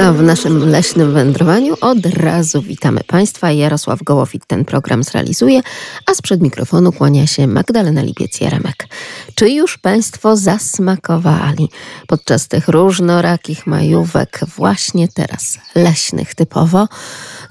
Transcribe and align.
A 0.00 0.12
w 0.12 0.22
naszym 0.22 0.70
leśnym 0.70 1.12
wędrowaniu 1.12 1.76
od 1.80 2.06
razu 2.06 2.62
witamy 2.62 3.00
Państwa. 3.06 3.52
Jarosław 3.52 4.02
Gołowit 4.02 4.46
ten 4.46 4.64
program 4.64 5.04
zrealizuje, 5.04 5.60
a 6.06 6.14
sprzed 6.14 6.40
mikrofonu 6.40 6.92
kłania 6.92 7.26
się 7.26 7.46
Magdalena 7.46 8.02
Lipiec-Jaremek. 8.02 8.86
Czy 9.34 9.50
już 9.50 9.78
Państwo 9.78 10.36
zasmakowali 10.36 11.68
podczas 12.06 12.48
tych 12.48 12.68
różnorakich 12.68 13.66
majówek, 13.66 14.40
właśnie 14.56 15.08
teraz 15.08 15.58
leśnych 15.74 16.34
typowo, 16.34 16.88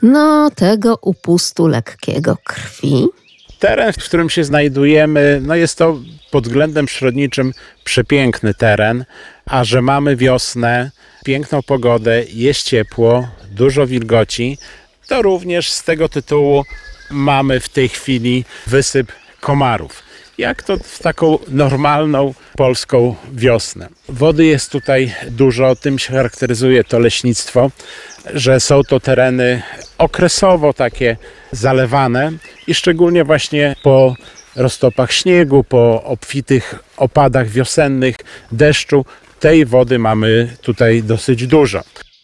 no 0.02 0.49
tego 0.55 0.97
upustu 1.02 1.67
lekkiego 1.67 2.38
krwi? 2.43 3.05
Teren, 3.59 3.93
w 3.93 3.97
którym 3.97 4.29
się 4.29 4.43
znajdujemy, 4.43 5.41
no 5.43 5.55
jest 5.55 5.77
to 5.77 5.99
pod 6.31 6.43
względem 6.43 6.85
przyrodniczym 6.85 7.53
przepiękny 7.83 8.53
teren, 8.53 9.05
a 9.49 9.63
że 9.63 9.81
mamy 9.81 10.16
wiosnę, 10.16 10.91
piękną 11.26 11.63
pogodę, 11.63 12.23
jest 12.34 12.63
ciepło, 12.63 13.27
dużo 13.52 13.88
wilgoci, 13.88 14.58
to 15.08 15.22
również 15.22 15.72
z 15.72 15.84
tego 15.84 16.09
tytułu 16.09 16.66
mamy 17.12 17.59
w 17.59 17.70
tej 17.70 17.89
chwili 17.89 18.45
wysyp 18.67 19.12
komarów. 19.39 20.03
Jak 20.38 20.63
to 20.63 20.77
w 20.77 20.99
taką 20.99 21.38
normalną 21.48 22.34
polską 22.58 23.16
wiosnę. 23.34 23.89
Wody 24.09 24.45
jest 24.45 24.72
tutaj 24.72 25.13
dużo, 25.30 25.75
tym 25.75 26.00
się 26.00 26.13
charakteryzuje 26.13 26.84
to 26.84 27.00
leśnictwo, 27.00 27.72
że 28.34 28.59
są 28.59 28.84
to 28.84 29.00
tereny 29.00 29.61
okresowo 29.97 30.73
takie 30.73 31.17
zalewane 31.52 32.31
i 32.67 32.73
szczególnie 32.73 33.23
właśnie 33.23 33.75
po 33.84 34.16
roztopach 34.56 35.11
śniegu, 35.11 35.63
po 35.63 36.03
obfitych 36.03 36.75
opadach 36.97 37.50
wiosennych, 37.50 38.16
deszczu, 38.52 39.06
tej 39.39 39.65
wody 39.65 39.99
mamy 39.99 40.55
tutaj 40.61 41.03
dosyć 41.03 41.47
dużo. 41.47 41.81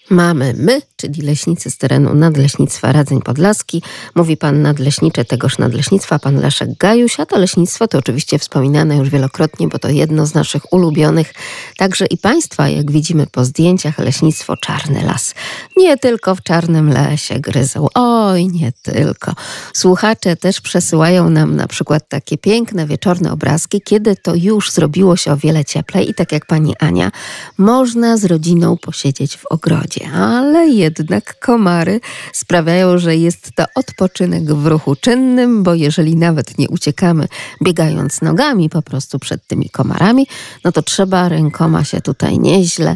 Mamy 0.09 0.53
my, 0.57 0.81
czyli 0.95 1.21
leśnicy 1.21 1.71
z 1.71 1.77
terenu 1.77 2.15
Nadleśnictwa 2.15 2.91
Radzeń 2.91 3.21
Podlaski. 3.21 3.81
Mówi 4.15 4.37
pan 4.37 4.61
nadleśnicze 4.61 5.25
tegoż 5.25 5.57
nadleśnictwa, 5.57 6.19
pan 6.19 6.39
Leszek 6.39 6.77
Gajuś, 6.77 7.19
a 7.19 7.25
to 7.25 7.39
leśnictwo 7.39 7.87
to 7.87 7.97
oczywiście 7.97 8.39
wspominane 8.39 8.97
już 8.97 9.09
wielokrotnie, 9.09 9.67
bo 9.67 9.79
to 9.79 9.89
jedno 9.89 10.25
z 10.25 10.33
naszych 10.33 10.73
ulubionych. 10.73 11.33
Także 11.77 12.05
i 12.05 12.17
państwa, 12.17 12.69
jak 12.69 12.91
widzimy 12.91 13.27
po 13.27 13.45
zdjęciach, 13.45 13.99
leśnictwo 13.99 14.57
Czarny 14.57 15.03
Las. 15.03 15.33
Nie 15.77 15.97
tylko 15.97 16.35
w 16.35 16.43
Czarnym 16.43 16.89
Lesie 16.89 17.39
gryzą. 17.39 17.87
Oj, 17.93 18.47
nie 18.47 18.71
tylko. 18.81 19.33
Słuchacze 19.73 20.35
też 20.35 20.61
przesyłają 20.61 21.29
nam 21.29 21.55
na 21.55 21.67
przykład 21.67 22.09
takie 22.09 22.37
piękne 22.37 22.85
wieczorne 22.85 23.31
obrazki, 23.31 23.81
kiedy 23.81 24.15
to 24.15 24.35
już 24.35 24.71
zrobiło 24.71 25.15
się 25.15 25.31
o 25.31 25.37
wiele 25.37 25.65
cieplej 25.65 26.09
i 26.09 26.13
tak 26.13 26.31
jak 26.31 26.45
pani 26.45 26.73
Ania, 26.79 27.11
można 27.57 28.17
z 28.17 28.25
rodziną 28.25 28.77
posiedzieć 28.77 29.37
w 29.37 29.45
ogrodzie 29.45 29.94
ale 30.03 30.67
jednak 30.67 31.39
komary 31.39 31.99
sprawiają, 32.33 32.97
że 32.97 33.15
jest 33.15 33.51
to 33.55 33.65
odpoczynek 33.75 34.43
w 34.43 34.67
ruchu 34.67 34.95
czynnym, 34.95 35.63
bo 35.63 35.73
jeżeli 35.73 36.15
nawet 36.15 36.57
nie 36.57 36.69
uciekamy 36.69 37.27
biegając 37.63 38.21
nogami 38.21 38.69
po 38.69 38.81
prostu 38.81 39.19
przed 39.19 39.47
tymi 39.47 39.69
komarami, 39.69 40.27
no 40.63 40.71
to 40.71 40.81
trzeba 40.81 41.29
rękoma 41.29 41.83
się 41.83 42.01
tutaj 42.01 42.39
nieźle 42.39 42.95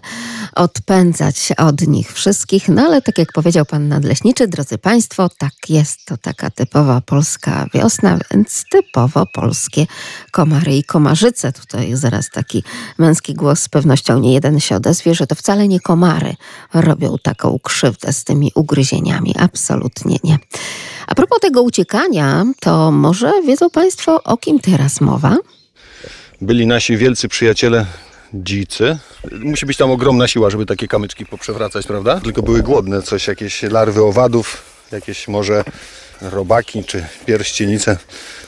odpędzać 0.55 1.53
od 1.57 1.87
nich 1.87 2.13
wszystkich. 2.13 2.69
No 2.69 2.81
ale 2.81 3.01
tak 3.01 3.17
jak 3.17 3.33
powiedział 3.33 3.65
pan 3.65 3.87
nadleśniczy, 3.87 4.47
drodzy 4.47 4.77
państwo, 4.77 5.29
tak 5.37 5.53
jest 5.69 6.05
to 6.05 6.17
taka 6.17 6.49
typowa 6.49 7.01
polska 7.01 7.65
wiosna, 7.73 8.19
więc 8.31 8.63
typowo 8.71 9.25
polskie 9.33 9.85
komary 10.31 10.77
i 10.77 10.83
komarzyce. 10.83 11.51
Tutaj 11.51 11.95
zaraz 11.95 12.29
taki 12.29 12.63
męski 12.97 13.33
głos 13.33 13.59
z 13.59 13.69
pewnością 13.69 14.19
nie 14.19 14.33
jeden 14.33 14.59
się 14.59 14.75
odezwie, 14.75 15.15
że 15.15 15.27
to 15.27 15.35
wcale 15.35 15.67
nie 15.67 15.79
komary 15.79 16.35
robią 16.89 17.15
taką 17.23 17.59
krzywdę 17.63 18.13
z 18.13 18.23
tymi 18.23 18.51
ugryzieniami. 18.55 19.35
Absolutnie 19.39 20.17
nie. 20.23 20.37
A 21.07 21.15
propos 21.15 21.39
tego 21.39 21.61
uciekania, 21.61 22.45
to 22.59 22.91
może 22.91 23.31
wiedzą 23.47 23.69
Państwo, 23.69 24.23
o 24.23 24.37
kim 24.37 24.59
teraz 24.59 25.01
mowa? 25.01 25.37
Byli 26.41 26.67
nasi 26.67 26.97
wielcy 26.97 27.27
przyjaciele 27.27 27.85
dzicy. 28.33 28.97
Musi 29.31 29.65
być 29.65 29.77
tam 29.77 29.91
ogromna 29.91 30.27
siła, 30.27 30.49
żeby 30.49 30.65
takie 30.65 30.87
kamyczki 30.87 31.25
poprzewracać, 31.25 31.87
prawda? 31.87 32.19
Tylko 32.19 32.41
były 32.41 32.63
głodne, 32.63 33.01
coś, 33.01 33.27
jakieś 33.27 33.63
larwy 33.63 34.03
owadów, 34.03 34.63
jakieś 34.91 35.27
może 35.27 35.63
robaki 36.21 36.83
czy 36.83 37.05
pierścienice. 37.25 37.97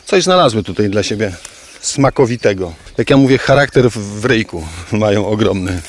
Coś 0.05 0.23
znalazły 0.23 0.63
tutaj 0.63 0.89
dla 0.89 1.03
siebie 1.03 1.35
smakowitego. 1.81 2.73
Jak 2.97 3.09
ja 3.09 3.17
mówię, 3.17 3.37
charakter 3.37 3.89
w 3.91 4.25
ryjku 4.25 4.67
mają 4.91 5.27
ogromny. 5.27 5.81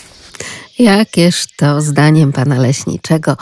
Jakież 0.78 1.46
to 1.56 1.80
zdaniem 1.80 2.32
pana 2.32 2.58
leśniczego 2.58 3.36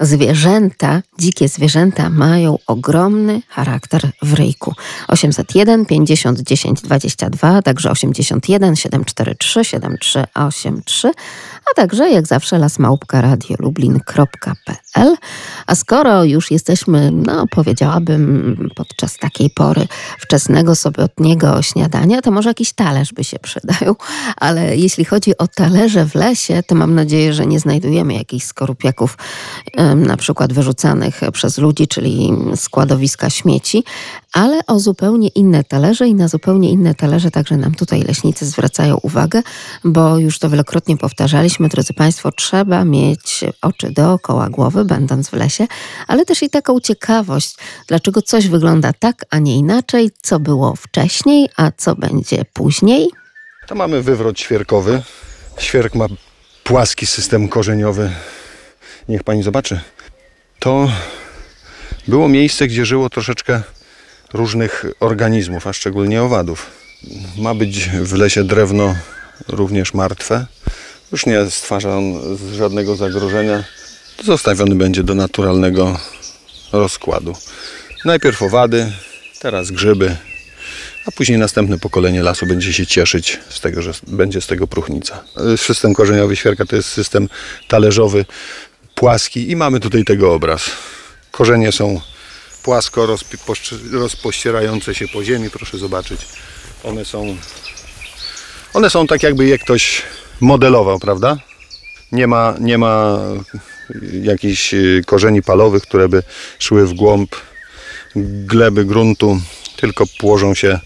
zwierzęta, 0.00 1.02
dzikie 1.18 1.48
zwierzęta 1.48 2.10
mają 2.10 2.58
ogromny 2.66 3.42
charakter 3.48 4.10
w 4.22 4.32
ryjku. 4.32 4.74
801 5.08 5.86
50 5.86 6.40
10 6.40 6.82
22, 6.82 7.62
także 7.62 7.90
81 7.90 8.76
743 8.76 9.64
7383, 9.64 11.10
a 11.72 11.74
także 11.74 12.10
jak 12.10 12.26
zawsze 12.26 12.58
lasmałpka.radiolublin.pl. 12.58 15.16
A 15.66 15.74
skoro 15.74 16.24
już 16.24 16.50
jesteśmy, 16.50 17.10
no 17.10 17.46
powiedziałabym, 17.50 18.56
podczas 18.76 19.18
takiej 19.18 19.50
pory 19.50 19.86
wczesnego 20.18 20.74
sobotniego 20.74 21.62
śniadania, 21.62 22.22
to 22.22 22.30
może 22.30 22.50
jakiś 22.50 22.72
talerz 22.72 23.12
by 23.12 23.24
się 23.24 23.38
przydał, 23.38 23.96
ale 24.36 24.76
jeśli 24.76 25.04
chodzi 25.04 25.38
o 25.38 25.48
talerze 25.48 26.06
w 26.06 26.14
lesie, 26.14 26.62
to 26.66 26.74
mam 26.74 26.94
nadzieję, 26.94 27.34
że 27.34 27.46
nie 27.46 27.60
znajdujemy 27.60 28.14
jakichś 28.14 28.46
skorupiaków 28.46 29.18
na 29.96 30.16
przykład 30.16 30.52
wyrzucanych 30.52 31.20
przez 31.32 31.58
ludzi, 31.58 31.88
czyli 31.88 32.32
składowiska 32.56 33.30
śmieci, 33.30 33.84
ale 34.32 34.66
o 34.66 34.78
zupełnie 34.78 35.28
inne 35.28 35.64
talerze 35.64 36.08
i 36.08 36.14
na 36.14 36.28
zupełnie 36.28 36.70
inne 36.70 36.94
talerze 36.94 37.30
także 37.30 37.56
nam 37.56 37.74
tutaj 37.74 38.02
leśnicy 38.02 38.46
zwracają 38.46 38.98
uwagę, 39.02 39.42
bo 39.84 40.18
już 40.18 40.38
to 40.38 40.50
wielokrotnie 40.50 40.96
powtarzaliśmy, 40.96 41.61
drodzy 41.68 41.92
Państwo, 41.94 42.32
trzeba 42.32 42.84
mieć 42.84 43.44
oczy 43.62 43.90
dookoła 43.90 44.48
głowy, 44.48 44.84
będąc 44.84 45.28
w 45.28 45.32
lesie, 45.32 45.66
ale 46.06 46.24
też 46.24 46.42
i 46.42 46.50
taką 46.50 46.80
ciekawość, 46.80 47.56
dlaczego 47.86 48.22
coś 48.22 48.48
wygląda 48.48 48.92
tak, 48.92 49.24
a 49.30 49.38
nie 49.38 49.56
inaczej, 49.56 50.10
co 50.22 50.40
było 50.40 50.76
wcześniej, 50.76 51.48
a 51.56 51.70
co 51.76 51.94
będzie 51.94 52.44
później. 52.52 53.10
To 53.66 53.74
mamy 53.74 54.02
wywrot 54.02 54.40
świerkowy. 54.40 55.02
Świerk 55.58 55.94
ma 55.94 56.06
płaski 56.64 57.06
system 57.06 57.48
korzeniowy. 57.48 58.10
Niech 59.08 59.22
pani 59.22 59.42
zobaczy. 59.42 59.80
To 60.58 60.88
było 62.08 62.28
miejsce, 62.28 62.66
gdzie 62.66 62.86
żyło 62.86 63.10
troszeczkę 63.10 63.62
różnych 64.32 64.84
organizmów, 65.00 65.66
a 65.66 65.72
szczególnie 65.72 66.22
owadów. 66.22 66.70
Ma 67.38 67.54
być 67.54 67.88
w 67.88 68.12
lesie 68.12 68.44
drewno 68.44 68.94
również 69.48 69.94
martwe. 69.94 70.46
Już 71.12 71.26
nie 71.26 71.50
stwarza 71.50 71.96
on 71.96 72.38
żadnego 72.54 72.96
zagrożenia. 72.96 73.64
Zostawiony 74.24 74.74
będzie 74.74 75.02
do 75.02 75.14
naturalnego 75.14 75.98
rozkładu. 76.72 77.36
Najpierw 78.04 78.42
owady, 78.42 78.92
teraz 79.40 79.70
grzyby, 79.70 80.16
a 81.06 81.10
później 81.10 81.38
następne 81.38 81.78
pokolenie 81.78 82.22
lasu 82.22 82.46
będzie 82.46 82.72
się 82.72 82.86
cieszyć 82.86 83.40
z 83.48 83.60
tego, 83.60 83.82
że 83.82 83.92
będzie 84.06 84.40
z 84.40 84.46
tego 84.46 84.66
próchnica. 84.66 85.24
System 85.56 85.94
korzeniowy 85.94 86.36
świerka 86.36 86.64
to 86.66 86.76
jest 86.76 86.88
system 86.88 87.28
talerzowy, 87.68 88.24
płaski 88.94 89.50
i 89.50 89.56
mamy 89.56 89.80
tutaj 89.80 90.04
tego 90.04 90.34
obraz. 90.34 90.70
Korzenie 91.30 91.72
są 91.72 92.00
płasko 92.62 93.16
rozpościerające 93.92 94.94
się 94.94 95.08
po 95.08 95.24
ziemi, 95.24 95.50
proszę 95.50 95.78
zobaczyć. 95.78 96.20
One 96.84 97.04
są, 97.04 97.36
one 98.74 98.90
są 98.90 99.06
tak 99.06 99.22
jakby 99.22 99.46
je 99.46 99.58
ktoś 99.58 100.02
modelował, 100.42 100.98
prawda? 100.98 101.36
Nie 102.12 102.26
ma, 102.26 102.54
nie 102.60 102.78
ma 102.78 103.18
jakichś 104.22 104.74
y, 104.74 105.02
korzeni 105.06 105.42
palowych, 105.42 105.82
które 105.82 106.08
by 106.08 106.22
szły 106.58 106.86
w 106.86 106.94
głąb 106.94 107.36
gleby 108.46 108.84
gruntu, 108.84 109.40
tylko 109.76 110.04
położą 110.18 110.54
się 110.54 110.80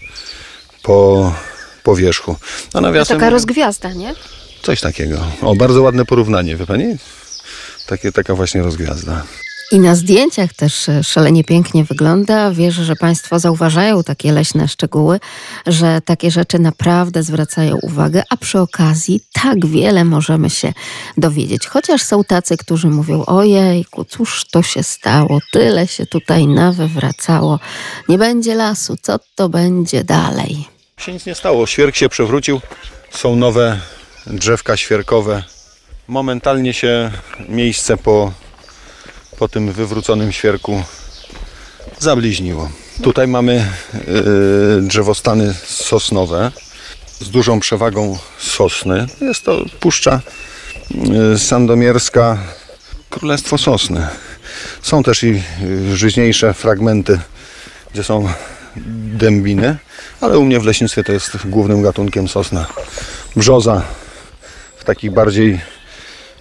po, 0.83 1.33
po 1.83 1.95
wierzchu. 1.95 2.35
No, 2.73 2.81
nawiasem, 2.81 3.19
taka 3.19 3.29
rozgwiazda, 3.29 3.93
nie? 3.93 4.15
Coś 4.61 4.81
takiego. 4.81 5.17
O, 5.41 5.55
bardzo 5.55 5.81
ładne 5.81 6.05
porównanie, 6.05 6.55
wie 6.55 6.65
Pani? 6.65 6.97
Takie, 7.87 8.11
taka 8.11 8.35
właśnie 8.35 8.61
rozgwiazda. 8.61 9.23
I 9.71 9.79
na 9.79 9.95
zdjęciach 9.95 10.53
też 10.53 10.89
e, 10.89 11.03
szalenie 11.03 11.43
pięknie 11.43 11.83
wygląda. 11.83 12.51
Wierzę, 12.51 12.83
że 12.85 12.95
Państwo 12.95 13.39
zauważają 13.39 14.03
takie 14.03 14.31
leśne 14.31 14.67
szczegóły, 14.67 15.19
że 15.67 16.01
takie 16.05 16.31
rzeczy 16.31 16.59
naprawdę 16.59 17.23
zwracają 17.23 17.77
uwagę, 17.81 18.23
a 18.29 18.37
przy 18.37 18.59
okazji 18.59 19.21
tak 19.33 19.65
wiele 19.65 20.03
możemy 20.03 20.49
się 20.49 20.73
dowiedzieć. 21.17 21.67
Chociaż 21.67 22.01
są 22.01 22.23
tacy, 22.23 22.57
którzy 22.57 22.87
mówią: 22.87 23.23
Ojejku, 23.25 24.05
cóż 24.05 24.45
to 24.51 24.63
się 24.63 24.83
stało, 24.83 25.39
tyle 25.51 25.87
się 25.87 26.05
tutaj 26.05 26.47
nawywracało, 26.47 27.59
nie 28.09 28.17
będzie 28.17 28.55
lasu, 28.55 28.95
co 29.01 29.19
to 29.35 29.49
będzie 29.49 30.03
dalej? 30.03 30.67
Się 30.97 31.13
nic 31.13 31.25
nie 31.25 31.35
stało. 31.35 31.67
Świerk 31.67 31.95
się 31.95 32.09
przewrócił. 32.09 32.61
Są 33.11 33.35
nowe 33.35 33.79
drzewka 34.27 34.77
świerkowe. 34.77 35.43
Momentalnie 36.07 36.73
się 36.73 37.11
miejsce 37.49 37.97
po, 37.97 38.33
po 39.37 39.47
tym 39.47 39.71
wywróconym 39.71 40.31
świerku 40.31 40.83
zabliźniło. 41.99 42.69
Tutaj 43.03 43.27
mamy 43.27 43.53
yy, 44.73 44.81
drzewostany 44.81 45.53
sosnowe 45.65 46.51
z 47.19 47.29
dużą 47.29 47.59
przewagą 47.59 48.17
sosny. 48.37 49.07
Jest 49.21 49.43
to 49.43 49.65
puszcza 49.79 50.21
yy, 50.91 51.39
sandomierska, 51.39 52.37
królestwo 53.09 53.57
sosny. 53.57 54.07
Są 54.81 55.03
też 55.03 55.23
i 55.23 55.43
yy, 55.61 55.97
żyźniejsze 55.97 56.53
fragmenty, 56.53 57.19
gdzie 57.93 58.03
są 58.03 58.29
dębiny, 59.13 59.77
ale 60.21 60.39
u 60.39 60.45
mnie 60.45 60.59
w 60.59 60.65
leśnictwie 60.65 61.03
to 61.03 61.11
jest 61.11 61.37
głównym 61.45 61.81
gatunkiem 61.81 62.27
sosna. 62.27 62.65
Brzoza 63.35 63.83
w 64.77 64.83
takich 64.83 65.11
bardziej 65.11 65.59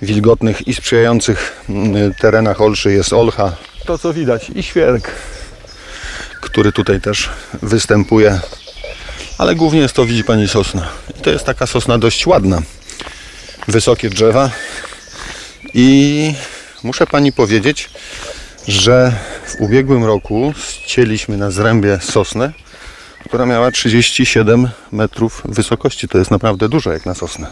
wilgotnych 0.02 0.68
i 0.68 0.74
sprzyjających 0.74 1.64
mm, 1.68 2.14
terenach 2.14 2.60
olszy 2.60 2.92
jest 2.92 3.12
olcha. 3.12 3.56
To 3.84 3.98
co 3.98 4.14
widać 4.14 4.50
i 4.54 4.62
świerk, 4.62 5.10
który 6.40 6.72
tutaj 6.72 7.00
też 7.00 7.30
występuje, 7.62 8.40
ale 9.38 9.54
głównie 9.54 9.80
jest 9.80 9.94
to, 9.94 10.06
widzi 10.06 10.24
Pani, 10.24 10.48
sosna. 10.48 10.88
I 11.18 11.22
to 11.22 11.30
jest 11.30 11.44
taka 11.44 11.66
sosna 11.66 11.98
dość 11.98 12.26
ładna. 12.26 12.62
Wysokie 13.68 14.10
drzewa 14.10 14.50
i 15.74 16.34
muszę 16.82 17.06
Pani 17.06 17.32
powiedzieć, 17.32 17.90
że 18.68 19.12
w 19.46 19.60
ubiegłym 19.60 20.04
roku 20.04 20.54
ścieliśmy 20.86 21.36
na 21.36 21.50
zrębie 21.50 21.98
sosnę, 22.02 22.52
która 23.28 23.46
miała 23.46 23.70
37 23.70 24.68
metrów 24.92 25.42
wysokości. 25.44 26.08
To 26.08 26.18
jest 26.18 26.30
naprawdę 26.30 26.68
dużo 26.68 26.92
jak 26.92 27.06
na 27.06 27.14
sosnę. 27.14 27.50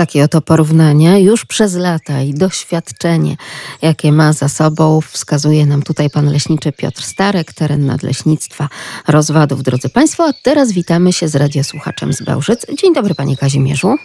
Takie 0.00 0.24
oto 0.24 0.40
porównania 0.40 1.18
już 1.18 1.44
przez 1.44 1.74
lata 1.74 2.22
i 2.22 2.34
doświadczenie, 2.34 3.36
jakie 3.82 4.12
ma 4.12 4.32
za 4.32 4.48
sobą, 4.48 5.00
wskazuje 5.00 5.66
nam 5.66 5.82
tutaj 5.82 6.10
pan 6.10 6.32
leśniczy 6.32 6.72
Piotr 6.72 7.02
Starek, 7.02 7.52
teren 7.52 7.86
nadleśnictwa 7.86 8.68
rozwadów. 9.08 9.62
Drodzy 9.62 9.88
Państwo, 9.88 10.24
a 10.24 10.32
teraz 10.42 10.72
witamy 10.72 11.12
się 11.12 11.28
z 11.28 11.36
radiosłuchaczem 11.36 12.12
z 12.12 12.22
Bełżyc. 12.22 12.66
Dzień 12.78 12.94
dobry 12.94 13.14
panie 13.14 13.36
Kazimierzu. 13.36 13.96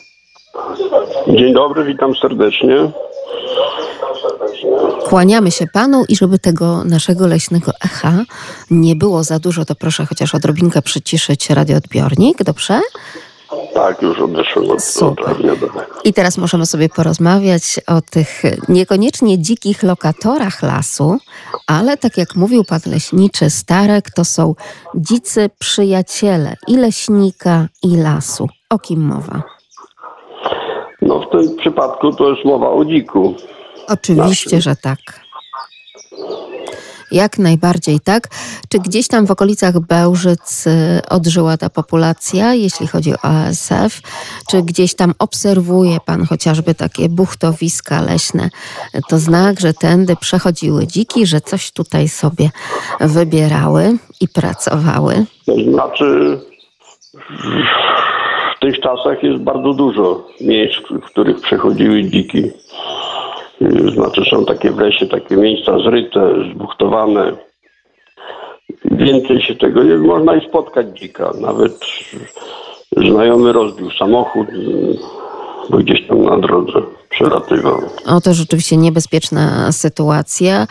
Dzień 1.27 1.53
dobry, 1.53 1.83
witam 1.83 2.15
serdecznie. 2.21 2.91
Kłaniamy 5.05 5.51
się 5.51 5.67
panu 5.67 6.05
i 6.09 6.15
żeby 6.15 6.39
tego 6.39 6.83
naszego 6.83 7.27
leśnego 7.27 7.71
echa 7.85 8.13
nie 8.71 8.95
było 8.95 9.23
za 9.23 9.39
dużo, 9.39 9.65
to 9.65 9.75
proszę 9.75 10.05
chociaż 10.05 10.35
odrobinkę 10.35 10.81
przyciszyć 10.81 11.49
radioodbiornik, 11.49 12.43
dobrze? 12.43 12.81
Tak, 13.73 14.01
już 14.01 14.19
od. 14.19 14.29
I 16.03 16.13
teraz 16.13 16.37
możemy 16.37 16.65
sobie 16.65 16.89
porozmawiać 16.89 17.79
o 17.87 18.01
tych 18.01 18.41
niekoniecznie 18.69 19.39
dzikich 19.39 19.83
lokatorach 19.83 20.63
lasu, 20.63 21.17
ale 21.67 21.97
tak 21.97 22.17
jak 22.17 22.35
mówił 22.35 22.63
pan 22.63 22.79
leśniczy 22.85 23.49
Starek, 23.49 24.11
to 24.11 24.25
są 24.25 24.55
dzicy 24.95 25.49
przyjaciele 25.59 26.55
i 26.67 26.77
leśnika, 26.77 27.67
i 27.83 27.97
lasu. 27.97 28.47
O 28.69 28.79
kim 28.79 29.01
mowa? 29.01 29.43
No 31.01 31.19
w 31.19 31.31
tym 31.31 31.57
przypadku 31.57 32.11
to 32.13 32.29
jest 32.29 32.45
mowa 32.45 32.69
o 32.69 32.85
dziku. 32.85 33.35
Oczywiście, 33.87 34.61
że 34.61 34.75
tak. 34.75 34.99
Jak 37.15 37.37
najbardziej 37.37 37.99
tak. 37.99 38.27
Czy 38.69 38.79
gdzieś 38.79 39.07
tam 39.07 39.27
w 39.27 39.31
okolicach 39.31 39.79
Bełżyc 39.79 40.67
y, 40.67 41.01
odżyła 41.09 41.57
ta 41.57 41.69
populacja, 41.69 42.53
jeśli 42.53 42.87
chodzi 42.87 43.13
o 43.13 43.23
ASF? 43.23 44.01
Czy 44.51 44.61
gdzieś 44.61 44.95
tam 44.95 45.13
obserwuje 45.19 45.97
pan 46.05 46.25
chociażby 46.25 46.75
takie 46.75 47.09
buchtowiska 47.09 48.01
leśne? 48.01 48.49
To 49.09 49.17
znak, 49.17 49.59
że 49.59 49.73
tędy 49.73 50.15
przechodziły 50.15 50.87
dziki, 50.87 51.25
że 51.25 51.41
coś 51.41 51.71
tutaj 51.71 52.07
sobie 52.07 52.49
wybierały 52.99 53.97
i 54.21 54.27
pracowały. 54.27 55.25
To 55.45 55.55
znaczy 55.55 56.39
w 58.55 58.59
tych 58.59 58.79
czasach 58.79 59.23
jest 59.23 59.43
bardzo 59.43 59.73
dużo 59.73 60.27
miejsc, 60.41 60.79
w 60.89 61.05
których 61.05 61.41
przechodziły 61.41 62.03
dziki. 62.03 62.51
Znaczy 63.93 64.21
są 64.29 64.45
takie 64.45 64.71
w 64.71 64.79
lesie 64.79 65.07
takie 65.07 65.37
miejsca 65.37 65.79
zryte, 65.79 66.33
zbuchtowane. 66.53 67.31
Więcej 68.85 69.41
się 69.41 69.55
tego 69.55 69.83
nie 69.83 69.95
można 69.95 70.35
i 70.35 70.49
spotkać 70.49 70.87
dzika. 70.99 71.31
Nawet 71.41 71.79
znajomy 72.97 73.53
rozbił 73.53 73.91
samochód, 73.91 74.47
bo 75.69 75.77
gdzieś 75.77 76.07
tam 76.07 76.23
na 76.23 76.37
drodze 76.37 76.81
przelatywał. 77.15 77.81
O, 78.05 78.21
to 78.21 78.33
rzeczywiście 78.33 78.77
niebezpieczna 78.77 79.71
sytuacja. 79.71 80.67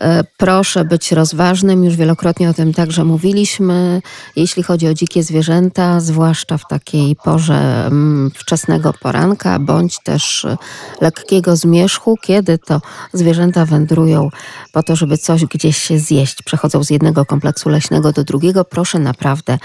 E, 0.00 0.24
Proszę 0.36 0.84
być 0.84 1.12
rozważnym, 1.12 1.84
już 1.84 1.96
wielokrotnie 1.96 2.50
o 2.50 2.54
tym 2.54 2.72
także 2.74 3.04
mówiliśmy. 3.04 4.02
Jeśli 4.36 4.62
chodzi 4.62 4.88
o 4.88 4.94
dzikie 4.94 5.22
zwierzęta, 5.22 6.00
zwłaszcza 6.00 6.58
w 6.58 6.68
takiej 6.68 7.16
porze 7.16 7.86
mm, 7.86 8.30
wczesnego 8.34 8.92
poranka, 8.92 9.58
bądź 9.58 9.98
też 10.02 10.44
e, 10.44 10.56
lekkiego 11.00 11.56
zmierzchu, 11.56 12.16
kiedy 12.22 12.58
to 12.58 12.80
zwierzęta 13.12 13.64
wędrują 13.64 14.28
po 14.72 14.82
to, 14.82 14.96
żeby 14.96 15.18
coś 15.18 15.44
gdzieś 15.44 15.76
się 15.76 15.98
zjeść, 15.98 16.42
przechodzą 16.42 16.84
z 16.84 16.90
jednego 16.90 17.24
kompleksu 17.24 17.68
leśnego 17.68 18.12
do 18.12 18.24
drugiego, 18.24 18.64
proszę 18.64 18.98
naprawdę 18.98 19.58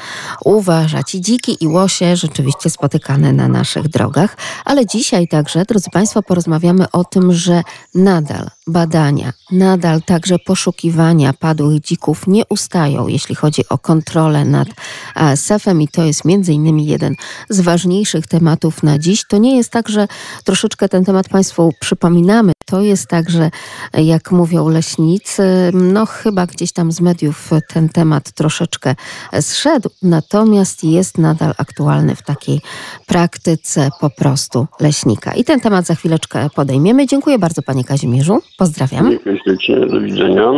uważać. 0.45 1.15
I 1.15 1.21
dziki, 1.21 1.57
i 1.61 1.67
łosie 1.67 2.15
rzeczywiście 2.15 2.69
spotykane 2.69 3.33
na 3.33 3.47
naszych 3.47 3.87
drogach, 3.87 4.37
ale 4.65 4.85
dzisiaj 4.85 5.27
także, 5.27 5.65
drodzy 5.65 5.89
Państwo, 5.89 6.14
porozmawiamy 6.21 6.91
o 6.91 7.03
tym, 7.03 7.33
że 7.33 7.63
nadal 7.95 8.49
badania, 8.67 9.33
nadal 9.51 10.01
także 10.01 10.39
poszukiwania 10.39 11.33
padłych 11.33 11.81
dzików 11.81 12.27
nie 12.27 12.43
ustają, 12.49 13.07
jeśli 13.07 13.35
chodzi 13.35 13.69
o 13.69 13.77
kontrolę 13.77 14.45
nad 14.45 14.67
ASF-em 15.15 15.81
i 15.81 15.87
to 15.87 16.03
jest 16.03 16.25
między 16.25 16.53
innymi 16.53 16.85
jeden 16.85 17.15
z 17.49 17.61
ważniejszych 17.61 18.27
tematów 18.27 18.83
na 18.83 18.99
dziś. 18.99 19.27
To 19.27 19.37
nie 19.37 19.57
jest 19.57 19.69
tak, 19.69 19.89
że 19.89 20.07
troszeczkę 20.43 20.89
ten 20.89 21.05
temat 21.05 21.29
Państwu 21.29 21.73
przypominamy. 21.79 22.51
To 22.65 22.81
jest 22.81 23.07
tak, 23.07 23.29
że 23.29 23.51
jak 23.93 24.31
mówią 24.31 24.69
leśnicy, 24.69 25.43
no 25.73 26.05
chyba 26.05 26.45
gdzieś 26.45 26.71
tam 26.71 26.91
z 26.91 27.01
mediów 27.01 27.49
ten 27.69 27.89
temat 27.89 28.31
troszeczkę 28.31 28.95
zszedł, 29.41 29.89
natomiast 30.01 30.83
jest 30.83 31.17
nadal 31.17 31.53
aktualny 31.57 32.15
w 32.15 32.21
takiej 32.21 32.61
praktyce 33.05 33.89
po 33.99 34.09
prostu 34.09 34.67
leśnika. 34.79 35.33
I 35.33 35.43
ten 35.43 35.59
temat 35.59 35.85
za 35.85 35.95
chwileczkę 35.95 36.49
podejmiemy. 36.55 37.07
Dziękuję 37.07 37.39
bardzo 37.39 37.61
Panie 37.61 37.83
Kazimierzu. 37.83 38.41
Pozdrawiam. 38.57 39.09
Dziękuję 39.09 39.37
ślicznie, 39.43 39.79
do 39.87 40.01
widzenia. 40.01 40.51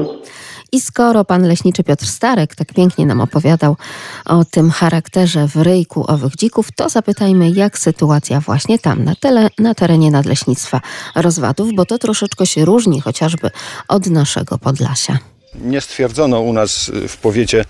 I 0.72 0.82
skoro 0.82 1.25
pan 1.25 1.48
leśniczy 1.48 1.84
Piotr 1.84 2.06
Starek 2.06 2.56
tak 2.56 2.74
pięknie 2.74 3.06
nam 3.06 3.22
opowiadał 3.22 3.75
o 4.25 4.46
tym 4.46 4.72
charakterze 4.72 5.48
w 5.48 5.56
ryjku 5.56 6.06
owych 6.12 6.36
dzików, 6.36 6.68
to 6.75 6.89
zapytajmy, 6.89 7.50
jak 7.50 7.77
sytuacja 7.77 8.39
właśnie 8.39 8.80
tam, 8.80 9.04
na, 9.04 9.16
tele, 9.16 9.48
na 9.60 9.75
terenie 9.75 10.12
nadleśnictwa 10.12 10.82
rozwadów, 11.16 11.70
bo 11.75 11.86
to 11.86 11.98
troszeczkę 11.98 12.46
się 12.46 12.66
różni 12.66 13.01
chociażby 13.01 13.50
od 13.88 14.08
naszego 14.08 14.58
Podlasia. 14.58 15.20
Nie 15.56 15.82
stwierdzono 15.82 16.42
u 16.42 16.54
nas 16.54 16.89
y, 16.89 17.08
w 17.08 17.18
powiecie 17.18 17.66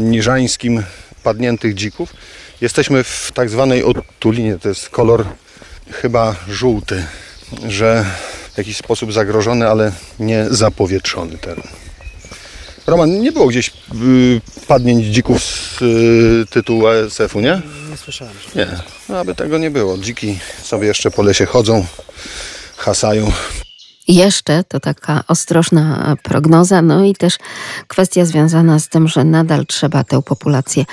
niżańskim 0.00 0.82
padniętych 1.22 1.74
dzików. 1.74 2.14
Jesteśmy 2.60 3.04
w 3.04 3.32
tak 3.34 3.50
zwanej 3.50 3.84
otulinie, 3.84 4.58
to 4.58 4.68
jest 4.68 4.88
kolor 4.88 5.24
chyba 5.90 6.36
żółty, 6.48 7.04
że 7.68 8.04
jakiś 8.60 8.76
sposób 8.76 9.12
zagrożony, 9.12 9.68
ale 9.68 9.92
nie 10.18 10.46
zapowietrzony 10.50 11.38
teren. 11.38 11.68
Roman, 12.86 13.20
nie 13.20 13.32
było 13.32 13.46
gdzieś 13.46 13.68
y, 13.68 14.40
padnięć 14.66 15.04
dzików 15.04 15.42
z 15.42 15.82
y, 15.82 16.44
tytułu 16.50 16.86
ASF-u, 16.86 17.40
nie? 17.40 17.62
Nie 17.90 17.96
słyszałem. 17.96 18.34
Że... 18.54 18.60
Nie, 18.60 18.68
no, 19.08 19.18
aby 19.18 19.34
tego 19.34 19.58
nie 19.58 19.70
było. 19.70 19.98
Dziki 19.98 20.38
sobie 20.62 20.86
jeszcze 20.86 21.10
po 21.10 21.22
lesie 21.22 21.46
chodzą, 21.46 21.86
hasają. 22.76 23.32
Jeszcze 24.08 24.64
to 24.64 24.80
taka 24.80 25.24
ostrożna 25.28 26.16
prognoza, 26.22 26.82
no 26.82 27.04
i 27.04 27.14
też 27.14 27.36
kwestia 27.88 28.24
związana 28.24 28.78
z 28.78 28.88
tym, 28.88 29.08
że 29.08 29.24
nadal 29.24 29.66
trzeba 29.66 30.04
tę 30.04 30.22
populację 30.22 30.84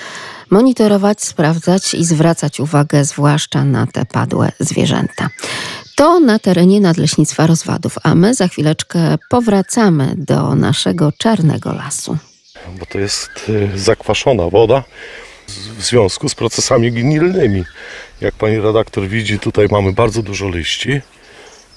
monitorować, 0.49 1.23
sprawdzać 1.23 1.93
i 1.93 2.05
zwracać 2.05 2.59
uwagę 2.59 3.05
zwłaszcza 3.05 3.63
na 3.63 3.87
te 3.87 4.05
padłe 4.05 4.51
zwierzęta. 4.59 5.29
To 5.97 6.19
na 6.19 6.39
terenie 6.39 6.81
Nadleśnictwa 6.81 7.47
Rozwadów, 7.47 7.95
a 8.03 8.15
my 8.15 8.33
za 8.33 8.47
chwileczkę 8.47 8.99
powracamy 9.29 10.13
do 10.17 10.55
naszego 10.55 11.11
czarnego 11.17 11.73
lasu. 11.73 12.17
bo 12.79 12.85
to 12.85 12.99
jest 12.99 13.29
y, 13.49 13.69
zakwaszona 13.79 14.49
woda 14.49 14.83
w 15.77 15.83
związku 15.83 16.29
z 16.29 16.35
procesami 16.35 16.91
gnilnymi. 16.91 17.63
Jak 18.21 18.35
pani 18.35 18.59
redaktor 18.59 19.07
widzi, 19.07 19.39
tutaj 19.39 19.67
mamy 19.71 19.93
bardzo 19.93 20.23
dużo 20.23 20.49
liści 20.49 21.01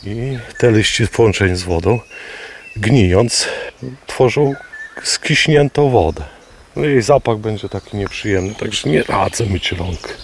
i 0.04 0.38
te 0.58 0.72
liści 0.72 1.06
w 1.06 1.10
połączeniu 1.10 1.56
z 1.56 1.62
wodą, 1.62 2.00
gnijąc, 2.76 3.48
tworzą 4.06 4.54
skiśniętą 5.02 5.90
wodę. 5.90 6.24
No 6.76 6.86
i 6.86 7.02
zapach 7.02 7.38
będzie 7.38 7.68
taki 7.68 7.96
nieprzyjemny, 7.96 8.54
także 8.54 8.90
nie 8.90 9.02
radzę 9.02 9.46
myć 9.46 9.72
rąk. 9.72 10.16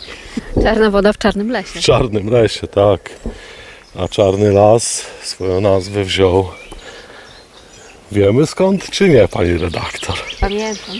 Czarna 0.62 0.90
woda 0.90 1.12
w 1.12 1.18
czarnym 1.18 1.50
lesie. 1.50 1.80
W 1.80 1.82
czarnym 1.82 2.30
lesie, 2.30 2.66
tak. 2.66 3.10
A 3.98 4.08
czarny 4.08 4.52
las 4.52 5.04
swoją 5.22 5.60
nazwę 5.60 6.04
wziął. 6.04 6.48
Wiemy 8.12 8.46
skąd, 8.46 8.90
czy 8.90 9.08
nie, 9.08 9.28
pani 9.28 9.58
redaktor? 9.58 10.18
Pamiętam. 10.40 10.94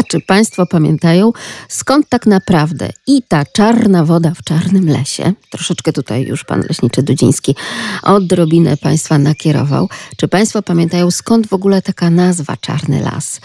A 0.00 0.02
czy 0.02 0.20
Państwo 0.20 0.66
pamiętają, 0.66 1.32
skąd 1.68 2.08
tak 2.08 2.26
naprawdę 2.26 2.90
i 3.06 3.22
ta 3.28 3.44
czarna 3.44 4.04
woda 4.04 4.32
w 4.34 4.44
czarnym 4.44 4.88
lesie, 4.88 5.32
troszeczkę 5.50 5.92
tutaj 5.92 6.26
już 6.26 6.44
pan 6.44 6.62
leśniczy 6.68 7.02
Dudziński 7.02 7.54
odrobinę 8.02 8.76
Państwa 8.76 9.18
nakierował, 9.18 9.88
czy 10.16 10.28
Państwo 10.28 10.62
pamiętają, 10.62 11.10
skąd 11.10 11.46
w 11.46 11.52
ogóle 11.52 11.82
taka 11.82 12.10
nazwa 12.10 12.56
Czarny 12.56 13.00
Las? 13.00 13.40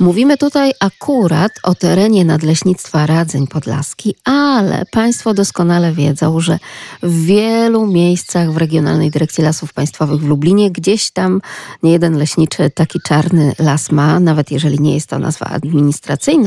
Mówimy 0.00 0.36
tutaj 0.36 0.72
akurat 0.80 1.52
o 1.62 1.74
terenie 1.74 2.24
Nadleśnictwa 2.24 3.06
Radzeń 3.06 3.46
Podlaski, 3.46 4.14
ale 4.24 4.84
Państwo 4.90 5.34
doskonale 5.34 5.92
wiedzą, 5.92 6.40
że 6.40 6.58
w 7.02 7.24
wielu 7.24 7.86
miejscach 7.86 8.52
w 8.52 8.56
Regionalnej 8.56 9.10
Dyrekcji 9.10 9.44
Lasów 9.44 9.72
Państwowych 9.72 10.20
w 10.20 10.28
Lublinie 10.28 10.70
gdzieś 10.70 11.10
tam 11.10 11.40
nie 11.82 11.92
jeden 11.92 12.18
leśniczy 12.18 12.70
taki 12.70 13.00
czarny 13.00 13.52
las 13.58 13.92
ma, 13.92 14.20
nawet 14.20 14.50
jeżeli 14.50 14.80
nie 14.80 14.94
jest 14.94 15.06
to 15.06 15.18
nazwa 15.18 15.46
administracyjna 15.46 15.97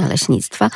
leśnictwa, 0.09 0.69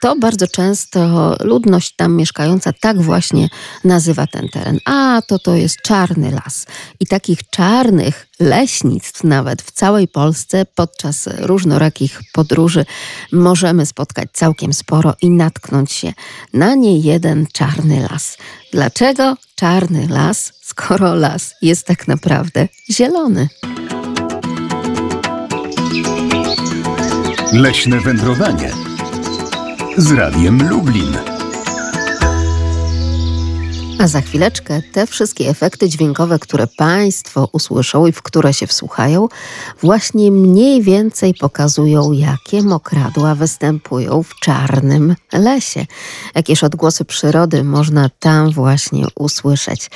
to 0.00 0.16
bardzo 0.16 0.46
często 0.46 1.36
ludność 1.40 1.96
tam 1.96 2.16
mieszkająca 2.16 2.72
tak 2.80 3.02
właśnie 3.02 3.48
nazywa 3.84 4.26
ten 4.26 4.48
teren. 4.48 4.78
A 4.84 5.22
to 5.26 5.38
to 5.38 5.54
jest 5.54 5.76
czarny 5.82 6.30
las. 6.30 6.66
I 7.00 7.06
takich 7.06 7.50
czarnych 7.50 8.26
leśnictw 8.40 9.24
nawet 9.24 9.62
w 9.62 9.70
całej 9.70 10.08
Polsce 10.08 10.64
podczas 10.74 11.28
różnorakich 11.38 12.20
podróży 12.32 12.84
możemy 13.32 13.86
spotkać 13.86 14.28
całkiem 14.32 14.72
sporo 14.72 15.14
i 15.22 15.30
natknąć 15.30 15.92
się 15.92 16.12
na 16.52 16.74
nie 16.74 16.98
jeden 16.98 17.46
czarny 17.52 18.06
las. 18.10 18.36
Dlaczego 18.72 19.36
czarny 19.54 20.06
las, 20.08 20.52
skoro 20.62 21.14
las 21.14 21.54
jest 21.62 21.86
tak 21.86 22.08
naprawdę 22.08 22.68
zielony? 22.90 23.48
Leśne 27.52 28.00
wędrowanie 28.00 28.70
z 29.96 30.12
Radiem 30.12 30.68
Lublin. 30.68 31.16
A 33.98 34.08
za 34.08 34.20
chwileczkę 34.20 34.82
te 34.92 35.06
wszystkie 35.06 35.48
efekty 35.48 35.88
dźwiękowe, 35.88 36.38
które 36.38 36.66
Państwo 36.66 37.48
usłyszą 37.52 38.06
i 38.06 38.12
w 38.12 38.22
które 38.22 38.54
się 38.54 38.66
wsłuchają, 38.66 39.28
właśnie 39.82 40.30
mniej 40.30 40.82
więcej 40.82 41.34
pokazują, 41.34 42.12
jakie 42.12 42.62
mokradła 42.62 43.34
występują 43.34 44.22
w 44.22 44.34
czarnym 44.34 45.14
lesie. 45.32 45.86
Jakież 46.34 46.64
odgłosy 46.64 47.04
przyrody 47.04 47.64
można 47.64 48.10
tam 48.20 48.50
właśnie 48.50 49.06
usłyszeć. 49.14 49.90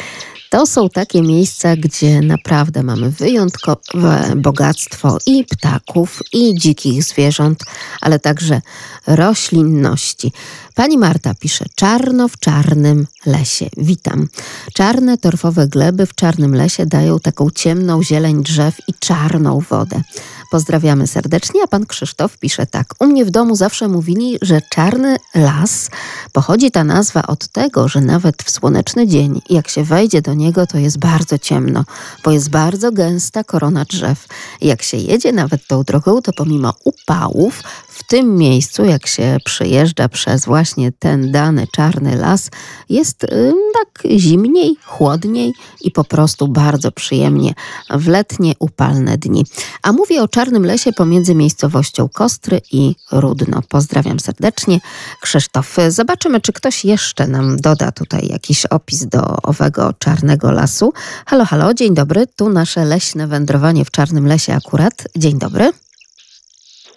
To 0.55 0.67
są 0.67 0.89
takie 0.89 1.23
miejsca, 1.23 1.77
gdzie 1.77 2.21
naprawdę 2.21 2.83
mamy 2.83 3.11
wyjątkowe 3.11 4.33
bogactwo 4.37 5.19
i 5.27 5.45
ptaków, 5.45 6.23
i 6.33 6.55
dzikich 6.55 7.05
zwierząt, 7.05 7.59
ale 8.01 8.19
także 8.19 8.61
roślinności. 9.07 10.33
Pani 10.75 10.99
Marta 10.99 11.35
pisze: 11.35 11.65
Czarno 11.75 12.29
w 12.29 12.39
czarnym 12.39 13.07
lesie. 13.27 13.69
Witam. 13.77 14.29
Czarne 14.73 15.19
torfowe 15.19 15.69
gleby 15.69 16.07
w 16.07 16.15
czarnym 16.15 16.55
lesie 16.55 16.87
dają 16.87 17.21
taką 17.21 17.51
ciemną 17.51 18.03
zieleń 18.03 18.43
drzew 18.43 18.77
i 18.89 18.95
czarną 19.01 19.61
wodę. 19.61 20.03
Pozdrawiamy 20.51 21.07
serdecznie, 21.07 21.61
a 21.65 21.67
pan 21.67 21.87
Krzysztof 21.87 22.39
pisze 22.39 22.67
tak. 22.67 22.95
U 23.01 23.07
mnie 23.07 23.25
w 23.25 23.31
domu 23.31 23.57
zawsze 23.57 23.89
mówili, 23.89 24.39
że 24.43 24.61
czarny 24.71 25.17
las 25.35 25.91
pochodzi 26.33 26.71
ta 26.71 26.85
nazwa 26.85 27.23
od 27.27 27.49
tego, 27.49 27.89
że 27.89 28.01
nawet 28.01 28.43
w 28.43 28.51
słoneczny 28.51 29.07
dzień, 29.07 29.41
jak 29.51 29.69
się 29.69 29.85
wejdzie 29.85 30.23
do 30.23 30.35
niego, 30.35 30.67
to 30.67 30.79
jest 30.79 30.99
bardzo 30.99 31.39
ciemno, 31.39 31.85
bo 32.25 32.31
jest 32.31 32.51
bardzo 32.51 32.93
gęsta 32.93 33.45
korona 33.45 33.85
drzew. 33.85 34.27
Jak 34.61 34.83
się 34.83 34.97
jedzie 34.97 35.33
nawet 35.33 35.67
tą 35.67 35.83
drogą, 35.83 36.23
to 36.23 36.33
pomimo 36.33 36.75
upałów, 36.85 37.63
w 38.05 38.07
tym 38.07 38.37
miejscu, 38.37 38.85
jak 38.85 39.07
się 39.07 39.37
przyjeżdża 39.45 40.09
przez 40.09 40.45
właśnie 40.45 40.93
ten 40.93 41.33
dany 41.33 41.67
czarny 41.73 42.17
las, 42.17 42.51
jest 42.89 43.25
y, 43.25 43.53
tak 43.75 44.13
zimniej, 44.19 44.77
chłodniej 44.85 45.53
i 45.81 45.91
po 45.91 46.05
prostu 46.05 46.49
bardzo 46.49 46.93
przyjemnie 46.93 47.55
w 47.91 48.09
letnie, 48.09 48.55
upalne 48.59 49.19
dni. 49.19 49.45
A 49.83 49.93
mówię 49.93 50.23
o 50.23 50.29
czarnym 50.29 50.67
lesie 50.67 50.93
pomiędzy 50.93 51.35
miejscowością 51.35 52.09
Kostry 52.09 52.61
i 52.73 52.95
Rudno. 53.13 53.63
Pozdrawiam 53.69 54.21
serdecznie. 54.21 54.81
Krzysztof, 55.21 55.77
zobaczymy, 55.89 56.41
czy 56.41 56.53
ktoś 56.53 56.85
jeszcze 56.85 57.27
nam 57.27 57.57
doda 57.57 57.93
tutaj 57.93 58.29
jakiś 58.29 58.67
opis 58.67 59.07
do 59.07 59.37
owego 59.43 59.93
czarnego 59.99 60.51
lasu. 60.51 60.93
Halo, 61.27 61.45
halo, 61.45 61.75
dzień 61.75 61.95
dobry. 61.95 62.27
Tu 62.37 62.49
nasze 62.49 62.85
leśne 62.85 63.27
wędrowanie 63.27 63.85
w 63.85 63.91
czarnym 63.91 64.27
lesie 64.27 64.55
akurat. 64.55 65.05
Dzień 65.17 65.39
dobry. 65.39 65.84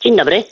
Dzień 0.08 0.18
dobry. 0.18 0.44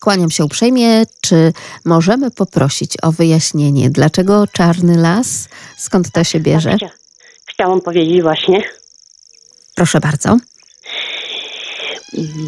Kłaniam 0.00 0.30
się 0.30 0.44
uprzejmie. 0.44 1.02
Czy 1.20 1.52
możemy 1.84 2.30
poprosić 2.30 2.92
o 3.02 3.12
wyjaśnienie, 3.12 3.90
dlaczego 3.90 4.46
czarny 4.46 4.96
las? 4.98 5.48
Skąd 5.76 6.10
to 6.12 6.24
się 6.24 6.40
bierze? 6.40 6.70
Chcia- 6.70 6.88
Chciałam 7.46 7.80
powiedzieć 7.80 8.22
właśnie, 8.22 8.62
Proszę 9.74 10.00
bardzo. 10.00 10.36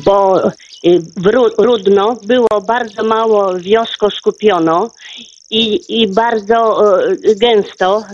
bo 0.05 0.49
y, 0.49 1.01
w 1.17 1.27
Ru- 1.27 1.55
Rudno 1.59 2.17
było 2.23 2.61
bardzo 2.67 3.05
mało 3.05 3.59
wiosko 3.59 4.11
skupiono 4.11 4.91
i, 5.51 5.81
i 6.03 6.09
bardzo 6.09 6.79
gęsto 7.37 8.05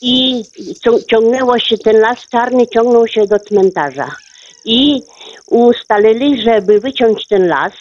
i 0.00 0.44
cią- 0.84 1.02
ciągnęło 1.10 1.58
się 1.58 1.78
ten 1.78 1.96
las 2.00 2.18
czarny, 2.30 2.66
ciągnął 2.66 3.08
się 3.08 3.26
do 3.26 3.38
cmentarza. 3.38 4.16
I 4.64 5.02
ustalili, 5.46 6.42
żeby 6.42 6.80
wyciąć 6.80 7.26
ten 7.26 7.48
las 7.48 7.72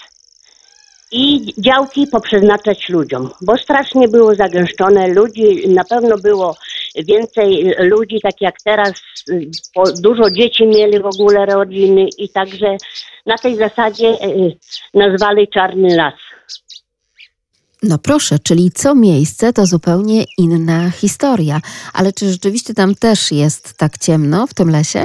i 1.12 1.54
działki 1.58 2.08
poprzeznaczać 2.08 2.90
ludziom, 2.90 3.30
bo 3.42 3.58
strasznie 3.58 4.08
było 4.08 4.36
zagęszczone. 4.36 5.08
Ludzi, 5.08 5.70
na 5.70 5.84
pewno 5.84 6.18
było 6.18 6.56
więcej 6.96 7.74
ludzi, 7.80 8.20
tak 8.24 8.42
jak 8.42 8.56
teraz, 8.64 8.94
dużo 10.02 10.32
dzieci 10.32 10.68
mieli 10.68 11.00
w 11.00 11.06
ogóle 11.06 11.46
rodziny 11.46 12.08
i 12.18 12.30
także 12.30 12.78
na 13.26 13.38
tej 13.38 13.56
zasadzie 13.56 14.08
y, 14.08 14.58
nazwali 14.94 15.48
Czarny 15.48 15.96
Las. 15.96 16.14
No 17.84 17.98
proszę, 17.98 18.40
czyli 18.40 18.72
co 18.72 18.96
miejsce 18.96 19.54
to 19.54 19.66
zupełnie 19.66 20.24
inna 20.38 20.92
historia. 20.92 21.62
Ale 21.94 22.14
czy 22.14 22.32
rzeczywiście 22.32 22.74
tam 22.74 22.96
też 22.96 23.32
jest 23.32 23.78
tak 23.78 23.98
ciemno 23.98 24.48
w 24.48 24.54
tym 24.54 24.70
lesie? 24.70 25.04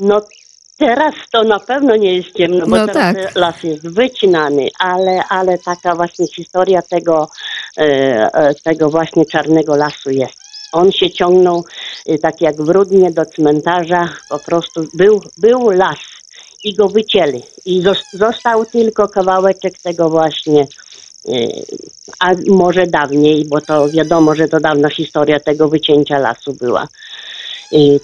No 0.00 0.20
teraz 0.78 1.14
to 1.32 1.44
na 1.44 1.60
pewno 1.60 1.96
nie 1.96 2.14
jest 2.14 2.36
ciemno, 2.36 2.66
bo 2.66 2.76
No 2.76 2.86
teraz 2.86 3.16
tak. 3.16 3.36
las 3.36 3.62
jest 3.62 3.88
wycinany, 3.88 4.68
ale, 4.78 5.24
ale 5.28 5.58
taka 5.58 5.94
właśnie 5.94 6.26
historia 6.26 6.82
tego, 6.82 7.28
e, 7.78 7.82
e, 8.34 8.54
tego 8.54 8.90
właśnie 8.90 9.26
czarnego 9.26 9.76
lasu 9.76 10.10
jest. 10.10 10.34
On 10.72 10.92
się 10.92 11.10
ciągnął 11.10 11.64
e, 12.06 12.18
tak 12.18 12.40
jak 12.40 12.62
w 12.62 12.68
Rudnie 12.68 13.10
do 13.10 13.26
cmentarza, 13.26 14.08
po 14.28 14.38
prostu 14.38 14.86
był, 14.94 15.20
był 15.38 15.70
las 15.70 15.98
i 16.64 16.74
go 16.74 16.88
wycięli. 16.88 17.42
I 17.64 17.82
zos- 17.82 18.04
został 18.12 18.66
tylko 18.66 19.08
kawałeczek 19.08 19.78
tego 19.78 20.10
właśnie, 20.10 20.66
a 22.20 22.30
może 22.46 22.86
dawniej, 22.86 23.44
bo 23.44 23.60
to 23.60 23.88
wiadomo, 23.88 24.34
że 24.34 24.48
to 24.48 24.60
dawna 24.60 24.90
historia 24.90 25.40
tego 25.40 25.68
wycięcia 25.68 26.18
lasu 26.18 26.52
była. 26.52 26.88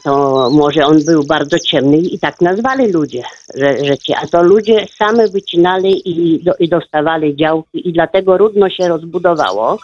To 0.04 0.48
może 0.50 0.86
on 0.86 1.04
był 1.04 1.24
bardzo 1.24 1.58
ciemny 1.58 1.96
i 1.96 2.18
tak 2.18 2.40
nazwali 2.40 2.92
ludzie, 2.92 3.22
że, 3.54 3.84
że 3.84 3.98
ci, 3.98 4.14
a 4.14 4.26
to 4.26 4.42
ludzie 4.42 4.86
same 4.98 5.28
wycinali 5.28 6.02
i, 6.04 6.44
do, 6.44 6.52
i 6.58 6.68
dostawali 6.68 7.36
działki 7.36 7.88
i 7.88 7.92
dlatego 7.92 8.38
Rudno 8.38 8.70
się 8.70 8.88
rozbudowało 8.88 9.78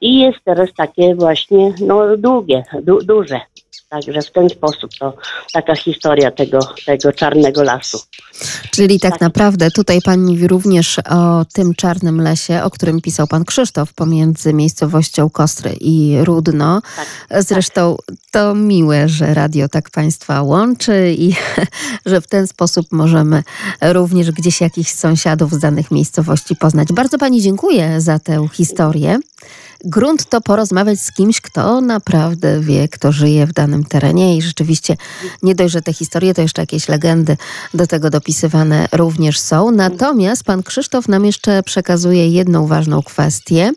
i 0.00 0.20
jest 0.20 0.38
teraz 0.44 0.68
takie 0.76 1.14
właśnie 1.14 1.74
no 1.80 2.16
długie, 2.16 2.64
du, 2.82 2.98
duże. 3.02 3.40
Także 3.96 4.22
w 4.22 4.32
ten 4.32 4.48
sposób 4.48 4.90
to 5.00 5.16
taka 5.52 5.76
historia 5.76 6.30
tego, 6.30 6.58
tego 6.86 7.12
czarnego 7.12 7.62
lasu. 7.62 8.00
Czyli 8.70 9.00
tak 9.00 9.20
naprawdę 9.20 9.70
tutaj 9.70 10.00
pan 10.04 10.20
mówi 10.20 10.48
również 10.48 10.98
o 10.98 11.44
tym 11.52 11.74
czarnym 11.74 12.20
lesie, 12.20 12.62
o 12.62 12.70
którym 12.70 13.00
pisał 13.00 13.26
pan 13.26 13.44
Krzysztof 13.44 13.92
pomiędzy 13.94 14.52
miejscowością 14.52 15.30
Kostry 15.30 15.76
i 15.80 16.16
Rudno. 16.24 16.82
Tak, 16.96 17.06
Zresztą 17.42 17.96
to 18.30 18.54
miłe, 18.54 19.08
że 19.08 19.34
radio 19.34 19.68
tak 19.68 19.90
państwa 19.90 20.42
łączy 20.42 21.14
i 21.18 21.34
że 22.06 22.20
w 22.20 22.26
ten 22.26 22.46
sposób 22.46 22.86
możemy 22.92 23.42
również 23.82 24.30
gdzieś 24.30 24.60
jakichś 24.60 24.90
sąsiadów 24.90 25.52
z 25.52 25.58
danych 25.58 25.90
miejscowości 25.90 26.56
poznać. 26.56 26.88
Bardzo 26.92 27.18
pani 27.18 27.42
dziękuję 27.42 28.00
za 28.00 28.18
tę 28.18 28.48
historię. 28.52 29.18
Grunt 29.84 30.28
to 30.28 30.40
porozmawiać 30.40 31.00
z 31.00 31.12
kimś, 31.12 31.40
kto 31.40 31.80
naprawdę 31.80 32.60
wie, 32.60 32.88
kto 32.88 33.12
żyje 33.12 33.46
w 33.46 33.52
danym 33.52 33.84
terenie 33.84 34.36
i 34.36 34.42
rzeczywiście 34.42 34.96
nie 35.42 35.54
dość, 35.54 35.72
że 35.72 35.82
te 35.82 35.92
historie, 35.92 36.34
to 36.34 36.42
jeszcze 36.42 36.62
jakieś 36.62 36.88
legendy 36.88 37.36
do 37.74 37.86
tego 37.86 38.10
dopisywane 38.10 38.88
również 38.92 39.40
są. 39.40 39.70
Natomiast 39.70 40.44
pan 40.44 40.62
Krzysztof 40.62 41.08
nam 41.08 41.24
jeszcze 41.24 41.62
przekazuje 41.62 42.28
jedną 42.28 42.66
ważną 42.66 43.02
kwestię. 43.02 43.72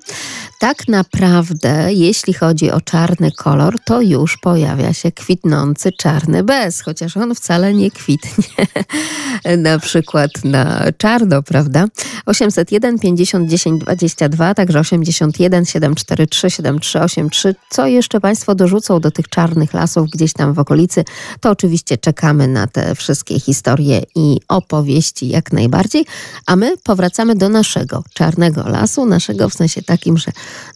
Tak 0.60 0.88
naprawdę, 0.88 1.94
jeśli 1.94 2.34
chodzi 2.34 2.72
o 2.72 2.82
czarny 2.82 3.32
kolor, 3.32 3.76
to 3.86 4.02
już 4.02 4.38
pojawia 4.38 4.94
się 4.94 5.12
kwitnący 5.12 5.92
czarny 5.92 6.44
bez, 6.44 6.82
chociaż 6.82 7.18
on 7.18 7.36
wcale 7.36 7.74
nie 7.74 7.92
kwitnie. 7.92 8.66
na 9.58 9.80
przykład 9.80 10.32
na 10.44 10.84
czarno, 10.98 11.44
prawda? 11.44 11.86
801 12.26 13.00
50 13.00 13.50
10 13.50 13.82
22, 13.82 14.54
także 14.54 14.80
81 14.80 15.66
743 15.66 15.89
7383. 15.98 17.56
Co 17.70 17.88
jeszcze 17.88 18.22
Państwo 18.22 18.56
dorzucą 18.56 19.00
do 19.00 19.12
tych 19.12 19.30
czarnych 19.30 19.74
lasów 19.74 20.10
gdzieś 20.10 20.34
tam 20.34 20.54
w 20.54 20.60
okolicy? 20.60 21.06
To 21.40 21.50
oczywiście 21.50 21.98
czekamy 21.98 22.48
na 22.48 22.68
te 22.68 22.96
wszystkie 22.96 23.40
historie 23.40 24.02
i 24.16 24.40
opowieści 24.48 25.30
jak 25.30 25.54
najbardziej. 25.54 26.06
A 26.46 26.56
my 26.56 26.78
powracamy 26.78 27.36
do 27.36 27.50
naszego 27.50 28.04
czarnego 28.14 28.70
lasu, 28.70 29.06
naszego 29.06 29.50
w 29.50 29.54
sensie 29.54 29.82
takim, 29.82 30.18
że 30.18 30.32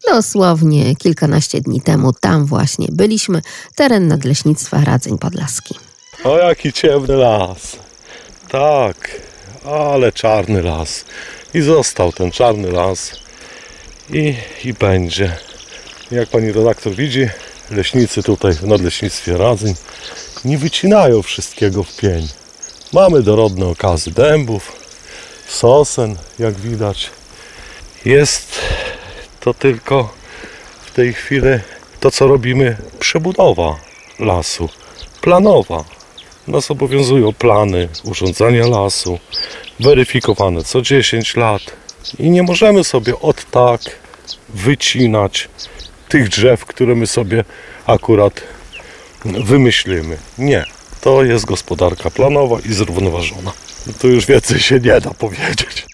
dosłownie 0.08 0.96
kilkanaście 0.96 1.62
dni 1.62 1.82
temu 1.82 2.14
tam 2.14 2.46
właśnie 2.46 2.88
byliśmy. 2.92 3.42
Teren 3.76 4.08
Nadleśnictwa 4.08 4.84
Radzeń 4.84 5.18
Podlaski. 5.18 5.76
O, 6.24 6.38
jaki 6.38 6.74
ciemny 6.74 7.16
las. 7.16 7.78
Tak, 8.50 9.22
ale 9.66 10.12
czarny 10.12 10.62
las. 10.62 11.06
I 11.54 11.62
został 11.62 12.12
ten 12.12 12.32
czarny 12.32 12.72
las. 12.72 13.12
I, 14.10 14.36
i 14.66 14.74
będzie. 14.74 15.38
Jak 16.12 16.30
pani 16.30 16.52
redaktor 16.52 16.96
widzi, 16.96 17.30
leśnicy 17.72 18.24
tutaj 18.24 18.54
w 18.54 18.64
Nadleśnictwie 18.64 19.38
Radzeń 19.38 19.76
nie 20.46 20.58
wycinają 20.58 21.22
wszystkiego 21.22 21.84
w 21.84 21.96
pień. 21.98 22.28
Mamy 22.94 23.22
dorodne 23.22 23.66
okazy 23.66 24.12
dębów, 24.12 24.72
sosen, 25.48 26.16
jak 26.40 26.54
widać. 26.54 27.10
Jest 28.06 28.60
to 29.40 29.54
tylko 29.54 30.14
w 30.86 30.92
tej 30.92 31.14
chwili 31.14 31.60
to, 32.00 32.12
co 32.12 32.28
robimy, 32.28 32.78
przebudowa 33.00 33.76
lasu, 34.20 34.70
planowa. 35.22 35.84
Nas 36.48 36.72
obowiązują 36.72 37.34
plany 37.34 37.90
urządzania 38.04 38.68
lasu, 38.68 39.20
weryfikowane 39.80 40.64
co 40.64 40.82
10 40.82 41.36
lat. 41.36 41.83
I 42.20 42.30
nie 42.30 42.44
możemy 42.44 42.84
sobie 42.84 43.20
od 43.20 43.52
tak 43.52 43.82
wycinać 44.50 45.50
tych 46.10 46.30
drzew, 46.30 46.66
które 46.66 46.96
my 46.96 47.08
sobie 47.08 47.44
akurat 47.86 48.42
wymyślimy. 49.26 50.18
Nie. 50.38 50.66
To 51.02 51.24
jest 51.24 51.46
gospodarka 51.46 52.10
planowa 52.10 52.58
i 52.70 52.74
zrównoważona. 52.74 53.52
Tu 54.00 54.08
już 54.10 54.26
więcej 54.26 54.60
się 54.60 54.80
nie 54.80 55.02
da 55.02 55.14
powiedzieć. 55.14 55.86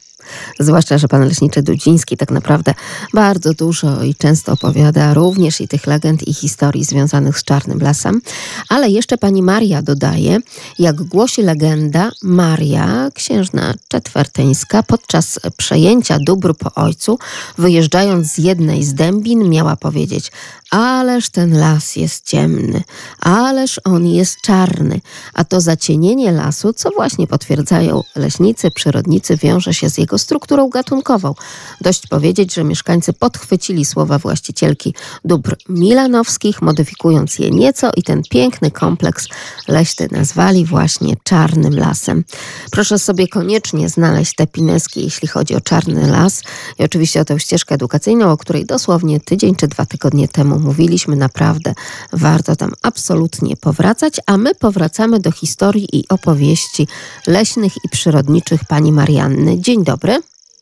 Zwłaszcza, 0.59 0.97
że 0.97 1.07
pan 1.07 1.25
leśniczy 1.25 1.61
Dudziński 1.61 2.17
tak 2.17 2.31
naprawdę 2.31 2.73
bardzo 3.13 3.53
dużo 3.53 4.03
i 4.03 4.15
często 4.15 4.51
opowiada 4.51 5.13
również 5.13 5.61
i 5.61 5.67
tych 5.67 5.87
legend 5.87 6.27
i 6.27 6.33
historii 6.33 6.83
związanych 6.83 7.39
z 7.39 7.43
Czarnym 7.43 7.79
Lasem. 7.79 8.21
Ale 8.69 8.89
jeszcze 8.89 9.17
pani 9.17 9.41
Maria 9.41 9.81
dodaje, 9.81 10.39
jak 10.79 11.03
głosi 11.03 11.41
legenda, 11.41 12.11
Maria, 12.23 13.09
księżna 13.13 13.73
czetwertyńska, 13.87 14.83
podczas 14.83 15.39
przejęcia 15.57 16.17
dóbr 16.19 16.55
po 16.55 16.73
ojcu, 16.73 17.19
wyjeżdżając 17.57 18.27
z 18.27 18.37
jednej 18.37 18.83
z 18.83 18.93
dębin, 18.93 19.49
miała 19.49 19.75
powiedzieć 19.75 20.31
Ależ 20.71 21.29
ten 21.29 21.57
las 21.57 21.95
jest 21.95 22.25
ciemny, 22.25 22.83
ależ 23.19 23.81
on 23.83 24.05
jest 24.05 24.41
czarny, 24.41 25.01
a 25.33 25.43
to 25.43 25.61
zacienienie 25.61 26.31
lasu, 26.31 26.73
co 26.73 26.89
właśnie 26.89 27.27
potwierdzają 27.27 28.03
leśnicy, 28.15 28.71
przyrodnicy, 28.71 29.37
wiąże 29.37 29.73
się 29.73 29.89
z 29.89 29.97
jego 29.97 30.17
strukturą 30.17 30.69
gatunkową. 30.69 31.33
Dość 31.81 32.07
powiedzieć, 32.07 32.53
że 32.53 32.63
mieszkańcy 32.63 33.13
podchwycili 33.13 33.85
słowa 33.85 34.19
właścicielki 34.19 34.93
dóbr 35.25 35.55
milanowskich, 35.69 36.61
modyfikując 36.61 37.39
je 37.39 37.51
nieco 37.51 37.91
i 37.97 38.03
ten 38.03 38.21
piękny 38.29 38.71
kompleks 38.71 39.27
leśny 39.67 40.07
nazwali 40.11 40.65
właśnie 40.65 41.15
czarnym 41.23 41.79
lasem. 41.79 42.23
Proszę 42.71 42.99
sobie 42.99 43.27
koniecznie 43.27 43.89
znaleźć 43.89 44.35
te 44.35 44.47
pineski, 44.47 45.03
jeśli 45.03 45.27
chodzi 45.27 45.55
o 45.55 45.61
czarny 45.61 46.07
las 46.07 46.43
i 46.79 46.83
oczywiście 46.83 47.21
o 47.21 47.25
tę 47.25 47.39
ścieżkę 47.39 47.75
edukacyjną, 47.75 48.31
o 48.31 48.37
której 48.37 48.65
dosłownie 48.65 49.19
tydzień 49.19 49.55
czy 49.55 49.67
dwa 49.67 49.85
tygodnie 49.85 50.27
temu 50.27 50.58
mówiliśmy. 50.59 51.15
Naprawdę 51.15 51.73
warto 52.13 52.55
tam 52.55 52.71
absolutnie 52.83 53.55
powracać, 53.57 54.13
a 54.25 54.37
my 54.37 54.55
powracamy 54.55 55.19
do 55.19 55.31
historii 55.31 55.87
i 55.93 56.03
opowieści 56.09 56.87
leśnych 57.27 57.73
i 57.85 57.89
przyrodniczych 57.89 58.61
pani 58.69 58.91
Marianny. 58.91 59.59
Dzień 59.59 59.83
dobry. 59.83 60.21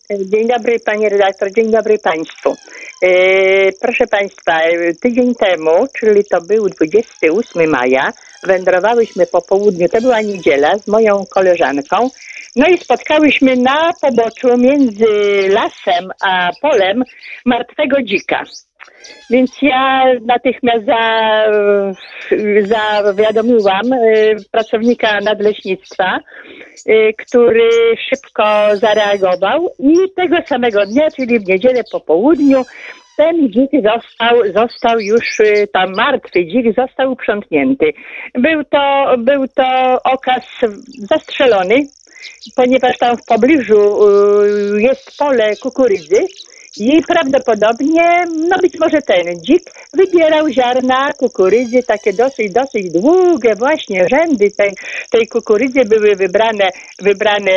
Dzień 0.09 0.47
dobry 0.47 0.79
panie 0.79 1.09
redaktor, 1.09 1.51
dzień 1.51 1.71
dobry 1.71 1.99
państwu. 1.99 2.55
E, 3.03 3.71
proszę 3.71 4.07
państwa, 4.07 4.61
e, 4.61 4.93
tydzień 4.93 5.35
temu, 5.35 5.87
czyli 5.99 6.25
to 6.25 6.41
był 6.41 6.69
28 6.69 7.67
maja, 7.67 8.13
wędrowałyśmy 8.43 9.25
po 9.25 9.41
południu, 9.41 9.89
to 9.89 10.01
była 10.01 10.21
niedziela, 10.21 10.77
z 10.77 10.87
moją 10.87 11.25
koleżanką. 11.29 12.09
No 12.55 12.67
i 12.67 12.77
spotkałyśmy 12.77 13.55
na 13.55 13.91
poboczu 14.01 14.57
między 14.57 15.05
lasem 15.49 16.11
a 16.21 16.49
polem 16.61 17.03
martwego 17.45 18.01
dzika. 18.03 18.43
Więc 19.29 19.51
ja 19.61 20.05
natychmiast 20.25 20.85
za, 20.85 21.43
zawiadomiłam 23.03 23.93
e, 23.93 23.97
pracownika 24.51 25.19
nadleśnictwa, 25.21 26.19
e, 26.85 27.13
który 27.13 27.69
szybko 28.09 28.43
zareagował 28.73 29.69
i 29.79 29.95
tego 30.15 30.37
samego 30.47 30.85
dnia, 30.85 31.11
czyli 31.11 31.39
w 31.39 31.47
niedzielę 31.47 31.81
po 31.91 31.99
południu, 31.99 32.63
ten 33.17 33.49
dzik 33.49 33.71
został, 33.73 34.53
został 34.53 34.99
już 34.99 35.39
e, 35.39 35.67
tam 35.67 35.95
martwy 35.95 36.45
dzik 36.45 36.75
został 36.77 37.11
uprzątnięty. 37.11 37.93
Był 38.33 38.63
to, 38.63 39.15
był 39.17 39.47
to 39.47 39.99
okaz 40.03 40.45
zastrzelony, 40.97 41.75
ponieważ 42.55 42.97
tam 42.97 43.17
w 43.17 43.25
pobliżu 43.25 43.97
jest 44.77 45.17
pole 45.17 45.55
kukurydzy 45.63 46.27
i 46.79 47.01
prawdopodobnie, 47.07 48.25
no 48.49 48.57
być 48.61 48.79
może 48.79 49.01
ten 49.01 49.41
dzik 49.41 49.71
wybierał 49.93 50.49
ziarna 50.49 51.13
kukurydzy, 51.13 51.83
takie 51.83 52.13
dosyć, 52.13 52.51
dosyć 52.51 52.91
długie 52.91 53.55
właśnie 53.55 54.07
rzędy 54.09 54.51
tej, 54.51 54.71
tej 55.09 55.27
kukurydzy 55.27 55.85
były 55.85 56.15
wybrane, 56.15 56.69
wybrane 56.99 57.51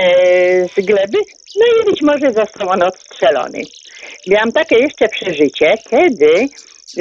z 0.76 0.86
gleby, 0.86 1.18
no 1.56 1.66
i 1.66 1.90
być 1.90 2.02
może 2.02 2.32
został 2.32 2.68
on 2.68 2.82
odstrzelony. 2.82 3.62
Miałam 4.26 4.52
takie 4.52 4.78
jeszcze 4.78 5.08
przeżycie, 5.08 5.74
kiedy 5.90 6.48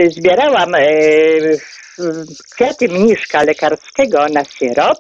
zbierałam 0.10 0.76
e, 0.76 0.82
kwiaty 2.56 2.88
mniszka 2.88 3.44
lekarskiego 3.44 4.26
na 4.34 4.44
syrop, 4.44 4.98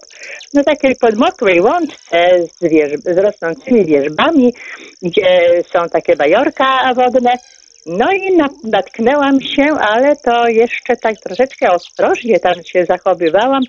na 0.54 0.64
takiej 0.64 0.96
podmokłej 0.96 1.62
łączce 1.62 2.30
z, 2.48 2.70
wierzb, 2.70 3.02
z 3.02 3.18
rosnącymi 3.18 3.86
wierzbami, 3.86 4.54
gdzie 5.02 5.62
są 5.74 5.90
takie 5.90 6.16
bajorka 6.16 6.94
wodne. 6.94 7.38
No 7.86 8.12
i 8.12 8.38
natknęłam 8.64 9.42
się, 9.42 9.64
ale 9.64 10.16
to 10.16 10.48
jeszcze 10.48 10.96
tak 10.96 11.16
troszeczkę 11.16 11.72
ostrożnie 11.72 12.40
tam 12.40 12.54
się 12.66 12.86
zachowywałam. 12.86 13.62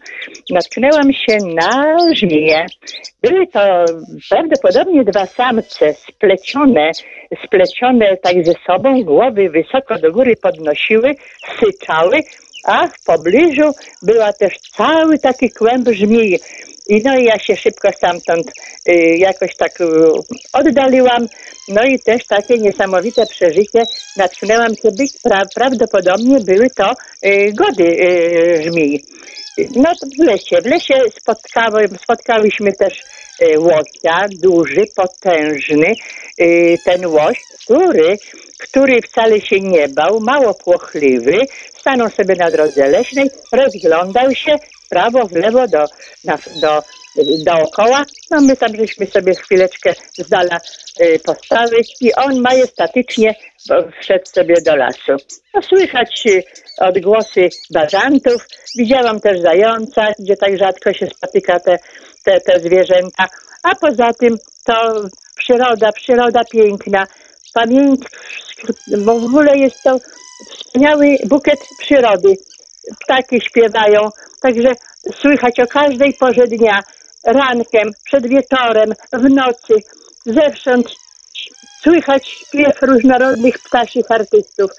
Natknęłam 0.51 1.13
się 1.13 1.37
na 1.55 1.97
żmiję. 2.15 2.67
Były 3.23 3.47
to 3.47 3.85
prawdopodobnie 4.31 5.05
dwa 5.05 5.27
samce 5.27 5.95
splecione, 5.95 6.91
splecione 7.45 8.17
tak 8.17 8.47
ze 8.47 8.53
sobą, 8.67 9.03
głowy 9.03 9.49
wysoko 9.49 9.99
do 9.99 10.13
góry 10.13 10.35
podnosiły, 10.43 11.15
syczały, 11.59 12.21
a 12.65 12.89
w 12.89 13.05
pobliżu 13.05 13.75
była 14.03 14.33
też 14.33 14.55
cały 14.77 15.19
taki 15.19 15.51
kłęb 15.51 15.89
żmij. 15.89 16.41
I 16.89 17.03
no 17.05 17.19
i 17.19 17.25
ja 17.25 17.39
się 17.39 17.57
szybko 17.57 17.89
stamtąd 17.97 18.47
y, 18.89 18.93
jakoś 19.17 19.57
tak 19.57 19.81
y, 19.81 19.85
oddaliłam. 20.53 21.27
No 21.69 21.85
i 21.85 21.99
też 21.99 22.27
takie 22.27 22.59
niesamowite 22.59 23.27
przeżycie 23.27 23.83
natknęłam 24.17 24.77
się 24.77 24.91
być, 24.99 25.13
pra, 25.23 25.43
prawdopodobnie 25.55 26.41
były 26.41 26.71
to 26.71 26.93
y, 27.27 27.53
gody 27.53 27.85
y, 27.85 28.63
żmij. 28.63 29.05
No 29.77 29.93
w 30.17 30.19
lesie, 30.19 30.63
w 30.63 30.67
lesie 30.67 30.95
spotkały, 31.21 31.89
spotkałyśmy 32.03 32.73
też 32.73 33.03
łosia, 33.59 34.27
duży, 34.43 34.85
potężny, 34.97 35.95
e, 36.39 36.79
ten 36.79 37.07
łoś, 37.07 37.41
który, 37.65 38.19
który 38.59 39.03
wcale 39.03 39.41
się 39.41 39.61
nie 39.61 39.89
bał, 39.89 40.21
mało 40.21 40.55
płochliwy, 40.55 41.39
stanął 41.79 42.11
sobie 42.11 42.35
na 42.35 42.51
drodze 42.51 42.89
leśnej, 42.89 43.31
rozglądał 43.53 44.35
się 44.35 44.59
prawo, 44.89 45.27
w 45.27 45.33
lewo, 45.33 45.69
do, 45.69 45.85
na, 46.25 46.39
do, 46.61 46.83
dookoła. 47.45 48.05
No 48.31 48.41
my 48.41 48.57
tam 48.57 48.77
żeśmy 48.77 49.07
sobie 49.07 49.35
chwileczkę 49.35 49.95
z 50.13 50.29
dala 50.29 50.61
y, 51.01 51.21
i 52.01 52.15
on 52.15 52.41
majestatycznie 52.41 53.35
wszedł 54.01 54.27
sobie 54.27 54.55
do 54.67 54.77
lasu. 54.77 55.13
No, 55.55 55.63
słychać 55.63 56.23
y, 56.27 56.43
odgłosy 56.79 57.49
bażantów. 57.75 58.47
Widziałam 58.79 59.21
też 59.21 59.41
zająca, 59.41 60.13
gdzie 60.19 60.37
tak 60.37 60.59
rzadko 60.59 60.93
się 60.93 61.07
spotyka 61.07 61.61
te, 61.61 61.79
te, 62.25 62.41
te 62.41 62.61
zwierzęta. 62.61 63.29
A 63.63 63.75
poza 63.75 64.13
tym 64.13 64.37
to 64.67 64.95
przyroda, 65.37 65.93
przyroda 65.93 66.41
piękna. 66.53 67.07
Pamięć, 67.55 68.01
bo 68.99 69.21
w 69.21 69.25
ogóle 69.25 69.59
jest 69.59 69.83
to 69.83 69.99
wspaniały 70.51 71.17
bukiet 71.25 71.59
przyrody. 71.79 72.37
Ptaki 73.01 73.41
śpiewają, 73.41 74.11
także 74.43 74.73
słychać 75.21 75.61
o 75.61 75.67
każdej 75.67 76.15
porze 76.15 76.47
dnia, 76.47 76.81
rankiem, 77.27 77.91
przed 78.05 78.27
wieczorem, 78.27 78.93
w 79.13 79.31
nocy, 79.31 79.75
zewsząd 80.27 80.95
słychać 81.83 82.29
śpiew 82.29 82.83
różnorodnych 82.83 83.59
ptasich 83.59 84.11
artystów. 84.11 84.71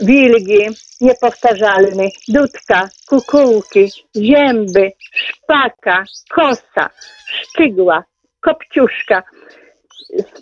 Wilgi, 0.00 0.66
niepowtarzalny, 1.00 2.08
dudka, 2.28 2.88
kukułki, 3.08 3.90
zięby, 4.16 4.92
szpaka, 5.14 6.04
kosa, 6.30 6.90
szczygła, 7.26 8.04
kopciuszka, 8.40 9.22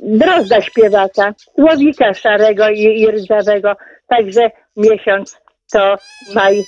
drozda 0.03 0.61
śpiewaka, 0.61 1.35
słowika 1.55 2.15
szarego 2.15 2.69
i, 2.69 2.83
i 2.83 3.07
rdzawego. 3.07 3.77
Także 4.09 4.51
miesiąc 4.77 5.37
to 5.73 5.97
maj 6.35 6.65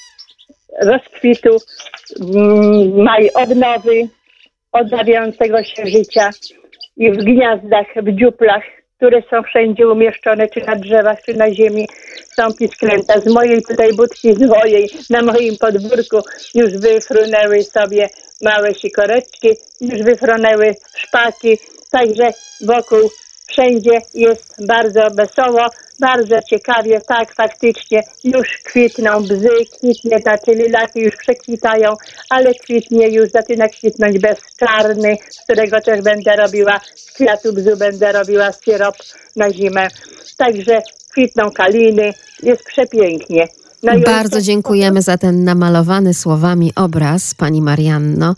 rozkwitu, 0.83 1.57
mm, 2.21 3.03
maj 3.03 3.31
odnowy, 3.35 4.09
odnawiającego 4.73 5.65
się 5.65 5.87
życia 5.87 6.31
i 6.97 7.13
w 7.13 7.17
gniazdach, 7.17 7.87
w 8.03 8.13
dziuplach, 8.21 8.63
które 8.97 9.23
są 9.31 9.43
wszędzie 9.43 9.89
umieszczone, 9.89 10.49
czy 10.49 10.61
na 10.61 10.77
drzewach, 10.77 11.23
czy 11.23 11.35
na 11.35 11.55
ziemi, 11.55 11.87
są 12.37 12.55
pisklęta. 12.59 13.21
Z 13.21 13.35
mojej 13.35 13.63
tutaj 13.63 13.93
budki, 13.97 14.35
z 14.35 14.41
mojej, 14.49 14.89
na 15.11 15.23
moim 15.23 15.57
podwórku 15.61 16.19
już 16.55 16.71
wyfrunęły 16.79 17.63
sobie 17.63 18.09
małe 18.45 18.75
sikoreczki, 18.75 19.49
już 19.81 20.03
wyfrunęły 20.03 20.75
szpaki, 20.97 21.59
także 21.93 22.31
wokół 22.67 23.11
wszędzie 23.51 24.01
jest 24.15 24.67
bardzo 24.67 25.01
wesoło, 25.15 25.67
bardzo 26.01 26.43
ciekawie, 26.43 27.01
tak 27.09 27.35
faktycznie 27.35 28.03
już 28.25 28.49
kwitną 28.65 29.23
bzy, 29.23 29.49
kwitnie, 29.79 30.19
znaczy 30.19 30.51
lilaki 30.51 31.01
już 31.01 31.17
przekwitają, 31.17 31.95
ale 32.31 32.55
kwitnie 32.55 33.09
już, 33.09 33.31
zaczyna 33.31 33.69
kwitnąć 33.69 34.19
bezczarny, 34.19 35.17
z 35.31 35.45
którego 35.45 35.81
też 35.81 36.03
będę 36.03 36.37
robiła, 36.37 36.81
z 36.95 37.13
kwiatu 37.13 37.53
bzu 37.53 37.77
będę 37.77 38.13
robiła 38.13 38.53
syrop 38.53 38.95
na 39.37 39.53
zimę. 39.53 39.89
Także 40.39 40.83
kwitną 41.13 41.51
kaliny, 41.51 42.13
jest 42.43 42.65
przepięknie. 42.65 43.49
No 43.83 43.93
Bardzo 44.07 44.43
dziękujemy 44.43 45.03
za 45.03 45.19
ten 45.19 45.45
namalowany 45.45 46.15
słowami 46.15 46.73
obraz, 46.75 47.35
pani 47.35 47.63
Marianno. 47.63 48.35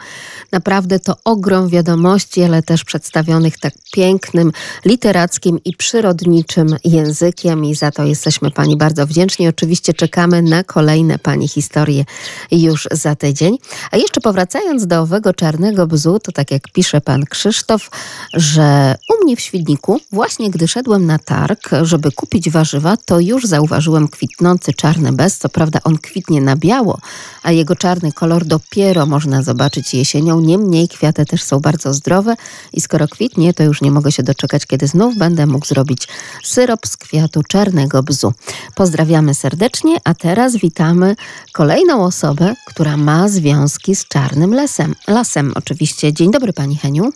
Naprawdę 0.52 1.00
to 1.00 1.16
ogrom 1.24 1.68
wiadomości, 1.68 2.42
ale 2.42 2.62
też 2.62 2.85
przedstawionych 2.85 3.59
tak 3.59 3.74
pięknym, 3.92 4.52
literackim 4.85 5.59
i 5.64 5.76
przyrodniczym 5.76 6.76
językiem 6.85 7.64
i 7.64 7.74
za 7.74 7.90
to 7.90 8.05
jesteśmy 8.05 8.50
pani 8.50 8.76
bardzo 8.76 9.07
wdzięczni. 9.07 9.48
Oczywiście 9.48 9.94
czekamy 9.94 10.42
na 10.42 10.64
kolejne 10.64 11.18
pani 11.18 11.48
historie 11.48 12.05
już 12.50 12.88
za 12.90 13.14
tydzień. 13.14 13.59
A 13.90 13.96
jeszcze 13.96 14.20
powracając 14.20 14.87
do 14.87 15.00
owego 15.00 15.35
czarnego 15.35 15.87
bzu, 15.87 16.18
to 16.18 16.33
tak 16.33 16.50
jak 16.50 16.62
pisze 16.72 17.00
pan 17.00 17.24
Krzysztof, 17.24 17.90
że 18.35 18.94
u 19.11 19.24
mnie 19.24 19.37
w 19.37 19.40
Świdniku, 19.40 20.00
właśnie 20.12 20.50
gdy 20.50 20.68
szedłem 20.68 21.07
na 21.07 21.18
targ, 21.18 21.70
żeby 21.83 22.12
kupić 22.12 22.50
warzywa, 22.50 22.96
to 22.96 23.20
już 23.20 23.44
zauważyłem 23.44 24.09
kwitnący 24.09 24.72
czarny 24.72 25.12
bez. 25.12 25.32
Co 25.38 25.49
prawda 25.49 25.79
on 25.85 25.99
kwitnie 25.99 26.40
na 26.40 26.57
biało, 26.57 26.99
a 27.42 27.53
jego 27.53 27.77
czarny 27.77 28.12
kolor 28.12 28.45
dopiero 28.45 29.07
można 29.07 29.42
zobaczyć 29.42 29.95
jesienią. 29.95 30.40
Niemniej 30.40 30.88
kwiaty 30.88 31.27
też 31.27 31.42
są 31.42 31.61
bardzo 31.61 31.95
zdrowe 31.95 32.35
i 32.73 32.81
skoro 32.81 33.09
kwitnie, 33.09 33.55
to 33.55 33.62
już 33.62 33.83
nie 33.83 33.90
mogę 33.90 34.12
się 34.12 34.23
doczekać, 34.23 34.66
kiedy 34.66 34.87
znów 34.87 35.18
będę 35.18 35.47
mógł 35.47 35.66
zrobić 35.66 36.09
syrop 36.45 36.87
z 36.87 36.97
kwiatu 36.97 37.42
czarnego 37.42 38.03
bzu. 38.03 38.33
Pozdrawiamy 38.75 39.35
serdecznie, 39.35 39.97
a 40.05 40.14
teraz 40.14 40.57
witamy 40.57 41.16
kolejną 41.53 42.05
osobę, 42.05 42.55
która 42.66 42.97
ma 42.97 43.29
związki 43.29 43.97
z 43.97 44.09
czarnym 44.09 44.55
lesem. 44.55 44.95
Lasem 45.09 45.53
oczywiście. 45.55 46.12
Dzień 46.12 46.31
dobry 46.31 46.53
pani 46.53 46.77
Heniu. 46.77 47.12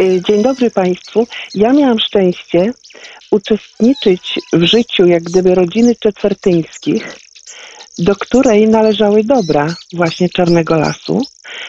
Y, 0.00 0.22
Dzień 0.28 0.42
dobry 0.42 0.70
Państwu. 0.70 1.26
Ja 1.54 1.72
miałam 1.72 1.98
szczęście 1.98 2.72
uczestniczyć 3.30 4.38
w 4.52 4.62
życiu 4.62 5.06
jak 5.06 5.22
gdyby 5.22 5.54
rodziny 5.54 5.94
Czetwertyńskich, 6.00 7.18
do 7.98 8.16
której 8.16 8.68
należały 8.68 9.24
dobra 9.24 9.74
właśnie 9.92 10.28
Czarnego 10.28 10.76
Lasu. 10.76 11.22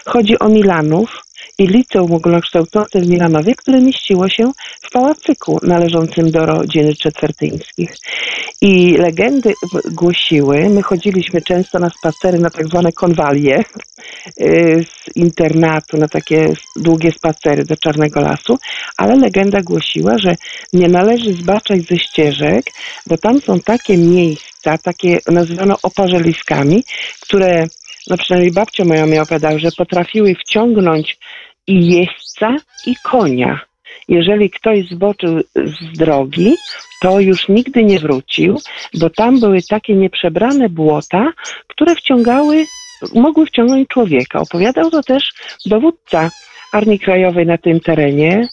Chodzi 0.05 0.39
o 0.39 0.49
Milanów 0.49 1.26
i 1.57 1.67
liceum 1.67 2.13
ogólnokształcące 2.13 3.01
w 3.01 3.07
Milanowie, 3.07 3.55
które 3.55 3.81
mieściło 3.81 4.29
się 4.29 4.51
w 4.81 4.91
pałacyku 4.91 5.59
należącym 5.63 6.31
do 6.31 6.45
rodziny 6.45 6.95
Czetwertyńskich. 6.95 7.95
I 8.61 8.97
legendy 8.97 9.53
głosiły, 9.91 10.69
my 10.69 10.81
chodziliśmy 10.81 11.41
często 11.41 11.79
na 11.79 11.89
spacery, 11.89 12.39
na 12.39 12.49
tak 12.49 12.67
zwane 12.67 12.91
konwalie, 12.91 13.63
y, 14.41 14.85
z 14.85 15.15
internatu 15.15 15.97
na 15.97 16.07
takie 16.07 16.53
długie 16.75 17.11
spacery 17.11 17.65
do 17.65 17.77
Czarnego 17.77 18.21
Lasu, 18.21 18.57
ale 18.97 19.15
legenda 19.15 19.61
głosiła, 19.61 20.17
że 20.17 20.35
nie 20.73 20.87
należy 20.87 21.33
zbaczać 21.33 21.81
ze 21.81 21.97
ścieżek, 21.97 22.65
bo 23.07 23.17
tam 23.17 23.41
są 23.41 23.59
takie 23.59 23.97
miejsca, 23.97 24.77
takie 24.77 25.19
nazywano 25.27 25.77
oparzeliskami, 25.83 26.83
które, 27.19 27.67
no 28.07 28.17
przynajmniej 28.17 28.51
babcia 28.51 28.85
moja 28.85 29.05
mi 29.05 29.19
opowiadała, 29.19 29.59
że 29.59 29.71
potrafiły 29.77 30.35
wciągnąć 30.35 31.17
i 31.67 31.87
jeźdźca, 31.87 32.55
i 32.85 32.95
konia. 33.03 33.59
Jeżeli 34.07 34.49
ktoś 34.49 34.89
zboczył 34.89 35.39
z 35.55 35.97
drogi, 35.97 36.55
to 37.01 37.19
już 37.19 37.49
nigdy 37.49 37.83
nie 37.83 37.99
wrócił, 37.99 38.57
bo 38.93 39.09
tam 39.09 39.39
były 39.39 39.57
takie 39.69 39.93
nieprzebrane 39.93 40.69
błota, 40.69 41.31
które 41.67 41.95
wciągały 41.95 42.65
mogły 43.15 43.45
wciągnąć 43.45 43.87
człowieka. 43.87 44.39
Opowiadał 44.39 44.91
to 44.91 45.03
też 45.03 45.33
dowódca 45.65 46.29
Armii 46.73 46.99
Krajowej 46.99 47.45
na 47.45 47.57
tym 47.57 47.79
terenie, 47.79 48.47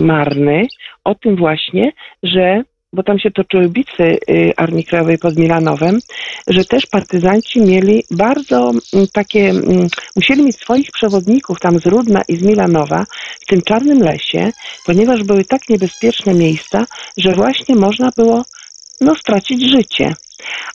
Marny, 0.00 0.66
o 1.04 1.14
tym 1.14 1.36
właśnie, 1.36 1.92
że 2.22 2.62
bo 2.92 3.02
tam 3.02 3.18
się 3.18 3.30
toczyły 3.30 3.68
bitwy 3.68 4.18
y, 4.30 4.52
Armii 4.56 4.84
Krajowej 4.84 5.18
pod 5.18 5.36
Milanowem, 5.36 5.98
że 6.46 6.64
też 6.64 6.86
partyzanci 6.86 7.60
mieli 7.60 8.04
bardzo 8.10 8.70
mm, 8.92 9.06
takie, 9.12 9.48
mm, 9.48 9.88
musieli 10.16 10.42
mieć 10.42 10.56
swoich 10.56 10.90
przewodników 10.92 11.60
tam 11.60 11.78
z 11.78 11.86
Rudna 11.86 12.22
i 12.28 12.36
z 12.36 12.42
Milanowa 12.42 13.04
w 13.40 13.46
tym 13.46 13.62
czarnym 13.62 13.98
lesie, 13.98 14.52
ponieważ 14.86 15.22
były 15.22 15.44
tak 15.44 15.68
niebezpieczne 15.68 16.34
miejsca, 16.34 16.86
że 17.16 17.32
właśnie 17.32 17.74
można 17.74 18.10
było 18.16 18.44
no, 19.00 19.14
stracić 19.14 19.70
życie 19.70 20.14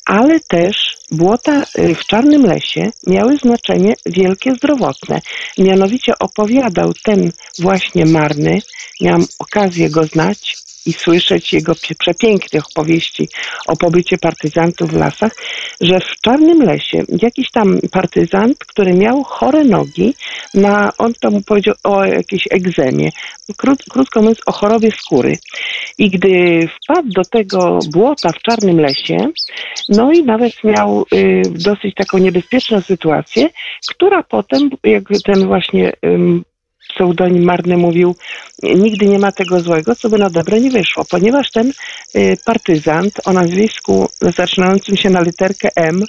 ale 0.06 0.40
też 0.40 0.98
błota 1.12 1.66
y, 1.80 1.96
w 1.96 2.06
Czarnym 2.06 2.46
Lesie 2.46 2.92
miały 3.08 3.38
znaczenie 3.38 3.94
wielkie 4.06 4.56
zdrowotne. 4.56 5.22
Mianowicie 5.58 6.14
opowiadał 6.20 6.94
ten 7.04 7.32
właśnie 7.60 8.06
Marny, 8.06 8.60
miałam 9.02 9.26
okazję 9.40 9.90
go 9.90 10.04
znać 10.04 10.65
i 10.86 10.94
słyszeć 10.94 11.54
jego 11.54 11.74
przepiękne 12.00 12.60
opowieści 12.72 13.28
o 13.68 13.76
pobycie 13.76 14.18
partyzantów 14.18 14.92
w 14.92 14.98
lasach, 14.98 15.32
że 15.82 16.00
w 16.00 16.22
Czarnym 16.22 16.62
Lesie 16.62 17.04
jakiś 17.22 17.52
tam 17.52 17.80
partyzant, 17.92 18.58
który 18.58 18.94
miał 18.94 19.24
chore 19.24 19.64
nogi, 19.64 20.14
na, 20.54 20.92
on 20.98 21.14
to 21.22 21.32
mu 21.32 21.42
powiedział 21.42 21.76
o 21.84 22.06
jakiejś 22.06 22.48
egzemie, 22.52 23.12
Krót, 23.58 23.84
krótko 23.90 24.20
mówiąc 24.20 24.40
o 24.46 24.52
chorobie 24.52 24.92
skóry. 24.92 25.38
I 25.98 26.10
gdy 26.10 26.68
wpadł 26.68 27.10
do 27.10 27.22
tego 27.22 27.80
błota 27.94 28.30
w 28.30 28.42
Czarnym 28.42 28.80
Lesie, 28.80 29.18
no 29.90 30.12
i 30.12 30.24
nawet 30.24 30.64
miał 30.64 31.06
y, 31.14 31.42
dosyć 31.50 31.96
taką 31.96 32.18
niebezpieczną 32.18 32.82
sytuację, 32.82 33.50
która 33.90 34.24
potem, 34.24 34.70
jak 34.84 35.04
ten 35.26 35.48
właśnie 35.48 35.94
ym, 36.06 36.44
pseudonim 36.96 37.44
marny 37.44 37.78
mówił, 37.78 38.16
nigdy 38.64 39.06
nie 39.06 39.20
ma 39.20 39.32
tego 39.32 39.60
złego, 39.60 39.96
co 39.96 40.10
by 40.10 40.18
na 40.18 40.30
dobre 40.30 40.62
nie 40.62 40.72
wyszło, 40.72 41.06
ponieważ 41.06 41.52
ten 41.52 41.72
y, 42.16 42.38
partyzant 42.46 43.14
o 43.26 43.34
nazwisku 43.34 44.10
zaczynającym 44.22 44.98
się 44.98 45.10
na 45.10 45.22
literkę 45.22 45.70
M, 45.76 46.04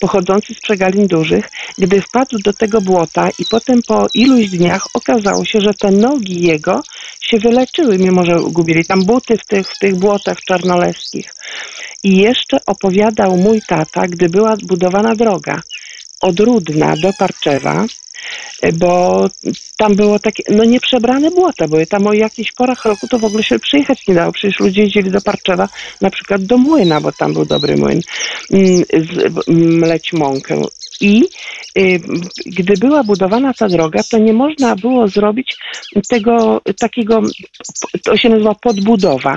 pochodzący 0.00 0.54
z 0.54 0.60
przegalin 0.60 1.06
dużych, 1.06 1.50
gdy 1.78 2.00
wpadł 2.00 2.38
do 2.38 2.52
tego 2.52 2.80
błota 2.80 3.28
i 3.38 3.44
potem 3.50 3.80
po 3.88 4.06
iluś 4.14 4.46
dniach 4.46 4.86
okazało 4.94 5.44
się, 5.44 5.60
że 5.60 5.74
te 5.74 5.90
nogi 5.90 6.46
jego 6.46 6.82
się 7.20 7.38
wyleczyły, 7.38 7.98
mimo 7.98 8.24
że 8.24 8.36
gubili 8.50 8.84
tam 8.84 9.04
buty 9.04 9.36
w 9.38 9.46
tych, 9.46 9.68
w 9.68 9.78
tych 9.78 9.94
błotach 9.94 10.38
czarnoleskich. 10.40 11.34
I 12.04 12.16
jeszcze 12.16 12.58
opowiadał 12.66 13.36
mój 13.36 13.60
tata, 13.68 14.08
gdy 14.08 14.28
była 14.28 14.56
budowana 14.62 15.14
droga 15.14 15.60
od 16.24 16.40
Rudna 16.40 16.96
do 16.96 17.12
Parczewa, 17.12 17.86
bo 18.72 19.26
tam 19.76 19.96
było 19.96 20.18
takie, 20.18 20.42
no 20.48 20.64
nieprzebrane 20.64 21.30
błota 21.30 21.68
były. 21.68 21.86
Tam 21.86 22.06
o 22.06 22.12
jakichś 22.12 22.52
porach 22.52 22.84
roku 22.84 23.08
to 23.08 23.18
w 23.18 23.24
ogóle 23.24 23.42
się 23.42 23.58
przyjechać 23.58 24.08
nie 24.08 24.14
dało. 24.14 24.32
Przecież 24.32 24.60
ludzie 24.60 24.82
jeździli 24.82 25.10
do 25.10 25.20
Parczewa 25.20 25.68
na 26.00 26.10
przykład 26.10 26.44
do 26.44 26.58
młyna, 26.58 27.00
bo 27.00 27.12
tam 27.12 27.32
był 27.32 27.44
dobry 27.44 27.76
młyn, 27.76 28.00
mm, 28.50 28.84
z, 28.92 29.48
mleć 29.48 30.12
mąkę. 30.12 30.62
I 31.00 31.22
y, 31.78 32.00
gdy 32.46 32.74
była 32.76 33.04
budowana 33.04 33.54
ta 33.54 33.68
droga, 33.68 34.02
to 34.10 34.18
nie 34.18 34.32
można 34.32 34.76
było 34.76 35.08
zrobić 35.08 35.56
tego 36.08 36.60
takiego, 36.78 37.22
to 38.04 38.16
się 38.16 38.28
nazywa 38.28 38.54
podbudowa, 38.54 39.36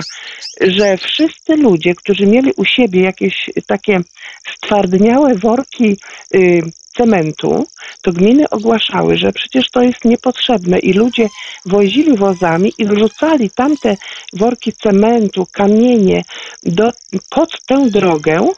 że 0.60 0.96
wszyscy 0.96 1.56
ludzie, 1.56 1.94
którzy 1.94 2.26
mieli 2.26 2.52
u 2.56 2.64
siebie 2.64 3.02
jakieś 3.02 3.50
takie 3.66 4.00
stwardniałe 4.48 5.34
worki 5.34 5.96
y, 6.34 6.62
cementu, 6.98 7.66
to 8.02 8.12
gminy 8.12 8.48
ogłaszały, 8.50 9.16
że 9.16 9.32
przecież 9.32 9.70
to 9.70 9.82
jest 9.82 10.04
niepotrzebne 10.04 10.78
i 10.78 10.92
ludzie 10.92 11.28
wozili 11.66 12.16
wozami 12.16 12.72
i 12.78 12.86
wrzucali 12.86 13.50
tamte 13.50 13.96
worki 14.32 14.72
cementu, 14.72 15.46
kamienie 15.52 16.22
do, 16.62 16.92
pod 17.30 17.50
tę 17.66 17.90
drogę 17.90 18.48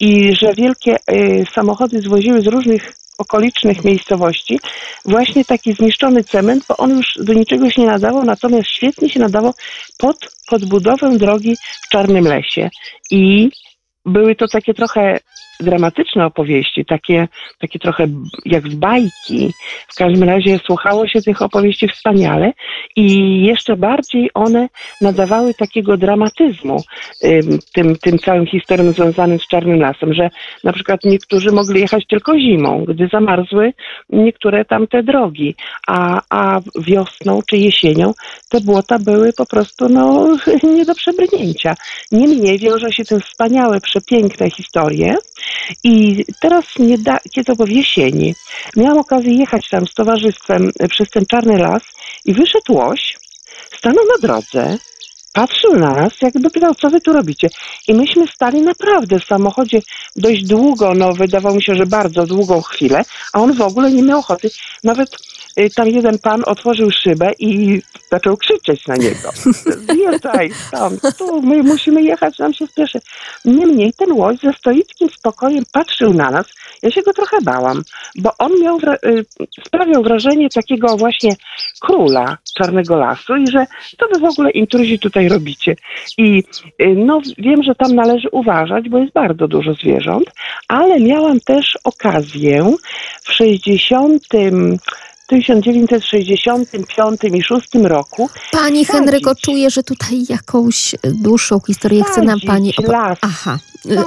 i 0.00 0.34
że 0.34 0.54
wielkie 0.54 0.96
y, 1.10 1.44
samochody 1.54 2.00
zwoziły 2.00 2.42
z 2.42 2.46
różnych 2.46 2.92
okolicznych 3.18 3.84
miejscowości 3.84 4.60
właśnie 5.04 5.44
taki 5.44 5.72
zniszczony 5.72 6.24
cement, 6.24 6.64
bo 6.68 6.76
on 6.76 6.96
już 6.96 7.14
do 7.18 7.32
niczego 7.32 7.70
się 7.70 7.80
nie 7.80 7.86
nadawał, 7.86 8.24
natomiast 8.24 8.68
świetnie 8.68 9.10
się 9.10 9.20
nadawał 9.20 9.52
pod 9.98 10.16
podbudowę 10.48 11.18
drogi 11.18 11.56
w 11.56 11.88
Czarnym 11.88 12.24
Lesie. 12.24 12.70
I 13.10 13.50
były 14.04 14.34
to 14.34 14.48
takie 14.48 14.74
trochę 14.74 15.18
dramatyczne 15.62 16.26
opowieści, 16.26 16.84
takie, 16.84 17.28
takie 17.60 17.78
trochę 17.78 18.06
jak 18.44 18.68
z 18.68 18.74
bajki. 18.74 19.52
W 19.88 19.94
każdym 19.94 20.22
razie 20.22 20.58
słuchało 20.58 21.08
się 21.08 21.22
tych 21.22 21.42
opowieści 21.42 21.88
wspaniale 21.88 22.52
i 22.96 23.38
jeszcze 23.42 23.76
bardziej 23.76 24.30
one 24.34 24.68
nadawały 25.00 25.54
takiego 25.54 25.96
dramatyzmu 25.96 26.82
ym, 27.24 27.58
tym, 27.72 27.96
tym 27.96 28.18
całym 28.18 28.46
historiom 28.46 28.92
związanym 28.92 29.38
z 29.38 29.46
Czarnym 29.46 29.80
Lasem, 29.80 30.14
że 30.14 30.30
na 30.64 30.72
przykład 30.72 31.00
niektórzy 31.04 31.52
mogli 31.52 31.80
jechać 31.80 32.06
tylko 32.06 32.38
zimą, 32.38 32.84
gdy 32.88 33.08
zamarzły 33.12 33.72
niektóre 34.10 34.64
tamte 34.64 35.02
drogi, 35.02 35.54
a, 35.86 36.20
a 36.30 36.60
wiosną 36.80 37.40
czy 37.50 37.56
jesienią 37.56 38.12
te 38.50 38.60
błota 38.60 38.98
były 38.98 39.32
po 39.32 39.46
prostu 39.46 39.88
no, 39.88 40.36
nie 40.76 40.84
do 40.84 40.94
przebrnięcia. 40.94 41.74
Niemniej 42.12 42.58
wiąże 42.58 42.92
się 42.92 43.04
te 43.04 43.20
wspaniałe, 43.20 43.80
przepiękne 43.80 44.50
historie, 44.50 45.14
i 45.84 46.24
teraz, 46.40 46.64
nie 46.78 46.98
da, 46.98 47.18
kiedy 47.34 47.54
w 47.54 47.68
jesieni, 47.68 48.34
miałam 48.76 48.98
okazję 48.98 49.34
jechać 49.34 49.68
tam 49.68 49.86
z 49.86 49.94
towarzystwem 49.94 50.70
przez 50.90 51.10
ten 51.10 51.26
czarny 51.26 51.58
las 51.58 51.82
i 52.24 52.32
wyszedł 52.32 52.74
łoś, 52.74 53.16
stanął 53.78 54.04
na 54.04 54.28
drodze, 54.28 54.78
patrzył 55.32 55.76
na 55.76 55.94
nas, 55.94 56.12
jakby 56.22 56.50
pytał, 56.50 56.74
co 56.74 56.90
wy 56.90 57.00
tu 57.00 57.12
robicie. 57.12 57.48
I 57.88 57.94
myśmy 57.94 58.26
stali 58.26 58.62
naprawdę 58.62 59.20
w 59.20 59.24
samochodzie 59.24 59.80
dość 60.16 60.44
długo, 60.44 60.94
no 60.94 61.12
wydawało 61.12 61.54
mi 61.54 61.62
się, 61.62 61.74
że 61.74 61.86
bardzo 61.86 62.26
długą 62.26 62.62
chwilę, 62.62 63.04
a 63.32 63.40
on 63.40 63.52
w 63.52 63.60
ogóle 63.60 63.90
nie 63.90 64.02
miał 64.02 64.18
ochoty. 64.18 64.50
Nawet 64.84 65.10
tam 65.76 65.88
jeden 65.88 66.18
pan 66.18 66.42
otworzył 66.46 66.90
szybę 66.90 67.32
i 67.38 67.82
zaczął 68.10 68.36
krzyczeć 68.36 68.86
na 68.86 68.96
niego. 68.96 69.30
Zjeżdżaj 69.94 70.50
stąd, 70.66 71.18
tu 71.18 71.42
my 71.42 71.62
musimy 71.62 72.02
jechać, 72.02 72.38
nam 72.38 72.54
się 72.54 72.66
spieszy. 72.66 73.00
Niemniej 73.44 73.92
ten 73.92 74.12
łoś 74.12 74.38
ze 74.38 74.52
stoickim 74.52 75.08
spokojem 75.08 75.64
patrzył 75.72 76.14
na 76.14 76.30
nas. 76.30 76.46
Ja 76.82 76.90
się 76.90 77.02
go 77.02 77.12
trochę 77.12 77.36
bałam, 77.42 77.82
bo 78.16 78.30
on 78.38 78.60
miał, 78.60 78.78
y, 79.06 79.24
sprawiał 79.66 80.02
wrażenie 80.02 80.48
takiego 80.48 80.96
właśnie 80.96 81.36
króla 81.80 82.38
Czarnego 82.58 82.96
Lasu 82.96 83.36
i 83.36 83.50
że 83.50 83.66
to 83.98 84.06
wy 84.14 84.20
w 84.20 84.24
ogóle 84.24 84.50
intruzi 84.50 84.98
tutaj 84.98 85.28
robicie. 85.28 85.76
I 86.18 86.44
y, 86.82 86.94
no 86.96 87.20
wiem, 87.38 87.62
że 87.62 87.74
tam 87.74 87.94
należy 87.94 88.28
uważać, 88.32 88.88
bo 88.88 88.98
jest 88.98 89.12
bardzo 89.12 89.48
dużo 89.48 89.74
zwierząt, 89.74 90.30
ale 90.68 91.00
miałam 91.00 91.40
też 91.40 91.78
okazję 91.84 92.76
w 93.22 93.32
60 93.32 94.22
1965 95.32 97.20
i 97.34 97.42
6 97.42 97.68
roku. 97.74 98.30
Pani 98.52 98.84
Henryko, 98.84 99.34
czuję, 99.34 99.70
że 99.70 99.82
tutaj 99.82 100.24
jakąś 100.28 100.94
dłuższą 101.04 101.60
historię 101.66 102.04
chce 102.04 102.22
nam 102.22 102.40
pani 102.40 102.72
opo- 102.72 103.16
Aha, 103.20 103.58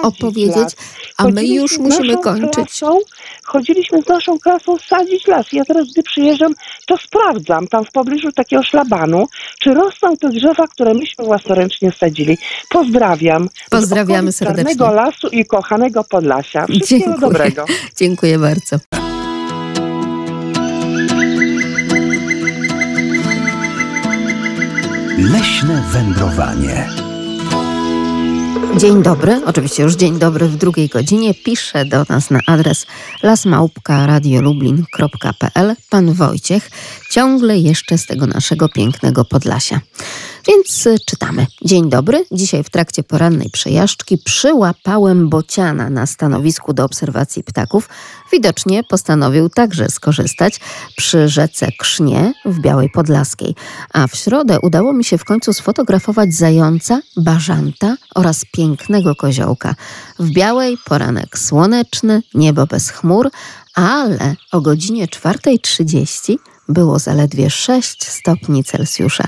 opowiedzieć, 0.01 0.69
a 1.17 1.27
my 1.27 1.45
już 1.45 1.77
musimy 1.77 2.17
kończyć. 2.17 2.53
Klasą, 2.53 2.99
chodziliśmy 3.43 4.01
z 4.01 4.07
naszą 4.07 4.39
klasą 4.39 4.77
sadzić 4.77 5.27
las. 5.27 5.45
Ja 5.53 5.65
teraz, 5.65 5.87
gdy 5.91 6.03
przyjeżdżam, 6.03 6.53
to 6.87 6.97
sprawdzam 6.97 7.67
tam 7.67 7.85
w 7.85 7.91
pobliżu 7.91 8.31
takiego 8.31 8.63
szlabanu, 8.63 9.27
czy 9.59 9.73
rosną 9.73 10.17
te 10.17 10.29
drzewa, 10.29 10.67
które 10.67 10.93
myśmy 10.93 11.25
własnoręcznie 11.25 11.91
sadzili. 11.91 12.37
Pozdrawiam. 12.69 13.49
Pozdrawiamy 13.69 14.31
serdecznie. 14.31 14.91
lasu 14.91 15.27
i 15.27 15.45
kochanego 15.45 16.03
Podlasia. 16.03 16.65
Wszystkiego 16.67 17.05
Dziękuję. 17.05 17.21
dobrego. 17.21 17.65
Dziękuję 17.99 18.39
bardzo. 18.39 19.04
Leśne 25.17 25.83
wędrowanie. 25.91 26.89
Dzień 28.77 29.03
dobry, 29.03 29.41
oczywiście 29.45 29.83
już 29.83 29.95
dzień 29.95 30.19
dobry 30.19 30.47
w 30.47 30.57
drugiej 30.57 30.89
godzinie. 30.89 31.33
Pisze 31.33 31.85
do 31.85 32.05
nas 32.09 32.31
na 32.31 32.39
adres 32.47 32.85
lasmałpka.radiolublin.pl 33.23 35.75
pan 35.89 36.13
Wojciech, 36.13 36.69
ciągle 37.09 37.57
jeszcze 37.57 37.97
z 37.97 38.05
tego 38.05 38.27
naszego 38.27 38.69
pięknego 38.69 39.25
Podlasia. 39.25 39.79
Więc 40.47 40.87
y, 40.87 40.95
czytamy. 41.05 41.47
Dzień 41.61 41.89
dobry. 41.89 42.25
Dzisiaj 42.31 42.63
w 42.63 42.69
trakcie 42.69 43.03
porannej 43.03 43.49
przejażdżki 43.49 44.17
przyłapałem 44.17 45.29
bociana 45.29 45.89
na 45.89 46.05
stanowisku 46.05 46.73
do 46.73 46.85
obserwacji 46.85 47.43
ptaków. 47.43 47.89
Widocznie 48.31 48.83
postanowił 48.83 49.49
także 49.49 49.89
skorzystać 49.89 50.59
przy 50.97 51.29
rzece 51.29 51.67
Krznie 51.79 52.33
w 52.45 52.59
Białej 52.59 52.89
Podlaskiej. 52.89 53.55
A 53.93 54.07
w 54.07 54.15
środę 54.15 54.59
udało 54.61 54.93
mi 54.93 55.03
się 55.03 55.17
w 55.17 55.25
końcu 55.25 55.53
sfotografować 55.53 56.33
zająca, 56.33 57.01
bażanta 57.17 57.95
oraz 58.15 58.45
pięknego 58.51 59.15
koziołka. 59.15 59.75
W 60.19 60.29
Białej 60.29 60.77
poranek 60.85 61.39
słoneczny, 61.39 62.21
niebo 62.33 62.67
bez 62.67 62.89
chmur, 62.89 63.29
ale 63.75 64.35
o 64.51 64.61
godzinie 64.61 65.07
4.30 65.07 66.37
było 66.69 66.99
zaledwie 66.99 67.49
6 67.49 68.07
stopni 68.07 68.63
Celsjusza. 68.63 69.23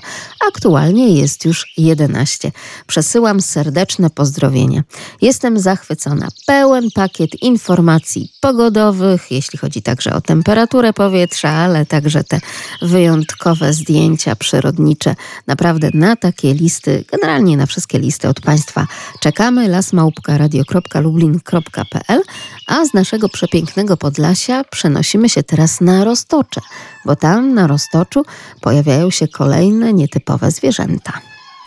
Aktualnie 0.47 1.13
jest 1.13 1.45
już 1.45 1.73
11. 1.77 2.51
Przesyłam 2.87 3.41
serdeczne 3.41 4.09
pozdrowienia. 4.09 4.83
Jestem 5.21 5.59
zachwycona. 5.59 6.27
Pełen 6.47 6.87
pakiet 6.95 7.41
informacji 7.41 8.31
pogodowych, 8.41 9.31
jeśli 9.31 9.59
chodzi 9.59 9.81
także 9.81 10.13
o 10.13 10.21
temperaturę 10.21 10.93
powietrza, 10.93 11.49
ale 11.49 11.85
także 11.85 12.23
te 12.23 12.39
wyjątkowe 12.81 13.73
zdjęcia 13.73 14.35
przyrodnicze. 14.35 15.15
Naprawdę 15.47 15.89
na 15.93 16.15
takie 16.15 16.53
listy, 16.53 17.05
generalnie 17.11 17.57
na 17.57 17.65
wszystkie 17.65 17.99
listy 17.99 18.27
od 18.27 18.41
Państwa 18.41 18.87
czekamy. 19.19 19.67
lasmałpka.radio.lublin.pl 19.67 22.21
A 22.67 22.85
z 22.85 22.93
naszego 22.93 23.29
przepięknego 23.29 23.97
Podlasia 23.97 24.63
przenosimy 24.63 25.29
się 25.29 25.43
teraz 25.43 25.81
na 25.81 26.03
Roztocze, 26.03 26.61
bo 27.05 27.15
tam 27.15 27.26
na 27.35 27.67
Roztoczu 27.67 28.25
pojawiają 28.61 29.09
się 29.09 29.27
kolejne 29.27 29.93
nietypowe 29.93 30.51
zwierzęta. 30.51 31.13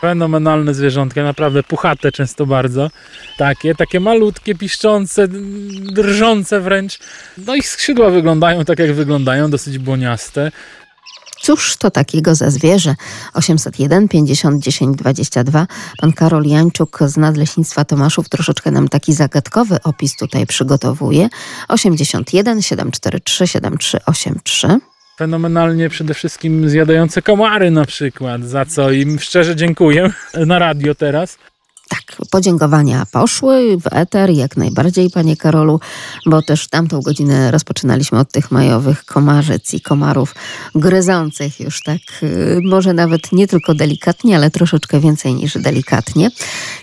Fenomenalne 0.00 0.74
zwierzątka, 0.74 1.22
naprawdę 1.22 1.62
puchate 1.62 2.12
często 2.12 2.46
bardzo. 2.46 2.90
Takie, 3.38 3.74
takie 3.74 4.00
malutkie, 4.00 4.54
piszczące, 4.54 5.28
drżące 5.92 6.60
wręcz. 6.60 6.98
No 7.46 7.54
ich 7.54 7.68
skrzydła 7.68 8.10
wyglądają 8.10 8.64
tak 8.64 8.78
jak 8.78 8.92
wyglądają, 8.92 9.50
dosyć 9.50 9.78
błoniaste. 9.78 10.50
Cóż 11.40 11.76
to 11.76 11.90
takiego 11.90 12.34
za 12.34 12.50
zwierzę? 12.50 12.94
801 13.34 14.08
50 14.08 14.62
10 14.62 14.96
22. 14.96 15.66
Pan 16.00 16.12
Karol 16.12 16.44
Jańczuk 16.44 16.98
z 17.06 17.16
Nadleśnictwa 17.16 17.84
Tomaszów 17.84 18.28
troszeczkę 18.28 18.70
nam 18.70 18.88
taki 18.88 19.12
zagadkowy 19.12 19.82
opis 19.84 20.16
tutaj 20.16 20.46
przygotowuje. 20.46 21.28
81 21.68 22.62
743 22.62 23.46
7383. 23.46 24.80
fenomenalnie 25.20 25.88
przede 25.88 26.14
wszystkim 26.14 26.68
zjadające 26.68 27.22
komary 27.22 27.70
na 27.70 27.84
przykład, 27.84 28.44
za 28.44 28.64
co 28.64 28.90
im 28.90 29.18
szczerze 29.18 29.56
dziękuję 29.56 30.12
na 30.46 30.58
radio 30.58 30.94
teraz. 30.94 31.38
Tak, 31.88 32.28
podziękowania 32.30 33.06
poszły 33.12 33.76
w 33.76 33.86
eter, 33.92 34.30
jak 34.30 34.56
najbardziej, 34.56 35.10
panie 35.10 35.36
Karolu, 35.36 35.80
bo 36.26 36.42
też 36.42 36.68
tamtą 36.68 37.00
godzinę 37.00 37.50
rozpoczynaliśmy 37.50 38.18
od 38.18 38.32
tych 38.32 38.50
majowych 38.50 39.04
komarzyc 39.04 39.74
i 39.74 39.80
komarów 39.80 40.34
gryzących 40.74 41.60
już 41.60 41.82
tak, 41.82 42.00
y, 42.22 42.60
może 42.64 42.92
nawet 42.92 43.32
nie 43.32 43.46
tylko 43.46 43.74
delikatnie, 43.74 44.36
ale 44.36 44.50
troszeczkę 44.50 45.00
więcej 45.00 45.34
niż 45.34 45.58
delikatnie. 45.58 46.30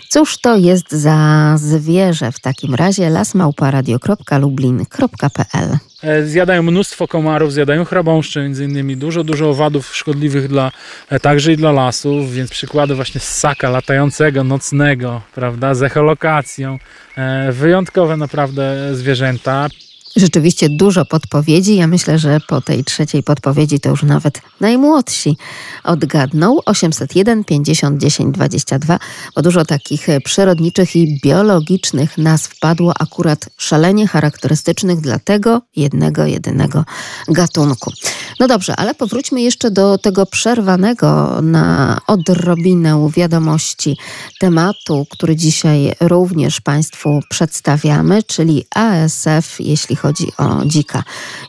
Cóż 0.08 0.40
to 0.40 0.56
jest 0.56 0.92
za 0.92 1.54
zwierzę 1.58 2.32
w 2.32 2.40
takim 2.40 2.74
razie? 2.74 3.10
lasmałparadio.lublin.pl 3.10 5.78
E, 6.02 6.26
Zjadają 6.26 6.62
mnóstwo 6.62 7.08
komarów, 7.08 7.52
zjadają 7.52 7.84
chrabąszcze 7.84 8.42
między 8.42 8.64
innymi, 8.64 8.96
dużo, 8.96 9.24
dużo 9.24 9.50
owadów 9.50 9.96
szkodliwych 9.96 10.48
dla, 10.48 10.72
e, 11.10 11.20
także 11.20 11.52
i 11.52 11.56
dla 11.56 11.72
lasów, 11.72 12.32
więc 12.32 12.50
przykłady 12.50 12.94
właśnie 12.94 13.20
ssaka 13.20 13.70
latającego, 13.70 14.44
nocnego, 14.44 15.20
prawda, 15.34 15.74
z 15.74 15.82
echolokacją. 15.82 16.78
E, 17.16 17.52
Wyjątkowe 17.52 18.16
naprawdę 18.16 18.76
zwierzęta. 18.92 19.68
Rzeczywiście 20.16 20.68
dużo 20.68 21.04
podpowiedzi. 21.04 21.76
Ja 21.76 21.86
myślę, 21.86 22.18
że 22.18 22.40
po 22.48 22.60
tej 22.60 22.84
trzeciej 22.84 23.22
podpowiedzi 23.22 23.80
to 23.80 23.88
już 23.88 24.02
nawet 24.02 24.40
najmłodsi 24.60 25.36
odgadną. 25.84 26.58
801 26.66 27.44
50 27.44 28.00
10 28.00 28.34
22, 28.34 28.98
bo 29.36 29.42
dużo 29.42 29.64
takich 29.64 30.06
przyrodniczych 30.24 30.96
i 30.96 31.20
biologicznych 31.24 32.18
nazw 32.18 32.58
padło 32.58 32.92
akurat 32.98 33.48
szalenie 33.56 34.06
charakterystycznych 34.08 35.00
dla 35.00 35.18
tego 35.18 35.62
jednego, 35.76 36.26
jedynego 36.26 36.84
gatunku. 37.28 37.92
No 38.40 38.48
dobrze, 38.48 38.76
ale 38.76 38.94
powróćmy 38.94 39.40
jeszcze 39.40 39.70
do 39.70 39.98
tego 39.98 40.26
przerwanego 40.26 41.38
na 41.42 41.98
odrobinę 42.06 43.10
wiadomości 43.16 43.96
tematu, 44.40 45.06
który 45.10 45.36
dzisiaj 45.36 45.94
również 46.00 46.60
Państwu 46.60 47.20
przedstawiamy, 47.28 48.22
czyli 48.22 48.64
ASF, 48.74 49.56
jeśli 49.60 49.96
chodzi 49.98 50.32
o 50.38 50.64
dzika. 50.64 51.02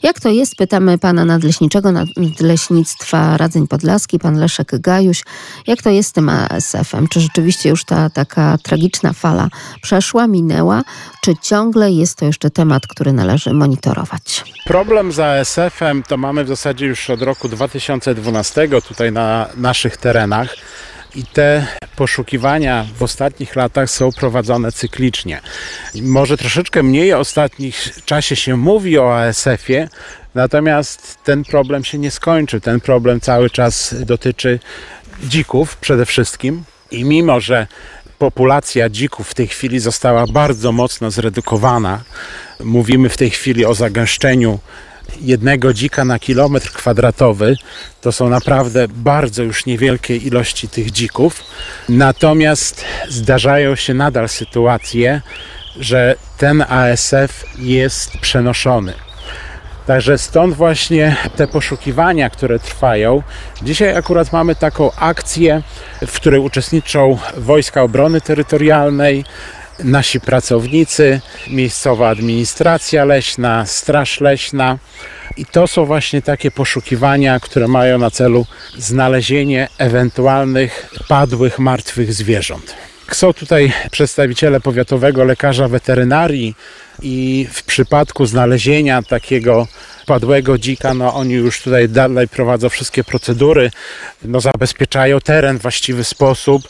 Jak 0.03 0.19
to 0.19 0.29
jest? 0.29 0.55
Pytamy 0.55 0.97
pana 0.97 1.25
nadleśniczego 1.25 1.91
Nadleśnictwa 1.91 3.37
Radzeń 3.37 3.67
Podlaski, 3.67 4.19
pan 4.19 4.39
Leszek 4.39 4.79
Gajuś. 4.79 5.23
Jak 5.67 5.81
to 5.81 5.89
jest 5.89 6.09
z 6.09 6.11
tym 6.11 6.29
ASF-em? 6.29 7.07
Czy 7.07 7.19
rzeczywiście 7.19 7.69
już 7.69 7.85
ta 7.85 8.09
taka 8.09 8.57
tragiczna 8.57 9.13
fala 9.13 9.49
przeszła, 9.81 10.27
minęła? 10.27 10.83
Czy 11.21 11.33
ciągle 11.41 11.91
jest 11.91 12.17
to 12.17 12.25
jeszcze 12.25 12.49
temat, 12.49 12.87
który 12.87 13.13
należy 13.13 13.53
monitorować? 13.53 14.43
Problem 14.65 15.11
z 15.11 15.19
ASF-em 15.19 16.03
to 16.03 16.17
mamy 16.17 16.43
w 16.43 16.47
zasadzie 16.47 16.85
już 16.85 17.09
od 17.09 17.21
roku 17.21 17.49
2012 17.49 18.69
tutaj 18.87 19.11
na 19.11 19.47
naszych 19.57 19.97
terenach. 19.97 20.55
I 21.15 21.23
te 21.23 21.67
poszukiwania 21.95 22.85
w 22.97 23.03
ostatnich 23.03 23.55
latach 23.55 23.89
są 23.89 24.11
prowadzone 24.11 24.71
cyklicznie. 24.71 25.41
Może 26.01 26.37
troszeczkę 26.37 26.83
mniej 26.83 27.11
w 27.11 27.15
ostatnim 27.15 27.71
czasie 28.05 28.35
się 28.35 28.57
mówi 28.57 28.99
o 28.99 29.17
ASF-ie, 29.17 29.89
natomiast 30.35 31.17
ten 31.23 31.43
problem 31.43 31.83
się 31.83 31.97
nie 31.97 32.11
skończy. 32.11 32.61
Ten 32.61 32.79
problem 32.79 33.21
cały 33.21 33.49
czas 33.49 33.95
dotyczy 34.05 34.59
dzików 35.23 35.77
przede 35.77 36.05
wszystkim. 36.05 36.63
I 36.91 37.03
mimo, 37.03 37.39
że 37.39 37.67
populacja 38.17 38.89
dzików 38.89 39.29
w 39.29 39.33
tej 39.33 39.47
chwili 39.47 39.79
została 39.79 40.27
bardzo 40.27 40.71
mocno 40.71 41.11
zredukowana, 41.11 42.01
mówimy 42.59 43.09
w 43.09 43.17
tej 43.17 43.29
chwili 43.29 43.65
o 43.65 43.73
zagęszczeniu 43.73 44.59
jednego 45.21 45.73
dzika 45.73 46.05
na 46.05 46.19
kilometr 46.19 46.71
kwadratowy. 46.71 47.55
To 48.01 48.11
są 48.11 48.29
naprawdę 48.29 48.87
bardzo 48.87 49.43
już 49.43 49.65
niewielkie 49.65 50.17
ilości 50.17 50.67
tych 50.67 50.91
dzików. 50.91 51.43
Natomiast 51.89 52.85
zdarzają 53.09 53.75
się 53.75 53.93
nadal 53.93 54.29
sytuacje, 54.29 55.21
że 55.79 56.15
ten 56.37 56.61
ASF 56.61 57.45
jest 57.59 58.17
przenoszony. 58.17 58.93
Także 59.89 60.17
stąd 60.17 60.55
właśnie 60.55 61.15
te 61.35 61.47
poszukiwania, 61.47 62.29
które 62.29 62.59
trwają. 62.59 63.23
Dzisiaj 63.61 63.95
akurat 63.97 64.33
mamy 64.33 64.55
taką 64.55 64.91
akcję, 64.91 65.61
w 66.07 66.15
której 66.15 66.39
uczestniczą 66.39 67.17
Wojska 67.37 67.81
Obrony 67.81 68.21
Terytorialnej, 68.21 69.25
nasi 69.83 70.19
pracownicy, 70.19 71.21
miejscowa 71.47 72.09
administracja 72.09 73.05
leśna, 73.05 73.65
straż 73.65 74.21
leśna. 74.21 74.77
I 75.37 75.45
to 75.45 75.67
są 75.67 75.85
właśnie 75.85 76.21
takie 76.21 76.51
poszukiwania, 76.51 77.39
które 77.39 77.67
mają 77.67 77.97
na 77.97 78.11
celu 78.11 78.45
znalezienie 78.77 79.67
ewentualnych 79.77 80.93
padłych, 81.07 81.59
martwych 81.59 82.13
zwierząt. 82.13 82.75
Są 83.11 83.33
tutaj 83.33 83.73
przedstawiciele 83.91 84.59
powiatowego 84.59 85.23
lekarza 85.23 85.67
weterynarii 85.67 86.55
i 87.01 87.47
w 87.51 87.63
przypadku 87.63 88.25
znalezienia 88.25 89.01
takiego 89.01 89.67
padłego 90.05 90.57
dzika, 90.57 90.93
no 90.93 91.13
oni 91.13 91.33
już 91.33 91.61
tutaj 91.61 91.89
dalej 91.89 92.27
prowadzą 92.27 92.69
wszystkie 92.69 93.03
procedury, 93.03 93.71
no 94.23 94.39
zabezpieczają 94.41 95.19
teren 95.19 95.59
w 95.59 95.61
właściwy 95.61 96.03
sposób, 96.03 96.63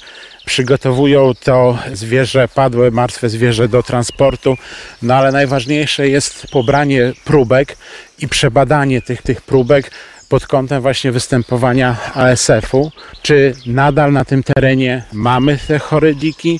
przygotowują 0.45 1.33
to 1.43 1.77
zwierzę, 1.93 2.47
padłe, 2.47 2.91
martwe 2.91 3.29
zwierzę 3.29 3.67
do 3.67 3.83
transportu, 3.83 4.57
no 5.01 5.15
ale 5.15 5.31
najważniejsze 5.31 6.09
jest 6.09 6.47
pobranie 6.47 7.13
próbek 7.25 7.77
i 8.19 8.27
przebadanie 8.27 9.01
tych, 9.01 9.21
tych 9.21 9.41
próbek 9.41 9.91
pod 10.29 10.47
kątem 10.47 10.81
właśnie 10.81 11.11
występowania 11.11 11.97
ASF-u. 12.13 12.91
Czy 13.21 13.55
nadal 13.65 14.13
na 14.13 14.25
tym 14.25 14.43
terenie 14.43 15.03
mamy 15.13 15.59
te 15.67 15.79
chore 15.79 16.15
dziki, 16.15 16.59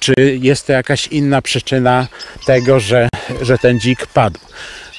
czy 0.00 0.14
jest 0.40 0.66
to 0.66 0.72
jakaś 0.72 1.06
inna 1.06 1.42
przyczyna 1.42 2.06
tego, 2.46 2.80
że, 2.80 3.08
że 3.42 3.58
ten 3.58 3.80
dzik 3.80 4.06
padł. 4.06 4.38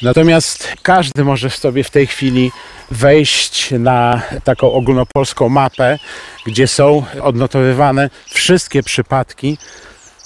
Natomiast 0.01 0.67
każdy 0.81 1.23
może 1.23 1.49
sobie 1.49 1.83
w 1.83 1.89
tej 1.89 2.07
chwili 2.07 2.51
wejść 2.91 3.71
na 3.71 4.21
taką 4.43 4.71
ogólnopolską 4.71 5.49
mapę, 5.49 5.99
gdzie 6.45 6.67
są 6.67 7.05
odnotowywane 7.21 8.09
wszystkie 8.29 8.83
przypadki 8.83 9.57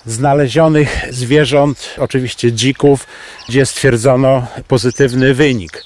znalezionych 0.06 1.06
zwierząt, 1.10 1.96
oczywiście 1.98 2.52
dzików, 2.52 3.08
gdzie 3.50 3.66
stwierdzono 3.66 4.48
pozytywny 4.68 5.34
wynik. 5.34 5.84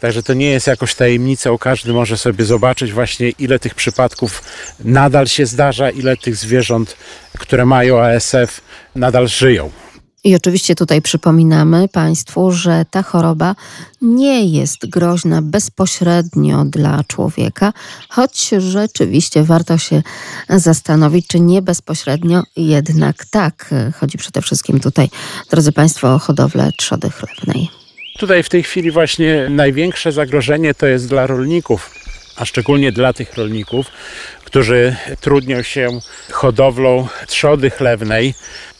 Także 0.00 0.22
to 0.22 0.34
nie 0.34 0.50
jest 0.50 0.66
jakoś 0.66 0.94
tajemnicą, 0.94 1.58
każdy 1.58 1.92
może 1.92 2.16
sobie 2.16 2.44
zobaczyć 2.44 2.92
właśnie 2.92 3.30
ile 3.30 3.58
tych 3.58 3.74
przypadków 3.74 4.42
nadal 4.84 5.26
się 5.26 5.46
zdarza, 5.46 5.90
ile 5.90 6.16
tych 6.16 6.36
zwierząt, 6.36 6.96
które 7.38 7.66
mają 7.66 8.00
ASF 8.00 8.60
nadal 8.94 9.28
żyją. 9.28 9.70
I 10.24 10.34
oczywiście 10.34 10.74
tutaj 10.74 11.02
przypominamy 11.02 11.88
Państwu, 11.88 12.52
że 12.52 12.84
ta 12.90 13.02
choroba 13.02 13.54
nie 14.02 14.44
jest 14.44 14.88
groźna 14.88 15.42
bezpośrednio 15.42 16.64
dla 16.64 17.04
człowieka, 17.08 17.72
choć 18.08 18.48
rzeczywiście 18.58 19.42
warto 19.42 19.78
się 19.78 20.02
zastanowić, 20.48 21.26
czy 21.26 21.40
nie 21.40 21.62
bezpośrednio 21.62 22.42
jednak 22.56 23.24
tak. 23.30 23.74
Chodzi 24.00 24.18
przede 24.18 24.42
wszystkim 24.42 24.80
tutaj, 24.80 25.08
drodzy 25.50 25.72
Państwo, 25.72 26.14
o 26.14 26.18
hodowlę 26.18 26.70
trzody 26.78 27.10
chlewnej. 27.10 27.68
Tutaj 28.18 28.42
w 28.42 28.48
tej 28.48 28.62
chwili 28.62 28.90
właśnie 28.90 29.46
największe 29.50 30.12
zagrożenie 30.12 30.74
to 30.74 30.86
jest 30.86 31.08
dla 31.08 31.26
rolników, 31.26 31.90
a 32.36 32.44
szczególnie 32.44 32.92
dla 32.92 33.12
tych 33.12 33.34
rolników, 33.34 33.86
którzy 34.44 34.96
trudnią 35.20 35.62
się 35.62 35.88
hodowlą 36.32 37.08
trzody 37.26 37.70
chlewnej 37.70 38.34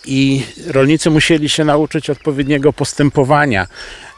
i 0.06 0.42
rolnicy 0.66 1.10
musieli 1.10 1.48
się 1.48 1.64
nauczyć 1.64 2.10
odpowiedniego 2.10 2.72
postępowania. 2.72 3.66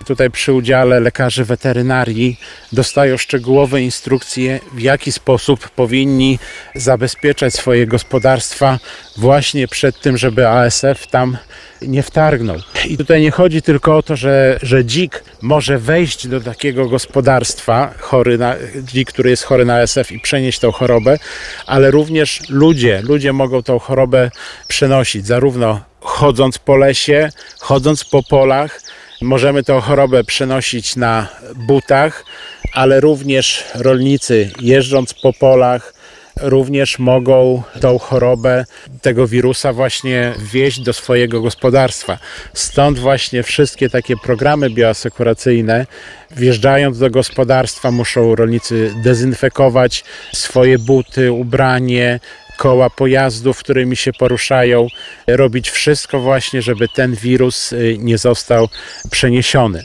Tutaj 0.04 0.30
przy 0.30 0.52
udziale 0.52 1.00
lekarzy 1.00 1.44
weterynarii 1.44 2.40
dostają 2.72 3.16
szczegółowe 3.16 3.82
instrukcje, 3.82 4.60
w 4.72 4.80
jaki 4.80 5.12
sposób 5.12 5.68
powinni 5.68 6.38
zabezpieczać 6.74 7.54
swoje 7.54 7.86
gospodarstwa 7.86 8.78
właśnie 9.16 9.68
przed 9.68 10.00
tym, 10.00 10.18
żeby 10.18 10.48
ASF 10.48 11.06
tam 11.06 11.36
nie 11.82 12.02
wtargnął. 12.02 12.56
I 12.88 12.96
tutaj 12.96 13.20
nie 13.20 13.30
chodzi 13.30 13.62
tylko 13.62 13.96
o 13.96 14.02
to, 14.02 14.16
że, 14.16 14.58
że 14.62 14.84
dzik 14.84 15.24
może 15.42 15.78
wejść 15.78 16.28
do 16.28 16.40
takiego 16.40 16.88
gospodarstwa, 16.88 17.94
chory 17.98 18.38
na, 18.38 18.54
dzik, 18.82 19.08
który 19.12 19.30
jest 19.30 19.42
chory 19.42 19.64
na 19.64 19.76
ASF 19.76 20.12
i 20.12 20.20
przenieść 20.20 20.58
tą 20.58 20.72
chorobę, 20.72 21.18
ale 21.66 21.90
również 21.90 22.42
ludzie, 22.48 23.02
ludzie 23.02 23.32
mogą 23.32 23.62
tą 23.62 23.78
chorobę 23.78 24.30
przenosić, 24.68 25.26
zarówno 25.26 25.80
chodząc 26.00 26.58
po 26.58 26.76
lesie, 26.76 27.28
chodząc 27.58 28.04
po 28.04 28.22
polach, 28.22 28.80
Możemy 29.22 29.62
tę 29.62 29.80
chorobę 29.80 30.24
przenosić 30.24 30.96
na 30.96 31.28
butach, 31.54 32.24
ale 32.72 33.00
również 33.00 33.64
rolnicy 33.74 34.50
jeżdżąc 34.60 35.14
po 35.14 35.32
polach, 35.32 35.96
również 36.40 36.98
mogą 36.98 37.62
tą 37.80 37.98
chorobę 37.98 38.64
tego 39.02 39.26
wirusa 39.26 39.72
właśnie 39.72 40.32
wieść 40.52 40.80
do 40.80 40.92
swojego 40.92 41.40
gospodarstwa. 41.40 42.18
Stąd 42.54 42.98
właśnie 42.98 43.42
wszystkie 43.42 43.90
takie 43.90 44.16
programy 44.16 44.70
bioasekuracyjne, 44.70 45.86
wjeżdżając 46.30 46.98
do 46.98 47.10
gospodarstwa, 47.10 47.90
muszą 47.90 48.34
rolnicy 48.34 48.94
dezynfekować 49.02 50.04
swoje 50.34 50.78
buty, 50.78 51.32
ubranie, 51.32 52.20
koła 52.56 52.90
pojazdów, 52.90 53.58
którymi 53.58 53.96
się 53.96 54.12
poruszają, 54.12 54.86
robić 55.26 55.70
wszystko 55.70 56.20
właśnie, 56.20 56.62
żeby 56.62 56.88
ten 56.88 57.14
wirus 57.14 57.72
y, 57.72 57.96
nie 57.98 58.18
został 58.18 58.68
przeniesiony. 59.10 59.84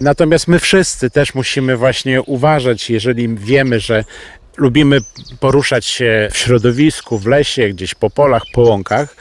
Natomiast 0.00 0.48
my 0.48 0.58
wszyscy 0.58 1.10
też 1.10 1.34
musimy 1.34 1.76
właśnie 1.76 2.22
uważać, 2.22 2.90
jeżeli 2.90 3.28
wiemy, 3.28 3.80
że 3.80 4.04
lubimy 4.56 4.98
poruszać 5.40 5.86
się 5.86 6.28
w 6.32 6.36
środowisku, 6.36 7.18
w 7.18 7.26
lesie, 7.26 7.68
gdzieś 7.68 7.94
po 7.94 8.10
polach, 8.10 8.42
po 8.52 8.60
łąkach, 8.60 9.16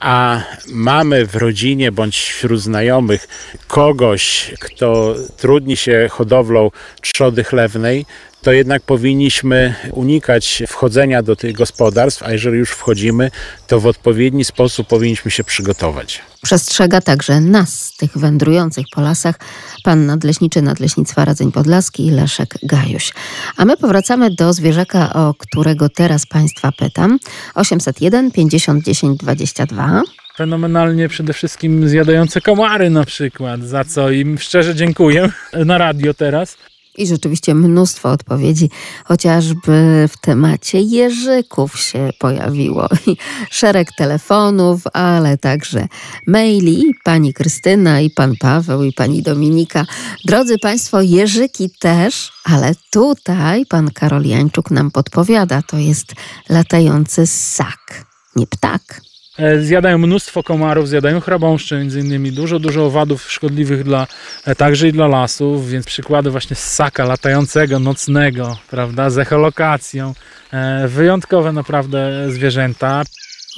a 0.00 0.42
mamy 0.68 1.26
w 1.26 1.36
rodzinie 1.36 1.92
bądź 1.92 2.16
wśród 2.16 2.60
znajomych 2.60 3.28
kogoś, 3.68 4.54
kto 4.60 5.14
trudni 5.36 5.76
się 5.76 6.08
hodowlą 6.10 6.70
trzody 7.00 7.44
chlewnej, 7.44 8.06
to 8.42 8.52
jednak 8.52 8.82
powinniśmy 8.82 9.74
unikać 9.92 10.62
wchodzenia 10.68 11.22
do 11.22 11.36
tych 11.36 11.52
gospodarstw, 11.52 12.22
a 12.22 12.32
jeżeli 12.32 12.58
już 12.58 12.70
wchodzimy, 12.70 13.30
to 13.66 13.80
w 13.80 13.86
odpowiedni 13.86 14.44
sposób 14.44 14.88
powinniśmy 14.88 15.30
się 15.30 15.44
przygotować. 15.44 16.22
Przestrzega 16.42 17.00
także 17.00 17.40
nas, 17.40 17.96
tych 17.96 18.18
wędrujących 18.18 18.86
po 18.94 19.00
lasach, 19.00 19.36
pan 19.84 20.06
nadleśniczy 20.06 20.62
Nadleśnictwa 20.62 21.24
Radzeń 21.24 21.52
Podlaski 21.52 22.10
Leszek 22.10 22.54
Gajuś. 22.62 23.12
A 23.56 23.64
my 23.64 23.76
powracamy 23.76 24.30
do 24.30 24.52
zwierzaka, 24.52 25.12
o 25.12 25.34
którego 25.38 25.88
teraz 25.88 26.26
Państwa 26.26 26.72
pytam. 26.78 27.18
801 27.54 28.30
50 28.30 28.84
10 28.84 29.18
22. 29.18 30.02
Fenomenalnie 30.36 31.08
przede 31.08 31.32
wszystkim 31.32 31.88
zjadające 31.88 32.40
komary 32.40 32.90
na 32.90 33.04
przykład, 33.04 33.62
za 33.62 33.84
co 33.84 34.10
im 34.10 34.38
szczerze 34.38 34.74
dziękuję 34.74 35.32
na 35.52 35.78
radio 35.78 36.14
teraz. 36.14 36.56
I 36.98 37.06
rzeczywiście 37.06 37.54
mnóstwo 37.54 38.10
odpowiedzi, 38.10 38.70
chociażby 39.04 40.08
w 40.08 40.16
temacie 40.20 40.80
jeżyków 40.80 41.80
się 41.80 42.10
pojawiło. 42.18 42.88
I 43.06 43.16
szereg 43.50 43.88
telefonów, 43.98 44.82
ale 44.92 45.38
także 45.38 45.86
maili. 46.26 46.84
Pani 47.04 47.34
Krystyna 47.34 48.00
i 48.00 48.10
pan 48.10 48.34
Paweł 48.40 48.84
i 48.84 48.92
pani 48.92 49.22
Dominika. 49.22 49.86
Drodzy 50.24 50.58
Państwo, 50.58 51.00
jeżyki 51.00 51.70
też, 51.80 52.32
ale 52.44 52.74
tutaj 52.90 53.66
pan 53.66 53.90
Karol 53.90 54.24
Jańczuk 54.24 54.70
nam 54.70 54.90
podpowiada, 54.90 55.62
to 55.62 55.78
jest 55.78 56.12
latający 56.48 57.26
ssak, 57.26 58.06
nie 58.36 58.46
ptak. 58.46 59.11
E, 59.38 59.60
Zjadają 59.60 59.98
mnóstwo 59.98 60.42
komarów, 60.42 60.88
zjadają 60.88 61.20
chrabąszcze 61.20 61.78
między 61.78 62.00
innymi, 62.00 62.32
dużo, 62.32 62.58
dużo 62.58 62.86
owadów 62.86 63.32
szkodliwych 63.32 63.84
dla, 63.84 64.06
e, 64.44 64.54
także 64.54 64.88
i 64.88 64.92
dla 64.92 65.06
lasów, 65.06 65.68
więc 65.68 65.86
przykłady 65.86 66.30
właśnie 66.30 66.56
ssaka 66.56 67.04
latającego, 67.04 67.78
nocnego, 67.78 68.56
prawda, 68.70 69.10
z 69.10 69.18
echolokacją. 69.18 70.14
E, 70.52 70.88
Wyjątkowe 70.88 71.52
naprawdę 71.52 72.30
zwierzęta. 72.30 73.02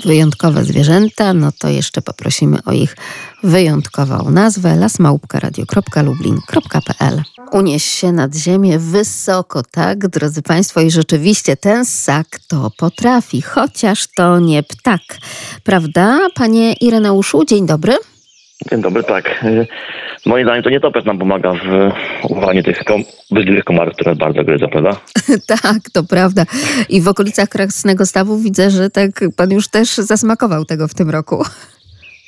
Wyjątkowe 0.04 0.64
zwierzęta, 0.64 1.34
no 1.34 1.52
to 1.58 1.68
jeszcze 1.68 2.02
poprosimy 2.02 2.58
o 2.64 2.72
ich 2.72 2.96
wyjątkową 3.42 4.30
nazwę 4.30 4.76
lasmałpka.radio.lublin.pl 4.76 7.22
Unieś 7.52 7.84
się 7.84 8.12
nad 8.12 8.36
ziemię 8.36 8.78
wysoko, 8.78 9.62
tak, 9.70 10.08
drodzy 10.08 10.42
Państwo, 10.42 10.80
i 10.80 10.90
rzeczywiście 10.90 11.56
ten 11.56 11.86
ssak 11.86 12.26
to 12.48 12.70
potrafi, 12.78 13.42
chociaż 13.42 14.06
to 14.16 14.40
nie 14.40 14.62
ptak. 14.62 15.00
Prawda, 15.64 16.18
Panie 16.34 16.72
Ireneuszu? 16.72 17.44
Dzień 17.44 17.66
dobry. 17.66 17.96
Dzień 18.70 18.82
dobry, 18.82 19.02
tak. 19.02 19.44
Y, 19.44 19.66
Moim 20.26 20.44
zdaniem 20.46 20.62
to 20.62 20.70
nie 20.70 20.80
topet 20.80 21.04
nam 21.06 21.18
pomaga 21.18 21.52
w 21.52 21.92
uwalaniu 22.30 22.62
tych 22.62 22.84
kom- 22.84 23.04
brzydliwych 23.30 23.64
komarów, 23.64 23.94
które 23.94 24.14
bardzo 24.14 24.44
gryzą, 24.44 24.68
prawda? 24.68 24.90
tak, 25.62 25.90
to 25.92 26.04
prawda. 26.04 26.44
I 26.88 27.00
w 27.00 27.08
okolicach 27.08 27.48
Krasnego 27.48 28.06
Stawu 28.06 28.38
widzę, 28.38 28.70
że 28.70 28.90
tak 28.90 29.10
Pan 29.36 29.50
już 29.50 29.68
też 29.68 29.88
zasmakował 29.96 30.64
tego 30.64 30.88
w 30.88 30.94
tym 30.94 31.10
roku. 31.10 31.44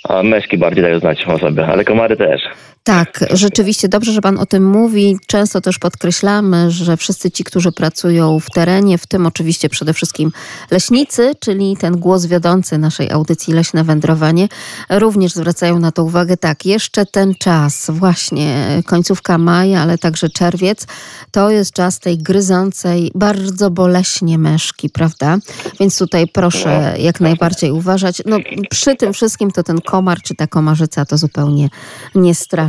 A 0.09 0.23
meszki 0.23 0.59
bardziej 0.59 0.83
dają 0.83 0.99
znać 0.99 1.25
o 1.27 1.39
sobie, 1.39 1.67
ale 1.67 1.85
komary 1.85 2.17
też. 2.17 2.43
Tak, 2.87 3.25
rzeczywiście 3.31 3.89
dobrze, 3.89 4.13
że 4.13 4.21
Pan 4.21 4.39
o 4.39 4.47
tym 4.47 4.71
mówi. 4.71 5.19
Często 5.27 5.61
też 5.61 5.79
podkreślamy, 5.79 6.71
że 6.71 6.97
wszyscy 6.97 7.31
ci, 7.31 7.45
którzy 7.45 7.73
pracują 7.73 8.41
w 8.41 8.51
terenie, 8.51 8.99
w 8.99 9.07
tym 9.07 9.27
oczywiście 9.27 9.69
przede 9.69 9.95
wszystkim 9.95 10.33
leśnicy, 10.71 11.33
czyli 11.41 11.77
ten 11.77 11.97
głos 11.97 12.27
wiodący 12.27 12.79
naszej 12.79 13.11
audycji 13.11 13.55
Leśne 13.55 13.85
Wędrowanie, 13.85 14.49
również 14.91 15.33
zwracają 15.33 15.79
na 15.79 15.93
to 15.93 16.05
uwagę. 16.05 16.37
Tak, 16.37 16.67
jeszcze 16.67 17.07
ten 17.07 17.35
czas, 17.35 17.91
właśnie 17.91 18.83
końcówka 18.87 19.39
maja, 19.39 19.83
ale 19.83 19.99
także 19.99 20.29
czerwiec, 20.29 20.87
to 21.31 21.51
jest 21.51 21.73
czas 21.73 21.99
tej 21.99 22.19
gryzącej, 22.19 23.11
bardzo 23.15 23.71
boleśnie 23.71 24.39
meszki, 24.39 24.91
prawda? 24.91 25.39
Więc 25.81 25.99
tutaj 25.99 26.29
proszę 26.29 26.95
jak 26.99 27.21
najbardziej 27.21 27.73
uważać. 27.73 28.23
No, 28.27 28.39
przy 28.71 28.97
tym 28.97 29.13
wszystkim 29.13 29.51
to 29.51 29.63
ten 29.63 29.81
komar 29.81 30.23
czy 30.23 30.35
ta 30.35 30.47
komarzyca 30.47 31.05
to 31.05 31.19
zupełnie 31.19 31.69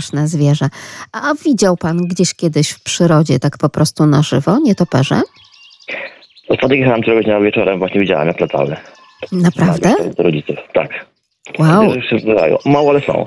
niestraszne 0.08 0.28
zwierzę. 0.28 0.70
A 1.12 1.34
widział 1.34 1.78
pan 1.78 1.98
gdzieś 1.98 2.34
kiedyś 2.34 2.70
w 2.70 2.84
przyrodzie 2.84 3.40
tak 3.40 3.58
po 3.58 3.70
prostu 3.70 4.06
na 4.06 4.22
żywo 4.22 4.60
nietoperze? 4.60 5.22
Ostatnio 6.50 6.76
jechałem 6.76 7.02
któregoś 7.02 7.26
dnia 7.26 7.40
wieczorem, 7.40 7.80
właśnie 7.80 8.00
widziałem 8.00 8.28
jak 8.28 8.40
latały. 8.40 8.76
Naprawdę? 9.32 9.96
Rodziców, 10.18 10.56
tak. 10.74 10.90
Wow. 11.60 11.94
Że 11.94 12.02
się 12.02 12.20
zdają. 12.20 12.58
Mało, 12.66 12.90
ale 12.90 13.02
są. 13.02 13.26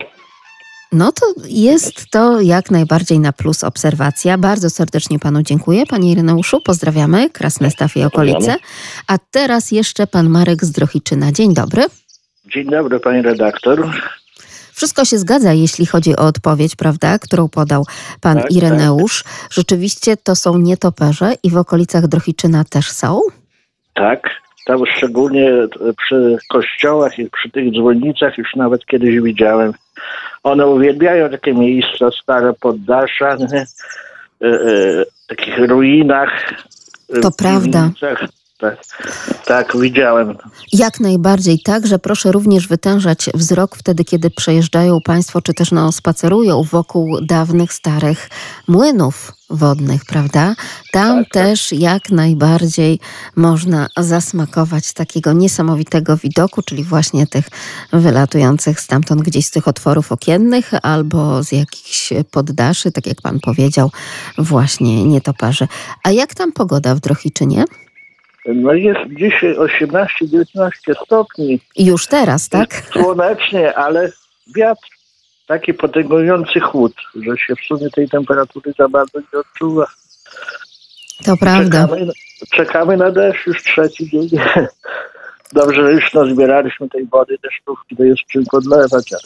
No 0.93 1.13
to 1.13 1.27
jest 1.49 2.11
to 2.11 2.41
jak 2.41 2.71
najbardziej 2.71 3.19
na 3.19 3.33
plus 3.33 3.65
obserwacja. 3.65 4.39
Bardzo 4.39 4.71
serdecznie 4.71 5.19
panu 5.19 5.43
dziękuję, 5.43 5.87
panie 5.87 6.13
Ireneuszu. 6.13 6.61
Pozdrawiamy 6.65 7.31
Krasny 7.31 7.71
Staw 7.71 7.97
i 7.97 8.03
okolice. 8.05 8.57
A 9.07 9.19
teraz 9.31 9.71
jeszcze 9.71 10.07
pan 10.07 10.29
Marek 10.29 10.65
z 10.65 10.73
Drohiczyna. 10.73 11.33
Dzień 11.33 11.55
dobry. 11.55 11.83
Dzień 12.55 12.71
dobry, 12.71 13.01
pani 13.01 13.23
redaktor. 13.23 13.91
Wszystko 14.81 15.05
się 15.05 15.19
zgadza, 15.19 15.53
jeśli 15.53 15.87
chodzi 15.87 16.17
o 16.17 16.27
odpowiedź, 16.27 16.77
prawda, 16.77 17.19
którą 17.19 17.49
podał 17.49 17.87
pan 18.21 18.39
Tak, 18.39 18.51
Ireneusz. 18.51 19.25
Rzeczywiście 19.51 20.17
to 20.17 20.35
są 20.35 20.59
nietoperze 20.59 21.33
i 21.43 21.51
w 21.51 21.57
okolicach 21.57 22.07
Drohiczyna 22.07 22.65
też 22.65 22.91
są? 22.91 23.21
Tak, 23.95 24.31
tam 24.67 24.87
szczególnie 24.97 25.51
przy 25.97 26.39
kościołach 26.51 27.19
i 27.19 27.31
przy 27.31 27.51
tych 27.51 27.73
dzwonnicach 27.73 28.39
już 28.39 28.55
nawet 28.57 28.87
kiedyś 28.87 29.21
widziałem. 29.21 29.73
One 30.43 30.67
uwielbiają 30.67 31.31
takie 31.31 31.55
miejsca, 31.55 32.11
stare 32.23 32.53
poddasza? 32.61 33.37
E, 33.37 33.67
e, 34.47 35.05
takich 35.29 35.59
ruinach. 35.59 36.53
e, 37.17 37.21
To 37.21 37.31
prawda. 37.31 37.83
piwnicach. 37.83 38.40
Tak, 38.61 38.79
tak, 39.47 39.77
widziałem. 39.77 40.37
Jak 40.73 41.01
najbardziej 41.01 41.61
tak, 41.61 41.87
że 41.87 41.99
proszę 41.99 42.33
również 42.33 42.69
wytężać 42.69 43.31
wzrok 43.35 43.77
wtedy, 43.77 44.05
kiedy 44.05 44.31
przejeżdżają 44.31 45.01
Państwo, 45.05 45.43
czy 45.43 45.55
też 45.55 45.73
no, 45.73 45.93
spacerują 45.93 46.63
wokół 46.63 47.21
dawnych, 47.21 47.73
starych 47.73 48.29
młynów 48.69 49.33
wodnych, 49.51 50.05
prawda? 50.05 50.55
Tam 50.93 51.25
też 51.25 51.73
jak 51.73 52.11
najbardziej 52.11 53.01
można 53.37 53.89
zasmakować 53.97 54.93
takiego 54.93 55.33
niesamowitego 55.33 56.17
widoku, 56.17 56.63
czyli 56.63 56.85
właśnie 56.85 57.27
tych 57.27 57.49
wylatujących 57.93 58.81
stamtąd 58.81 59.23
gdzieś 59.23 59.47
z 59.47 59.51
tych 59.51 59.69
otworów 59.69 60.13
okiennych 60.13 60.71
albo 60.83 61.43
z 61.43 61.53
jakichś 61.53 62.13
poddaszy, 62.31 62.93
tak 62.93 63.07
jak 63.07 63.23
Pan 63.23 63.41
powiedział, 63.41 63.91
właśnie 64.39 65.05
nietoperzy. 65.05 65.69
A 66.03 66.11
jak 66.11 66.35
tam 66.35 66.53
pogoda 66.53 66.95
w 66.95 67.01
Drohiczynie? 67.01 67.65
No 68.47 68.73
jest 68.73 69.01
dzisiaj 69.09 69.55
18-19 69.55 70.71
stopni. 71.05 71.61
Już 71.77 72.07
teraz, 72.07 72.49
tak? 72.49 72.75
Słonecznie, 72.93 73.75
ale 73.75 74.13
wiatr 74.57 74.89
taki 75.47 75.75
potęgujący 75.75 76.61
chłód, 76.61 76.93
że 77.15 77.37
się 77.37 77.55
w 77.57 77.61
sumie 77.61 77.91
tej 77.91 78.09
temperatury 78.09 78.73
za 78.79 78.89
bardzo 78.89 79.19
nie 79.19 79.39
odczuwa. 79.39 79.87
To 81.25 81.37
prawda. 81.37 81.89
Czekamy, 81.89 82.13
czekamy 82.51 82.97
na 82.97 83.11
deszcz 83.11 83.47
już 83.47 83.63
trzeci 83.63 84.11
dzień. 84.11 84.29
Dobrze, 85.53 85.83
że 85.83 85.93
już 85.93 86.15
nazbieraliśmy 86.15 86.89
tej 86.89 87.07
wody 87.07 87.37
deszczówki, 87.43 87.97
to 87.97 88.05
jest 88.05 88.21
czym 88.33 88.45
podlewać, 88.51 89.13
ale 89.13 89.23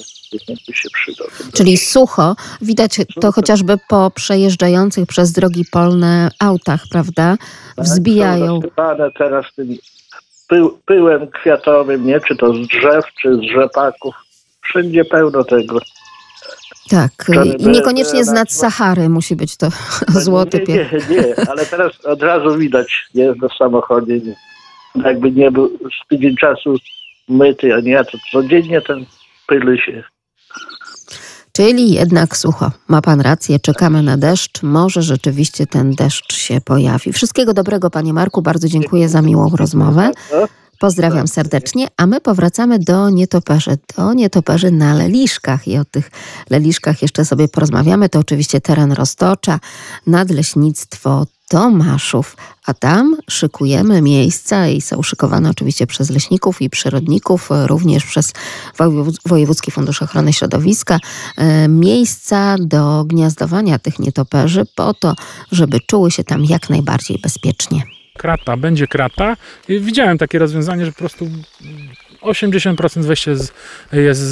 jakby 0.48 0.72
się 0.74 0.88
przydał. 0.92 1.26
Czyli 1.52 1.76
sucho. 1.76 2.36
Widać 2.62 3.00
to 3.20 3.32
chociażby 3.32 3.78
po 3.88 4.10
przejeżdżających 4.10 5.06
przez 5.06 5.32
drogi 5.32 5.64
polne 5.72 6.28
autach, 6.40 6.80
prawda? 6.90 7.36
Wzbijają. 7.78 8.46
Są 8.46 8.60
zasypane 8.60 9.10
teraz 9.18 9.46
tym 9.56 9.76
pył, 10.48 10.78
pyłem 10.86 11.26
kwiatowym, 11.30 12.06
nie? 12.06 12.20
Czy 12.20 12.36
to 12.36 12.54
z 12.54 12.68
drzew, 12.68 13.04
czy 13.22 13.36
z 13.36 13.40
rzepaków. 13.54 14.14
Wszędzie 14.62 15.04
pełno 15.04 15.44
tego. 15.44 15.78
Tak. 16.90 17.10
I 17.58 17.66
niekoniecznie 17.68 18.24
z 18.24 18.26
na- 18.26 18.32
nad 18.34 18.52
Sahary 18.52 19.08
musi 19.08 19.36
być 19.36 19.56
to 19.56 19.68
złoty 20.24 20.58
nie, 20.58 20.64
piech. 20.66 21.10
nie, 21.10 21.16
nie, 21.16 21.34
ale 21.50 21.66
teraz 21.66 21.92
od 22.04 22.22
razu 22.22 22.58
widać, 22.58 23.08
jest 23.14 23.40
w 23.40 23.56
samochodzie. 23.58 24.20
Nie. 24.20 24.36
Jakby 24.94 25.30
nie 25.30 25.50
był 25.50 25.68
z 25.68 26.08
tydzień 26.08 26.36
czasu 26.36 26.76
myty, 27.28 27.74
a 27.74 27.80
nie, 27.80 28.04
to 28.04 28.18
codziennie 28.32 28.80
ten 28.80 29.06
pyli 29.46 29.80
się. 29.80 30.04
Czyli 31.52 31.92
jednak 31.92 32.36
sucho. 32.36 32.70
Ma 32.88 33.02
pan 33.02 33.20
rację, 33.20 33.60
czekamy 33.60 34.02
na 34.02 34.16
deszcz. 34.16 34.62
Może 34.62 35.02
rzeczywiście 35.02 35.66
ten 35.66 35.94
deszcz 35.94 36.34
się 36.34 36.60
pojawi. 36.60 37.12
Wszystkiego 37.12 37.54
dobrego, 37.54 37.90
panie 37.90 38.12
Marku. 38.12 38.42
Bardzo 38.42 38.68
dziękuję 38.68 39.08
za 39.08 39.22
miłą 39.22 39.50
rozmowę. 39.56 40.10
Pozdrawiam 40.80 41.28
serdecznie, 41.28 41.86
a 41.96 42.06
my 42.06 42.20
powracamy 42.20 42.78
do 42.78 43.10
nietoperzy, 43.10 43.78
do 43.96 44.12
nietoperzy 44.12 44.70
na 44.70 44.94
Leliszkach 44.94 45.68
i 45.68 45.78
o 45.78 45.84
tych 45.84 46.10
Leliszkach 46.50 47.02
jeszcze 47.02 47.24
sobie 47.24 47.48
porozmawiamy. 47.48 48.08
To 48.08 48.18
oczywiście 48.18 48.60
teren 48.60 48.92
Roztocza, 48.92 49.60
nadleśnictwo 50.06 51.26
Tomaszów, 51.48 52.36
a 52.66 52.74
tam 52.74 53.16
szykujemy 53.30 54.02
miejsca 54.02 54.68
i 54.68 54.80
są 54.80 55.02
szykowane 55.02 55.50
oczywiście 55.50 55.86
przez 55.86 56.10
leśników 56.10 56.62
i 56.62 56.70
przyrodników, 56.70 57.48
również 57.66 58.04
przez 58.04 58.32
Wojewódzki 59.26 59.70
Fundusz 59.70 60.02
Ochrony 60.02 60.32
Środowiska, 60.32 60.98
e, 61.36 61.68
miejsca 61.68 62.56
do 62.60 63.04
gniazdowania 63.04 63.78
tych 63.78 63.98
nietoperzy 63.98 64.64
po 64.74 64.94
to, 64.94 65.14
żeby 65.52 65.80
czuły 65.80 66.10
się 66.10 66.24
tam 66.24 66.44
jak 66.44 66.70
najbardziej 66.70 67.18
bezpiecznie 67.18 67.82
krata, 68.18 68.56
będzie 68.56 68.86
krata. 68.86 69.36
Widziałem 69.68 70.18
takie 70.18 70.38
rozwiązanie, 70.38 70.84
że 70.84 70.92
po 70.92 70.98
prostu 70.98 71.26
80% 72.24 73.04
wejścia 73.04 73.30
jest, 73.30 73.54
jest 73.92 74.22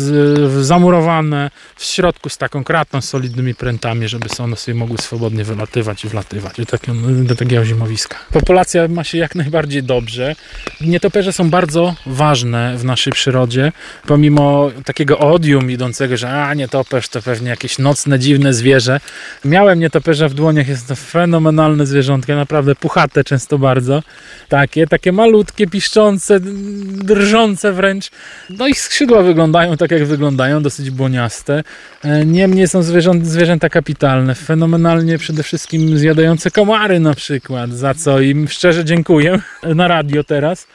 zamurowane 0.60 1.50
w 1.76 1.84
środku 1.84 2.28
z 2.28 2.38
taką 2.38 2.64
kratą, 2.64 3.00
z 3.00 3.08
solidnymi 3.08 3.54
prętami, 3.54 4.08
żeby 4.08 4.28
one 4.38 4.56
sobie 4.56 4.74
mogły 4.74 4.98
swobodnie 4.98 5.44
wylatywać 5.44 6.04
i 6.04 6.08
wlatywać 6.08 6.56
do 6.56 6.66
takiego, 6.66 6.98
do 7.08 7.34
takiego 7.34 7.64
zimowiska. 7.64 8.16
Populacja 8.32 8.88
ma 8.88 9.04
się 9.04 9.18
jak 9.18 9.34
najbardziej 9.34 9.82
dobrze. 9.82 10.34
Nietoperze 10.80 11.32
są 11.32 11.50
bardzo 11.50 11.94
ważne 12.06 12.76
w 12.78 12.84
naszej 12.84 13.12
przyrodzie, 13.12 13.72
pomimo 14.06 14.70
takiego 14.84 15.18
odium 15.18 15.70
idącego, 15.70 16.16
że 16.16 16.42
a 16.42 16.54
nietoperz 16.54 17.08
to 17.08 17.22
pewnie 17.22 17.50
jakieś 17.50 17.78
nocne, 17.78 18.18
dziwne 18.18 18.54
zwierzę. 18.54 19.00
Miałem 19.44 19.80
nietoperza 19.80 20.28
w 20.28 20.34
dłoniach, 20.34 20.68
jest 20.68 20.88
to 20.88 20.96
fenomenalne 20.96 21.86
zwierzątko, 21.86 22.34
naprawdę 22.34 22.74
puchate 22.74 23.24
często 23.24 23.58
bardzo. 23.58 24.02
Takie, 24.48 24.86
takie 24.86 25.12
malutkie, 25.12 25.66
piszczące, 25.66 26.40
drżące 26.40 27.72
wręcz. 27.82 28.10
No 28.50 28.66
ich 28.66 28.80
skrzydła 28.80 29.22
wyglądają 29.22 29.76
tak, 29.76 29.90
jak 29.90 30.04
wyglądają, 30.04 30.62
dosyć 30.62 30.90
błoniaste. 30.90 31.64
E, 32.04 32.26
niemniej 32.26 32.68
są 32.68 32.82
zwierzęta, 32.82 33.26
zwierzęta 33.26 33.68
kapitalne, 33.68 34.34
fenomenalnie 34.34 35.18
przede 35.18 35.42
wszystkim 35.42 35.98
zjadające 35.98 36.50
komary 36.50 37.00
na 37.00 37.14
przykład, 37.14 37.70
za 37.70 37.94
co 37.94 38.20
im 38.20 38.48
szczerze 38.48 38.84
dziękuję 38.84 39.40
na 39.80 39.88
radio 39.88 40.24
teraz. 40.24 40.66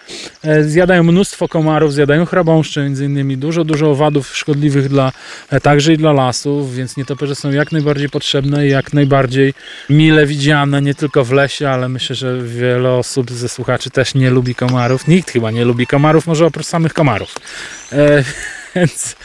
E, 0.44 0.64
zjadają 0.64 1.04
mnóstwo 1.04 1.48
komarów, 1.48 1.94
zjadają 1.94 2.26
chrabąszcze 2.26 2.84
między 2.84 3.06
innymi, 3.06 3.38
dużo, 3.38 3.64
dużo 3.64 3.92
owadów 3.92 4.38
szkodliwych 4.38 4.90
dla, 4.90 5.12
e, 5.50 5.62
także 5.62 5.94
i 5.94 5.98
dla 5.98 6.14
lasów, 6.14 6.76
więc 6.76 6.98
nietoperze 6.98 7.36
są 7.36 7.52
jak 7.52 7.72
najbardziej 7.72 8.10
potrzebne 8.10 8.68
i 8.68 8.70
jak 8.70 8.94
najbardziej 8.94 9.54
mile 9.90 10.26
widziane, 10.26 10.82
nie 10.82 10.96
tylko 10.96 11.26
w 11.26 11.32
lesie, 11.32 11.70
ale 11.70 11.90
myślę, 11.90 12.16
że 12.16 12.42
wiele 12.42 12.92
osób 12.92 13.32
ze 13.32 13.50
słuchaczy 13.50 13.90
też 13.90 14.16
nie 14.16 14.30
lubi 14.30 14.56
komarów. 14.56 15.08
Nikt 15.08 15.32
chyba 15.32 15.52
nie 15.52 15.66
lubi 15.66 15.88
komarów, 15.88 16.28
może 16.28 16.46
oprócz 16.46 16.66
samych 16.66 16.94
komarów. 16.98 17.36
E, 17.92 18.24
więc, 18.76 19.16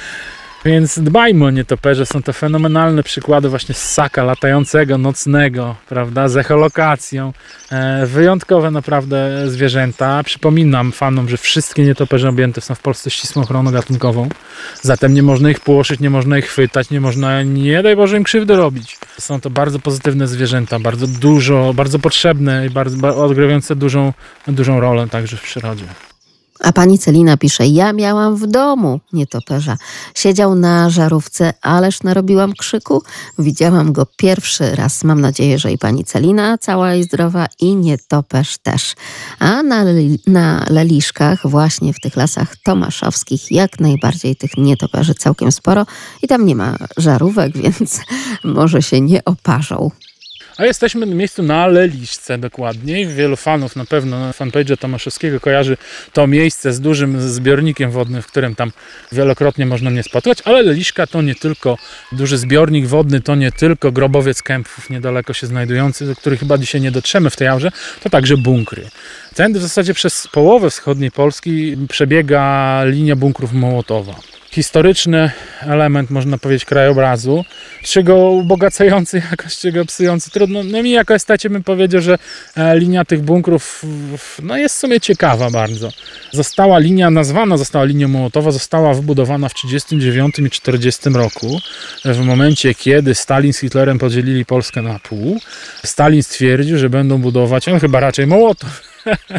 więc 0.64 0.98
dbajmy 0.98 1.44
o 1.44 1.50
nietoperze. 1.50 2.06
Są 2.06 2.22
to 2.22 2.32
fenomenalne 2.32 3.02
przykłady 3.02 3.48
właśnie 3.48 3.74
ssaka 3.74 4.24
latającego, 4.24 4.98
nocnego, 4.98 5.76
prawda, 5.88 6.28
z 6.28 6.36
echolokacją. 6.36 7.32
E, 7.72 8.06
wyjątkowe 8.06 8.70
naprawdę 8.70 9.50
zwierzęta. 9.50 10.22
Przypominam 10.22 10.92
fanom, 10.92 11.28
że 11.28 11.36
wszystkie 11.36 11.84
nietoperze 11.84 12.28
objęte 12.28 12.60
są 12.60 12.74
w 12.74 12.80
Polsce 12.80 13.10
ścisłą 13.10 13.42
ochroną 13.42 13.70
gatunkową. 13.70 14.28
Zatem 14.82 15.14
nie 15.14 15.22
można 15.22 15.50
ich 15.50 15.60
płoszyć, 15.60 16.00
nie 16.00 16.10
można 16.10 16.38
ich 16.38 16.46
chwytać, 16.46 16.90
nie 16.90 17.00
można, 17.00 17.42
nie 17.42 17.82
daj 17.82 17.96
Boże, 17.96 18.16
im 18.16 18.24
krzywdy 18.24 18.56
robić. 18.56 18.98
Są 19.18 19.40
to 19.40 19.50
bardzo 19.50 19.78
pozytywne 19.78 20.26
zwierzęta, 20.26 20.78
bardzo 20.78 21.06
dużo, 21.06 21.74
bardzo 21.74 21.98
potrzebne 21.98 22.66
i 22.66 22.70
bardzo, 22.70 23.24
odgrywające 23.24 23.76
dużą, 23.76 24.12
dużą 24.48 24.80
rolę 24.80 25.08
także 25.08 25.36
w 25.36 25.42
przyrodzie. 25.42 25.84
A 26.62 26.72
pani 26.72 26.98
Celina 26.98 27.36
pisze, 27.36 27.66
ja 27.66 27.92
miałam 27.92 28.36
w 28.36 28.46
domu 28.46 29.00
nietoperza. 29.12 29.76
Siedział 30.14 30.54
na 30.54 30.90
żarówce, 30.90 31.52
ależ 31.62 32.02
narobiłam 32.02 32.52
krzyku. 32.52 33.02
Widziałam 33.38 33.92
go 33.92 34.06
pierwszy 34.16 34.74
raz. 34.74 35.04
Mam 35.04 35.20
nadzieję, 35.20 35.58
że 35.58 35.72
i 35.72 35.78
pani 35.78 36.04
Celina 36.04 36.58
cała 36.58 36.94
i 36.94 37.02
zdrowa 37.02 37.46
i 37.60 37.76
nietoperz 37.76 38.58
też. 38.58 38.94
A 39.38 39.62
na, 39.62 39.84
na 40.26 40.66
Leliszkach, 40.70 41.46
właśnie 41.48 41.92
w 41.92 42.00
tych 42.00 42.16
lasach 42.16 42.56
tomaszowskich, 42.56 43.50
jak 43.50 43.80
najbardziej 43.80 44.36
tych 44.36 44.56
nietoperzy 44.56 45.14
całkiem 45.14 45.52
sporo. 45.52 45.86
I 46.22 46.28
tam 46.28 46.46
nie 46.46 46.56
ma 46.56 46.76
żarówek, 46.96 47.58
więc 47.62 48.00
może 48.44 48.82
się 48.82 49.00
nie 49.00 49.24
oparzą. 49.24 49.90
A 50.62 50.66
jesteśmy 50.66 51.06
na 51.06 51.14
miejscu 51.14 51.42
na 51.42 51.66
Leliszce 51.66 52.38
dokładniej. 52.38 53.06
Wielu 53.06 53.36
fanów 53.36 53.76
na 53.76 53.84
pewno 53.84 54.32
fanpage 54.32 54.76
Tomaszewskiego 54.76 55.40
kojarzy 55.40 55.76
to 56.12 56.26
miejsce 56.26 56.72
z 56.72 56.80
dużym 56.80 57.20
zbiornikiem 57.20 57.90
wodnym, 57.90 58.22
w 58.22 58.26
którym 58.26 58.54
tam 58.54 58.72
wielokrotnie 59.12 59.66
można 59.66 59.90
mnie 59.90 60.02
spotkać, 60.02 60.38
ale 60.44 60.62
Leliszka 60.62 61.06
to 61.06 61.22
nie 61.22 61.34
tylko 61.34 61.78
duży 62.12 62.38
zbiornik 62.38 62.86
wodny, 62.86 63.20
to 63.20 63.34
nie 63.34 63.52
tylko 63.52 63.92
grobowiec 63.92 64.42
kępów 64.42 64.90
niedaleko 64.90 65.32
się 65.32 65.46
znajdujący, 65.46 66.06
do 66.06 66.16
których 66.16 66.40
chyba 66.40 66.58
dzisiaj 66.58 66.80
nie 66.80 66.90
dotrzemy 66.90 67.30
w 67.30 67.36
tej 67.36 67.48
aurze, 67.48 67.72
to 68.02 68.10
także 68.10 68.36
bunkry. 68.36 68.90
Tędy 69.34 69.58
w 69.58 69.62
zasadzie 69.62 69.94
przez 69.94 70.28
połowę 70.32 70.70
wschodniej 70.70 71.10
Polski 71.10 71.76
przebiega 71.88 72.80
linia 72.84 73.16
bunkrów 73.16 73.52
Mołotowa 73.52 74.14
historyczny 74.52 75.30
element, 75.60 76.10
można 76.10 76.38
powiedzieć, 76.38 76.64
krajobrazu, 76.64 77.44
czy 77.82 78.02
go 78.02 78.16
ubogacający 78.30 79.22
jakoś, 79.30 79.56
czy 79.56 79.72
go 79.72 79.84
psujący. 79.84 80.30
Trudno, 80.30 80.62
no 80.62 80.82
mi 80.82 80.90
jako 80.90 81.14
estacie 81.14 81.50
bym 81.50 81.62
powiedział, 81.62 82.00
że 82.00 82.18
e, 82.56 82.78
linia 82.78 83.04
tych 83.04 83.22
bunkrów 83.22 83.82
no 84.42 84.56
jest 84.56 84.76
w 84.76 84.78
sumie 84.78 85.00
ciekawa 85.00 85.50
bardzo. 85.50 85.88
Została 86.30 86.78
linia, 86.78 87.10
nazwana 87.10 87.56
została 87.56 87.84
linią 87.84 88.08
Mołotowa, 88.08 88.50
została 88.50 88.94
wybudowana 88.94 89.48
w 89.48 89.54
1939 89.54 90.38
i 90.38 90.50
1940 90.50 91.10
roku, 91.10 91.60
w 92.04 92.24
momencie, 92.24 92.74
kiedy 92.74 93.14
Stalin 93.14 93.52
z 93.52 93.58
Hitlerem 93.58 93.98
podzielili 93.98 94.44
Polskę 94.44 94.82
na 94.82 94.98
pół. 94.98 95.40
Stalin 95.84 96.22
stwierdził, 96.22 96.78
że 96.78 96.90
będą 96.90 97.18
budować, 97.18 97.68
on 97.68 97.80
chyba 97.80 98.00
raczej 98.00 98.26
Mołotow, 98.26 98.82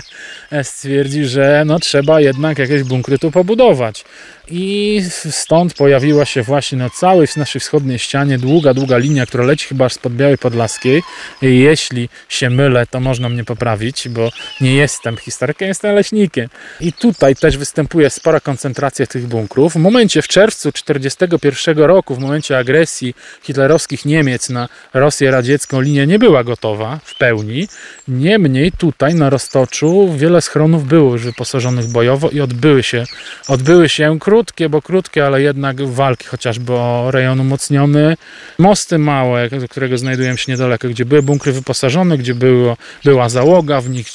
stwierdził, 0.63 1.27
że 1.27 1.63
no 1.65 1.79
trzeba 1.79 2.21
jednak 2.21 2.59
jakieś 2.59 2.83
bunkry 2.83 3.19
tu 3.19 3.31
pobudować. 3.31 4.05
I 4.47 5.01
stąd 5.31 5.73
pojawiła 5.73 6.25
się 6.25 6.41
właśnie 6.41 6.77
na 6.77 6.89
całej 6.89 7.27
naszej 7.37 7.61
wschodniej 7.61 7.99
ścianie 7.99 8.37
długa, 8.37 8.73
długa 8.73 8.97
linia, 8.97 9.25
która 9.25 9.43
leci 9.43 9.67
chyba 9.67 9.85
aż 9.85 9.93
spod 9.93 10.13
Białej 10.13 10.37
Podlaskiej. 10.37 11.03
I 11.41 11.59
jeśli 11.59 12.09
się 12.29 12.49
mylę, 12.49 12.87
to 12.87 12.99
można 12.99 13.29
mnie 13.29 13.43
poprawić, 13.43 14.09
bo 14.09 14.29
nie 14.61 14.75
jestem 14.75 15.17
historykiem, 15.17 15.67
jestem 15.67 15.95
leśnikiem. 15.95 16.49
I 16.79 16.93
tutaj 16.93 17.35
też 17.35 17.57
występuje 17.57 18.09
spora 18.09 18.39
koncentracja 18.39 19.07
tych 19.07 19.27
bunkrów. 19.27 19.73
W 19.73 19.75
momencie 19.75 20.21
w 20.21 20.27
czerwcu 20.27 20.71
1941 20.71 21.77
roku, 21.85 22.15
w 22.15 22.19
momencie 22.19 22.57
agresji 22.57 23.15
hitlerowskich 23.43 24.05
Niemiec 24.05 24.49
na 24.49 24.69
Rosję 24.93 25.31
radziecką, 25.31 25.81
linia 25.81 26.05
nie 26.05 26.19
była 26.19 26.43
gotowa 26.43 26.99
w 27.03 27.17
pełni. 27.17 27.67
Niemniej 28.07 28.71
tutaj 28.71 29.15
na 29.15 29.29
Roztoczu 29.29 30.13
wiele 30.17 30.41
schronów 30.41 30.87
było 30.87 31.11
już 31.11 31.23
wyposażonych 31.23 31.87
bojowo 31.87 32.29
i 32.29 32.41
odbyły 32.41 32.83
się, 32.83 33.03
odbyły 33.47 33.89
się 33.89 34.19
krótkie, 34.33 34.69
bo 34.69 34.81
krótkie, 34.81 35.25
ale 35.25 35.41
jednak 35.41 35.81
walki 35.87 36.25
chociażby 36.25 36.73
o 36.73 37.11
rejon 37.11 37.39
umocniony. 37.39 38.17
Mosty 38.59 38.97
małe, 38.97 39.49
do 39.49 39.67
którego 39.67 39.97
znajdują 39.97 40.35
się 40.35 40.51
niedaleko, 40.51 40.89
gdzie 40.89 41.05
były 41.05 41.23
bunkry 41.23 41.51
wyposażone, 41.51 42.17
gdzie 42.17 42.35
było, 42.35 42.77
była 43.03 43.29
załoga 43.29 43.81
w 43.81 43.89
nich, 43.89 44.07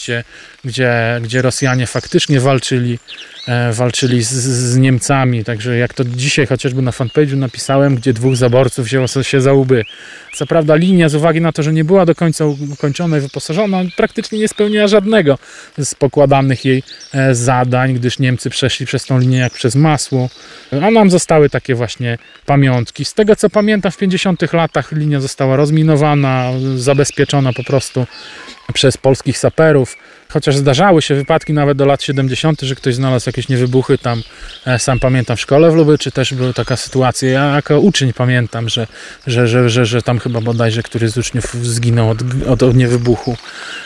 gdzie, 0.64 1.20
gdzie, 1.22 1.42
Rosjanie 1.42 1.86
faktycznie 1.86 2.40
walczyli 2.40 2.98
walczyli 3.72 4.22
z, 4.22 4.30
z, 4.30 4.76
Niemcami. 4.76 5.44
Także 5.44 5.78
jak 5.78 5.94
to 5.94 6.04
dzisiaj 6.04 6.46
chociażby 6.46 6.82
na 6.82 6.90
fanpage'u 6.90 7.36
napisałem, 7.36 7.94
gdzie 7.94 8.12
dwóch 8.12 8.36
zaborców 8.36 8.86
wzięło 8.86 9.06
się 9.06 9.40
za 9.40 9.52
łby. 9.52 9.84
Co 10.34 10.46
prawda 10.46 10.74
linia 10.74 11.08
z 11.08 11.14
uwagi 11.14 11.40
na 11.40 11.52
to, 11.52 11.62
że 11.62 11.72
nie 11.72 11.84
była 11.84 12.06
do 12.06 12.14
końca 12.14 12.44
ukończona 12.46 13.18
i 13.18 13.20
wyposażona, 13.20 13.82
praktycznie 13.96 14.38
nie 14.38 14.48
spełniała 14.48 14.88
żadnego 14.88 15.38
z 15.78 15.94
pokładanych 15.94 16.64
jej 16.64 16.82
e, 17.14 17.34
zadań, 17.34 17.94
gdyż 17.94 18.18
Niemcy 18.18 18.50
przeszli 18.50 18.86
przez 18.86 19.04
tą 19.06 19.18
linię 19.18 19.38
jak 19.38 19.52
przez 19.52 19.74
masło. 19.74 20.30
A 20.82 20.90
nam 20.90 21.10
zostały 21.10 21.50
takie 21.50 21.74
właśnie 21.74 22.18
pamiątki. 22.46 23.04
Z 23.04 23.14
tego 23.14 23.36
co 23.36 23.50
pamiętam 23.50 23.92
w 23.92 23.96
50 23.96 24.52
latach 24.52 24.92
linia 24.92 25.20
została 25.20 25.56
rozminowana, 25.56 26.50
zabezpieczona 26.76 27.52
po 27.52 27.64
prostu 27.64 28.06
przez 28.72 28.96
polskich 28.96 29.38
saperów. 29.38 29.96
Chociaż 30.32 30.56
zdarzały 30.56 31.02
się 31.02 31.14
wypadki 31.14 31.52
nawet 31.52 31.78
do 31.78 31.86
lat 31.86 32.02
70., 32.02 32.60
że 32.60 32.74
ktoś 32.74 32.94
znalazł 32.94 33.28
jakieś 33.28 33.48
niewybuchy 33.48 33.98
tam. 33.98 34.22
E, 34.66 34.78
sam 34.78 34.98
pamiętam 34.98 35.36
w 35.36 35.40
szkole 35.40 35.70
w 35.70 35.74
Lubyczy 35.74 36.10
też 36.10 36.34
była 36.34 36.52
taka 36.52 36.76
sytuacja. 36.76 37.28
Ja 37.28 37.54
jako 37.54 37.80
uczeń 37.80 38.12
pamiętam, 38.12 38.68
że, 38.68 38.86
że, 39.26 39.48
że, 39.48 39.70
że, 39.70 39.86
że 39.86 40.02
tam 40.02 40.18
chyba 40.18 40.40
bodajże 40.40 40.82
któryś 40.82 41.10
z 41.10 41.18
uczniów 41.18 41.54
zginął 41.54 42.10
od, 42.10 42.18
od, 42.48 42.62
od 42.62 42.76
niewybuchu. 42.76 43.36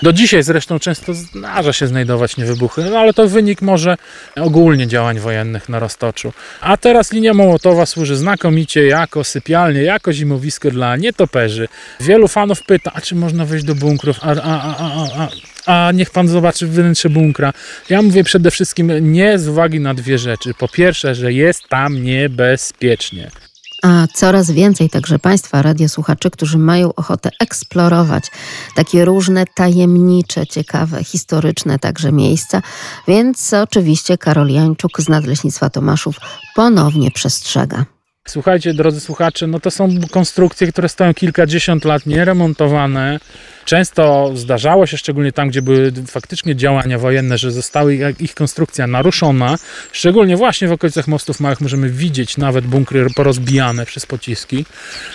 Do 0.03 0.12
dzisiaj 0.12 0.43
zresztą 0.43 0.78
często 0.78 1.14
zdarza 1.14 1.72
się 1.72 1.87
znajdować 1.87 2.37
niewybuchy, 2.37 2.85
no 2.85 2.99
ale 2.99 3.14
to 3.14 3.28
wynik 3.28 3.62
może 3.62 3.97
ogólnie 4.37 4.87
działań 4.87 5.18
wojennych 5.18 5.68
na 5.68 5.78
Roztoczu. 5.78 6.33
A 6.61 6.76
teraz 6.76 7.12
linia 7.12 7.35
Mołotowa 7.35 7.87
służy 7.87 8.16
znakomicie 8.16 8.87
jako 8.87 9.24
sypialnie, 9.24 9.83
jako 9.83 10.12
zimowisko 10.12 10.70
dla 10.70 10.97
nietoperzy. 10.97 11.68
Wielu 12.01 12.28
fanów 12.28 12.62
pyta, 12.62 12.91
a 12.95 13.01
czy 13.01 13.14
można 13.14 13.45
wejść 13.45 13.64
do 13.64 13.74
bunkrów, 13.74 14.18
a, 14.22 14.30
a, 14.30 14.72
a, 14.79 14.91
a, 14.95 15.29
a, 15.66 15.87
a 15.87 15.93
niech 15.93 16.11
pan 16.11 16.29
zobaczy 16.29 16.66
wnętrze 16.66 17.11
bunkra. 17.11 17.53
Ja 17.89 18.03
mówię 18.03 18.25
przede 18.25 18.51
wszystkim 18.51 19.12
nie 19.12 19.39
z 19.39 19.49
uwagi 19.49 19.81
na 19.81 19.95
dwie 19.95 20.18
rzeczy. 20.18 20.55
Po 20.55 20.68
pierwsze, 20.68 21.14
że 21.14 21.33
jest 21.33 21.68
tam 21.68 22.03
niebezpiecznie. 22.03 23.31
A 23.83 24.07
coraz 24.14 24.51
więcej 24.51 24.91
także 24.91 25.18
Państwa 25.18 25.62
radiosłuchaczy, 25.62 26.31
którzy 26.31 26.59
mają 26.59 26.95
ochotę 26.95 27.31
eksplorować 27.41 28.25
takie 28.75 29.05
różne 29.05 29.45
tajemnicze, 29.55 30.47
ciekawe, 30.47 31.05
historyczne 31.05 31.79
także 31.79 32.12
miejsca. 32.12 32.62
Więc 33.09 33.53
oczywiście 33.53 34.18
Karol 34.18 34.49
Jańczuk 34.49 35.01
z 35.01 35.09
Nadleśnictwa 35.09 35.70
Tomaszów 35.70 36.16
ponownie 36.55 37.11
przestrzega. 37.11 37.85
Słuchajcie, 38.29 38.75
drodzy 38.75 39.01
słuchacze, 39.01 39.47
no 39.47 39.61
to 39.61 39.70
są 39.70 39.89
konstrukcje, 40.11 40.66
które 40.66 40.89
stoją 40.89 41.14
kilkadziesiąt 41.14 41.85
lat 41.85 42.07
nieremontowane. 42.07 43.20
Często 43.64 44.33
zdarzało 44.35 44.87
się, 44.87 44.97
szczególnie 44.97 45.33
tam, 45.33 45.49
gdzie 45.49 45.62
były 45.62 45.93
faktycznie 46.07 46.57
działania 46.57 46.99
wojenne, 46.99 47.39
że 47.39 47.51
zostały 47.51 48.14
ich 48.20 48.35
konstrukcja 48.35 48.87
naruszona. 48.87 49.59
Szczególnie 49.93 50.37
właśnie 50.37 50.68
w 50.68 50.73
okolicach 50.73 51.09
mostów 51.09 51.41
małych 51.41 51.61
możemy 51.61 51.89
widzieć 51.89 52.37
nawet 52.37 52.66
bunkry 52.66 53.07
porozbijane 53.16 53.87
przez 53.87 54.07
pociski. 54.07 54.64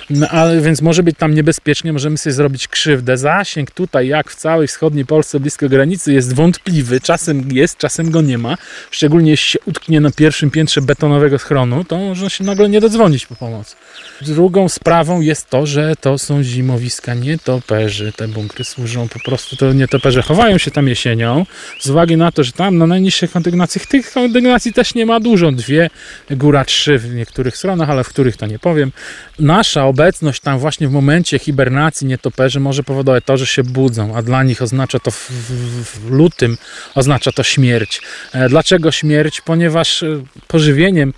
No, 0.10 0.28
ale 0.28 0.62
więc 0.62 0.82
może 0.82 1.03
być 1.03 1.18
tam 1.18 1.34
niebezpiecznie, 1.34 1.93
możemy 1.93 2.18
sobie 2.18 2.34
zrobić 2.34 2.68
krzywdę. 2.68 3.18
Zasięg 3.18 3.72
tutaj, 3.72 4.08
jak 4.08 4.32
w 4.32 4.36
całej 4.36 4.68
wschodniej 4.68 5.05
Polsce 5.05 5.39
blisko 5.39 5.70
granicy, 5.70 6.14
jest 6.14 6.36
wątpliwy. 6.36 7.01
Czasem 7.01 7.51
jest, 7.51 7.78
czasem 7.78 8.12
go 8.12 8.22
nie 8.22 8.38
ma. 8.38 8.58
Szczególnie 8.91 9.32
jeśli 9.32 9.49
się 9.49 9.60
utknie 9.66 10.01
na 10.01 10.12
pierwszym 10.12 10.51
piętrze 10.51 10.82
betonowego 10.82 11.39
schronu, 11.39 11.84
to 11.84 11.97
można 11.97 12.30
się 12.30 12.43
nagle 12.43 12.70
nie 12.70 12.82
dodzwonić 12.82 12.96
po 13.29 13.35
pomoc. 13.35 13.75
Drugą 14.21 14.69
sprawą 14.69 15.21
jest 15.21 15.49
to, 15.49 15.65
że 15.65 15.95
to 16.01 16.17
są 16.17 16.43
zimowiska 16.43 17.13
nietoperzy. 17.13 18.11
Te 18.11 18.27
bunkry 18.27 18.63
służą 18.63 19.07
po 19.07 19.19
prostu, 19.19 19.55
to 19.55 19.73
nietoperze 19.73 20.21
chowają 20.21 20.57
się 20.57 20.71
tam 20.71 20.87
jesienią, 20.87 21.45
z 21.79 21.89
uwagi 21.89 22.17
na 22.17 22.31
to, 22.31 22.43
że 22.43 22.51
tam 22.51 22.77
na 22.77 22.87
najniższych 22.87 23.31
kondygnacjach, 23.31 23.85
tych 23.85 24.11
kondygnacji 24.11 24.73
też 24.73 24.95
nie 24.95 25.05
ma 25.05 25.19
dużo, 25.19 25.51
dwie, 25.51 25.89
góra 26.31 26.65
trzy 26.65 26.97
w 26.97 27.15
niektórych 27.15 27.57
stronach, 27.57 27.89
ale 27.89 28.03
w 28.03 28.09
których 28.09 28.37
to 28.37 28.45
nie 28.45 28.59
powiem. 28.59 28.91
Nasza 29.39 29.85
obecność 29.85 30.41
tam 30.41 30.59
właśnie 30.59 30.87
w 30.87 30.91
momencie 30.91 31.39
hibernacji 31.39 32.07
nietoperzy 32.07 32.59
może 32.59 32.83
powodować 32.83 33.23
to, 33.25 33.37
że 33.37 33.45
się 33.45 33.63
budzą, 33.63 34.15
a 34.15 34.21
dla 34.21 34.43
nich 34.43 34.61
oznacza 34.61 34.99
to 34.99 35.11
w, 35.11 35.31
w, 35.31 35.99
w 35.99 36.11
lutym, 36.11 36.57
oznacza 36.95 37.31
to 37.31 37.43
śmierć. 37.43 38.01
E, 38.33 38.49
dlaczego 38.49 38.91
śmierć? 38.91 39.41
Ponieważ 39.41 40.03
e, 40.03 40.23
pożywieniem 40.47 41.13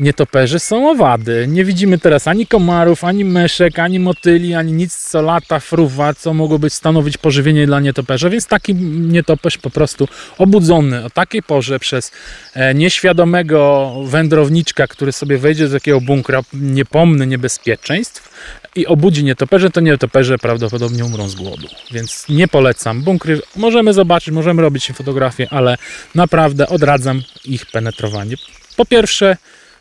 nietoperzy 0.00 0.58
są 0.58 0.90
owady. 0.90 1.46
Nie 1.48 1.64
widzimy 1.64 1.98
teraz 1.98 2.28
ani 2.28 2.46
komarów, 2.46 3.04
ani 3.04 3.24
myszek, 3.24 3.78
ani 3.78 3.98
motyli, 4.00 4.54
ani 4.54 4.72
nic 4.72 4.96
co 4.96 5.22
lata, 5.22 5.60
fruwa, 5.60 6.14
co 6.14 6.34
mogłoby 6.34 6.70
stanowić 6.70 7.18
pożywienie 7.18 7.66
dla 7.66 7.80
nietoperza, 7.80 8.30
więc 8.30 8.46
taki 8.46 8.74
nietoperz 8.74 9.58
po 9.58 9.70
prostu 9.70 10.08
obudzony 10.38 11.04
o 11.04 11.10
takiej 11.10 11.42
porze 11.42 11.78
przez 11.78 12.12
e, 12.54 12.74
nieświadomego 12.74 13.92
wędrowniczka, 14.04 14.86
który 14.86 15.12
sobie 15.12 15.38
wejdzie 15.38 15.68
z 15.68 15.72
takiego 15.72 16.00
bunkra 16.00 16.40
niepomny 16.52 17.26
niebezpieczeństw 17.26 18.28
i 18.74 18.86
obudzi 18.86 19.24
nietoperze, 19.24 19.70
to 19.70 19.80
nietoperze 19.80 20.38
prawdopodobnie 20.38 21.04
umrą 21.04 21.28
z 21.28 21.34
głodu. 21.34 21.66
Więc 21.90 22.26
nie 22.28 22.48
polecam. 22.48 23.02
Bunkry 23.02 23.40
możemy 23.56 23.92
zobaczyć, 23.92 24.34
możemy 24.34 24.62
robić 24.62 24.92
fotografie, 24.92 25.46
ale 25.50 25.76
naprawdę 26.14 26.68
odradzam 26.68 27.22
ich 27.44 27.66
penetrowanie. 27.66 28.36
Po 28.76 28.84
pierwsze, 28.84 29.36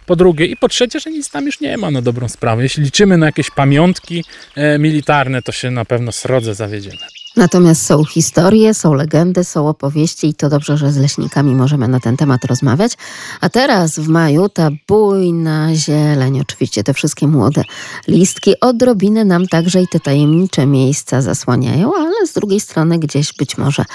po 0.08 0.16
drugie 0.16 0.45
i 0.45 0.58
po 0.58 0.68
trzecie, 0.68 0.99
że 0.99 1.12
nic 1.12 1.30
tam 1.30 1.45
już 1.45 1.60
nie 1.60 1.78
ma 1.78 1.91
na 1.91 2.01
dobrą 2.01 2.30
sprawę. 2.30 2.64
Jeśli 2.64 2.84
liczymy 2.84 3.18
na 3.18 3.26
jakieś 3.26 3.51
pamiątki 3.51 4.24
e, 4.55 4.80
militarne, 4.80 5.41
to 5.41 5.51
się 5.51 5.72
na 5.72 5.86
pewno 5.86 6.12
srodze 6.12 6.55
zawiedziemy. 6.55 6.97
Natomiast 7.38 7.85
są 7.85 8.05
historie, 8.05 8.73
są 8.73 8.93
legendy, 8.93 9.43
są 9.43 9.69
opowieści 9.69 10.27
i 10.27 10.33
to 10.33 10.49
dobrze, 10.49 10.77
że 10.77 10.91
z 10.91 10.97
leśnikami 10.97 11.55
możemy 11.55 11.88
na 11.88 11.99
ten 11.99 12.17
temat 12.17 12.45
rozmawiać. 12.45 12.97
A 13.41 13.49
teraz 13.49 13.99
w 13.99 14.07
maju 14.07 14.49
ta 14.49 14.69
bujna 14.88 15.75
zieleń, 15.75 16.41
oczywiście 16.41 16.83
te 16.83 16.93
wszystkie 16.93 17.27
młode 17.27 17.63
listki, 18.07 18.59
odrobinę 18.59 19.25
nam 19.25 19.47
także 19.47 19.81
i 19.81 19.88
te 19.88 19.99
tajemnicze 19.99 20.65
miejsca 20.65 21.21
zasłaniają, 21.21 21.95
ale 21.95 22.27
z 22.27 22.33
drugiej 22.33 22.59
strony 22.59 22.99
gdzieś 22.99 23.33
być 23.33 23.57
może 23.57 23.85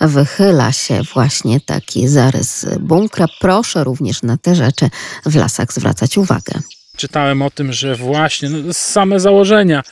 wychyla 0.00 0.72
się 0.72 1.02
właśnie 1.14 1.60
taki 1.60 2.08
zarys 2.08 2.66
bunkra. 2.80 3.26
Proszę 3.40 3.84
również 3.84 4.22
na 4.22 4.36
te 4.36 4.54
rzeczy 4.54 4.90
w 5.26 5.36
lasach 5.36 5.72
zwracać 5.72 6.18
uwagę 6.18 6.60
czytałem 7.00 7.42
o 7.42 7.50
tym, 7.50 7.72
że 7.72 7.94
właśnie 7.94 8.50
no, 8.50 8.74
same 8.74 9.20
założenia 9.20 9.82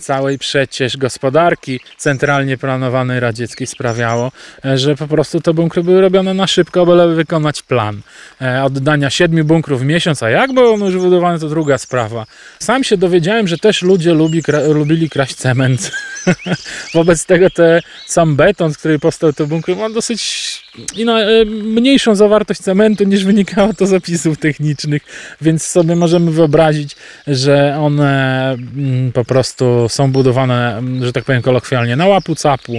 całej 0.00 0.38
przecież 0.38 0.96
gospodarki 0.96 1.80
centralnie 1.96 2.56
planowanej 2.58 3.20
radzieckiej 3.20 3.66
sprawiało, 3.66 4.32
e, 4.64 4.78
że 4.78 4.96
po 4.96 5.06
prostu 5.06 5.40
te 5.40 5.54
bunkry 5.54 5.82
były 5.82 6.00
robione 6.00 6.34
na 6.34 6.46
szybko, 6.46 6.86
byle 6.86 7.08
wykonać 7.08 7.62
plan. 7.62 8.00
E, 8.42 8.64
oddania 8.64 9.10
siedmiu 9.10 9.44
bunkrów 9.44 9.80
w 9.80 9.84
miesiąc, 9.84 10.22
a 10.22 10.30
jak 10.30 10.52
były 10.52 10.72
one 10.72 10.84
już 10.84 10.94
wybudowane, 10.94 11.38
to 11.38 11.48
druga 11.48 11.78
sprawa. 11.78 12.26
Sam 12.58 12.84
się 12.84 12.96
dowiedziałem, 12.96 13.48
że 13.48 13.58
też 13.58 13.82
ludzie 13.82 14.14
lubi, 14.14 14.42
lubili 14.68 15.10
kraść 15.10 15.34
cement. 15.34 15.90
Wobec 16.94 17.26
tego 17.26 17.50
te, 17.50 17.80
sam 18.06 18.36
beton, 18.36 18.74
z 18.74 18.78
której 18.78 18.98
powstał 18.98 19.32
te 19.32 19.46
bunkry, 19.46 19.76
ma 19.76 19.90
dosyć 19.90 20.62
e, 20.98 21.44
mniejszą 21.44 22.14
zawartość 22.14 22.60
cementu 22.60 23.04
niż 23.04 23.24
wynikało 23.24 23.74
to 23.74 23.86
z 23.86 23.90
zapisów 23.90 24.38
technicznych, 24.38 25.02
więc 25.40 25.64
sobie 25.64 25.96
możemy 25.96 26.30
wyobrazić, 26.30 26.96
że 27.26 27.76
one 27.80 28.52
mm, 28.52 29.12
po 29.12 29.24
prostu 29.24 29.86
są 29.88 30.12
budowane, 30.12 30.82
że 31.00 31.12
tak 31.12 31.24
powiem 31.24 31.42
kolokwialnie, 31.42 31.96
na 31.96 32.06
łapu 32.06 32.34
capu, 32.34 32.72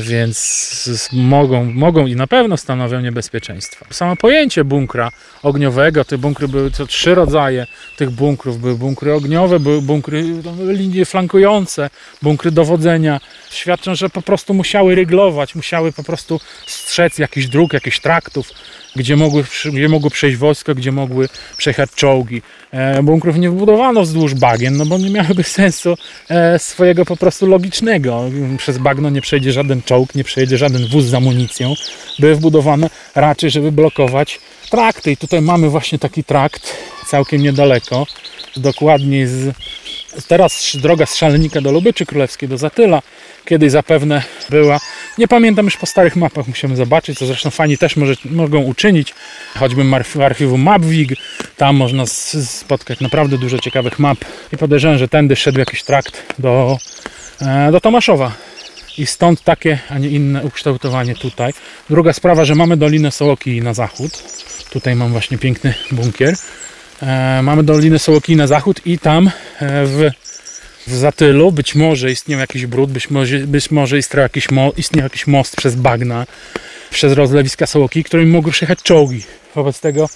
więc 0.00 1.10
mogą, 1.12 1.64
mogą 1.64 2.06
i 2.06 2.16
na 2.16 2.26
pewno 2.26 2.56
stanowią 2.56 3.00
niebezpieczeństwo. 3.00 3.84
Samo 3.90 4.16
pojęcie 4.16 4.64
bunkra 4.64 5.10
ogniowego, 5.42 6.04
te 6.04 6.18
bunkry 6.18 6.48
były 6.48 6.70
to 6.70 6.86
trzy 6.86 7.14
rodzaje 7.14 7.66
tych 7.96 8.10
bunkrów. 8.10 8.60
Były 8.60 8.74
bunkry 8.74 9.12
ogniowe, 9.12 9.60
były 9.60 9.82
bunkry 9.82 10.24
linie 10.68 11.04
flankujące, 11.04 11.90
bunkry 12.22 12.50
dowodzenia. 12.50 13.20
Świadczą, 13.50 13.94
że 13.94 14.08
po 14.08 14.22
prostu 14.22 14.54
musiały 14.54 14.94
ryglować, 14.94 15.54
musiały 15.54 15.92
po 15.92 16.02
prostu 16.02 16.40
strzec 16.66 17.18
jakichś 17.18 17.46
dróg, 17.46 17.72
jakichś 17.72 18.00
traktów 18.00 18.48
gdzie 18.96 19.16
mogły, 19.16 19.44
gdzie 19.72 19.88
mogły 19.88 20.10
przejść 20.10 20.36
wojska, 20.36 20.74
gdzie 20.74 20.92
mogły 20.92 21.28
przejechać 21.56 21.90
czołgi. 21.90 22.42
E, 22.70 23.02
bunkrów 23.02 23.36
nie 23.36 23.50
wbudowano 23.50 24.02
wzdłuż 24.02 24.34
bagien, 24.34 24.76
no 24.76 24.86
bo 24.86 24.98
nie 24.98 25.10
miałyby 25.10 25.42
sensu 25.58 25.96
e, 26.28 26.58
swojego 26.58 27.04
po 27.04 27.16
prostu 27.16 27.46
logicznego. 27.46 28.30
Przez 28.58 28.78
bagno 28.78 29.10
nie 29.10 29.20
przejdzie 29.20 29.52
żaden 29.52 29.82
czołg, 29.82 30.14
nie 30.14 30.24
przejdzie 30.24 30.58
żaden 30.58 30.88
wóz 30.88 31.04
z 31.04 31.14
amunicją. 31.14 31.74
Były 32.18 32.34
wbudowane 32.34 32.90
raczej, 33.14 33.50
żeby 33.50 33.72
blokować 33.72 34.40
trakty. 34.70 35.12
I 35.12 35.16
tutaj 35.16 35.42
mamy 35.42 35.68
właśnie 35.68 35.98
taki 35.98 36.24
trakt 36.24 36.76
całkiem 37.06 37.42
niedaleko, 37.42 38.06
dokładnie 38.56 39.26
z 39.26 39.54
teraz 40.28 40.76
droga 40.82 41.06
z 41.06 41.16
Szalenika 41.16 41.60
do 41.60 41.72
Lubyczy 41.72 42.06
Królewskiej, 42.06 42.48
do 42.48 42.58
Zatyla, 42.58 43.02
kiedyś 43.44 43.70
zapewne 43.70 44.22
była. 44.50 44.80
Nie 45.18 45.28
pamiętam 45.28 45.64
już 45.64 45.76
po 45.76 45.86
starych 45.86 46.16
mapach, 46.16 46.48
musimy 46.48 46.76
zobaczyć, 46.76 47.18
co 47.18 47.26
zresztą 47.26 47.50
fani 47.50 47.78
też 47.78 47.96
może, 47.96 48.14
mogą 48.24 48.62
uczynić. 48.62 49.14
Choćby 49.58 49.84
w 50.04 50.20
archiwum 50.20 50.62
Mapwig, 50.62 51.12
tam 51.56 51.76
można 51.76 52.06
spotkać 52.44 53.00
naprawdę 53.00 53.38
dużo 53.38 53.58
ciekawych 53.58 53.98
map 53.98 54.18
i 54.52 54.56
podejrzewam, 54.56 54.98
że 54.98 55.08
tędy 55.08 55.36
szedł 55.36 55.58
jakiś 55.58 55.82
trakt 55.82 56.22
do, 56.38 56.78
e, 57.40 57.72
do 57.72 57.80
Tomaszowa. 57.80 58.32
I 58.98 59.06
stąd 59.06 59.42
takie, 59.42 59.78
a 59.88 59.98
nie 59.98 60.08
inne 60.08 60.44
ukształtowanie 60.44 61.14
tutaj. 61.14 61.52
Druga 61.90 62.12
sprawa, 62.12 62.44
że 62.44 62.54
mamy 62.54 62.76
Dolinę 62.76 63.10
Sołoki 63.10 63.62
na 63.62 63.74
zachód. 63.74 64.22
Tutaj 64.70 64.96
mam 64.96 65.12
właśnie 65.12 65.38
piękny 65.38 65.74
bunkier. 65.90 66.34
E, 67.02 67.40
mamy 67.42 67.62
Dolinę 67.62 67.98
Sołoki 67.98 68.36
na 68.36 68.46
zachód 68.46 68.86
i 68.86 68.98
tam 68.98 69.26
e, 69.26 69.30
w 69.86 70.10
w 70.86 70.94
Zatylu 70.94 71.52
być 71.52 71.74
może 71.74 72.10
istniał 72.10 72.40
jakiś 72.40 72.66
brud, 72.66 72.90
być 72.90 73.10
może, 73.10 73.38
być 73.38 73.70
może 73.70 73.98
istniał, 73.98 74.22
jakiś 74.22 74.50
mo, 74.50 74.72
istniał 74.76 75.02
jakiś 75.04 75.26
most 75.26 75.56
przez 75.56 75.74
bagna, 75.74 76.26
przez 76.90 77.12
rozlewiska 77.12 77.66
Sołoki, 77.66 78.04
którymi 78.04 78.32
mogły 78.32 78.52
przejechać 78.52 78.82
czołgi. 78.82 79.22
Wobec 79.54 79.80
tego 79.80 80.08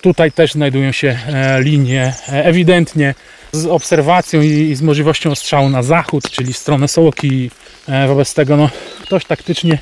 tutaj 0.00 0.32
też 0.32 0.52
znajdują 0.52 0.92
się 0.92 1.18
e, 1.28 1.62
linie 1.62 2.14
e, 2.28 2.44
ewidentnie 2.44 3.14
z 3.52 3.66
obserwacją 3.66 4.42
i, 4.42 4.48
i 4.48 4.74
z 4.74 4.82
możliwością 4.82 5.30
ostrzału 5.30 5.68
na 5.68 5.82
zachód, 5.82 6.30
czyli 6.30 6.52
w 6.52 6.58
stronę 6.58 6.88
Sołoki. 6.88 7.50
E, 7.88 8.08
wobec 8.08 8.34
tego 8.34 8.56
no, 8.56 8.70
ktoś 9.02 9.24
taktycznie 9.24 9.78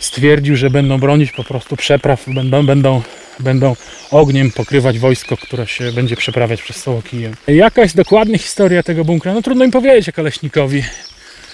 stwierdził, 0.00 0.56
że 0.56 0.70
będą 0.70 0.98
bronić 0.98 1.32
po 1.32 1.44
prostu 1.44 1.76
przepraw, 1.76 2.24
będą, 2.26 2.66
będą, 2.66 3.02
będą 3.40 3.76
ogniem 4.10 4.50
pokrywać 4.50 4.98
wojsko, 4.98 5.36
które 5.36 5.66
się 5.66 5.92
będzie 5.92 6.16
przeprawiać 6.16 6.62
przez 6.62 6.76
Sołokiję. 6.76 7.32
Jaka 7.46 7.82
jest 7.82 7.96
dokładnie 7.96 8.38
historia 8.38 8.82
tego 8.82 9.04
bunkra? 9.04 9.34
No 9.34 9.42
trudno 9.42 9.64
im 9.64 9.70
powiedzieć 9.70 10.06
jako 10.06 10.22
leśnikowi. 10.22 10.82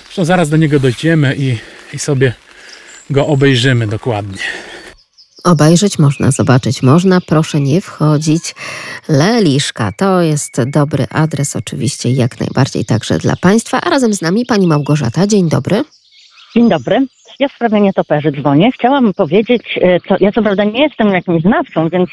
Zresztą 0.05 0.25
zaraz 0.25 0.49
do 0.49 0.57
niego 0.57 0.81
dojdziemy 0.81 1.37
i, 1.39 1.59
i 1.93 1.99
sobie 1.99 2.35
go 3.11 3.27
obejrzymy 3.27 3.87
dokładnie. 3.87 4.43
Obejrzeć 5.45 5.99
można, 5.99 6.31
zobaczyć 6.31 6.83
można, 6.83 7.21
proszę 7.21 7.61
nie 7.61 7.81
wchodzić. 7.81 8.55
Leliszka 9.09 9.93
to 9.93 10.21
jest 10.21 10.63
dobry 10.67 11.07
adres, 11.11 11.57
oczywiście, 11.57 12.11
jak 12.11 12.41
najbardziej 12.41 12.85
także 12.85 13.19
dla 13.19 13.37
Państwa. 13.37 13.81
A 13.81 13.91
razem 13.91 14.15
z 14.15 14.23
nami 14.23 14.47
pani 14.47 14.67
Małgorzata. 14.67 15.27
Dzień 15.27 15.49
dobry. 15.49 15.85
Dzień 16.55 16.69
dobry. 16.69 17.07
Ja 17.39 17.49
w 17.49 17.53
sprawie 17.53 17.81
nietoperzy 17.81 18.33
dzwonię. 18.33 18.73
Chciałam 18.73 19.15
powiedzieć, 19.15 19.79
e, 19.83 20.01
co, 20.01 20.17
ja 20.21 20.33
co 20.33 20.43
prawda 20.43 20.65
nie 20.65 20.83
jestem 20.83 21.09
jakimś 21.09 21.43
znawcą, 21.43 21.89
więc 21.89 22.11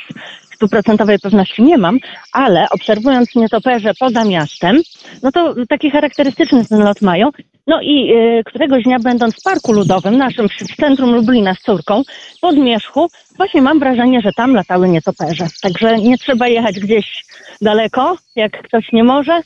stuprocentowej 0.60 1.20
pewności 1.20 1.64
nie 1.64 1.78
mam, 1.78 2.00
ale 2.34 2.68
obserwując 2.70 3.36
nietoperze 3.36 3.92
poza 4.00 4.24
miastem, 4.24 4.82
no 5.24 5.32
to 5.32 5.56
taki 5.70 5.92
charakterystyczny 5.92 6.66
ten 6.66 6.80
lot 6.80 7.02
mają. 7.02 7.30
No 7.68 7.82
i 7.82 8.14
y, 8.14 8.44
któregoś 8.46 8.84
dnia 8.84 9.00
będąc 9.00 9.36
w 9.36 9.44
parku 9.44 9.74
ludowym, 9.74 10.18
naszym 10.18 10.50
w 10.50 10.76
centrum 10.76 11.16
Lublina 11.16 11.54
z 11.54 11.60
córką, 11.60 12.02
pod 12.42 12.56
Zmierzchu, 12.56 13.08
właśnie 13.38 13.62
mam 13.62 13.80
wrażenie, 13.80 14.22
że 14.22 14.32
tam 14.34 14.56
latały 14.56 14.90
nietoperze. 14.90 15.46
Także 15.62 15.98
nie 15.98 16.18
trzeba 16.18 16.48
jechać 16.48 16.80
gdzieś 16.80 17.26
daleko, 17.62 18.18
jak 18.36 18.64
ktoś 18.64 18.92
nie 18.94 19.04
może, 19.04 19.42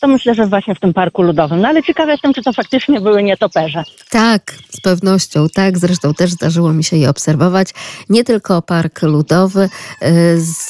to 0.00 0.08
myślę, 0.08 0.34
że 0.34 0.46
właśnie 0.46 0.74
w 0.74 0.80
tym 0.80 0.92
parku 0.94 1.22
ludowym. 1.22 1.60
No 1.60 1.68
ale 1.68 1.82
ciekawa 1.82 2.12
jestem, 2.12 2.34
czy 2.34 2.42
to 2.42 2.52
faktycznie 2.52 3.00
były 3.00 3.22
nietoperze. 3.22 3.84
Tak, 4.10 4.54
z 4.70 4.80
pewnością, 4.80 5.48
tak. 5.54 5.78
Zresztą 5.78 6.14
też 6.14 6.30
zdarzyło 6.30 6.72
mi 6.72 6.84
się 6.84 6.96
je 6.96 7.10
obserwować. 7.10 7.68
Nie 8.08 8.24
tylko 8.24 8.62
park 8.62 9.02
ludowy, 9.02 9.68
yy, 10.02 10.08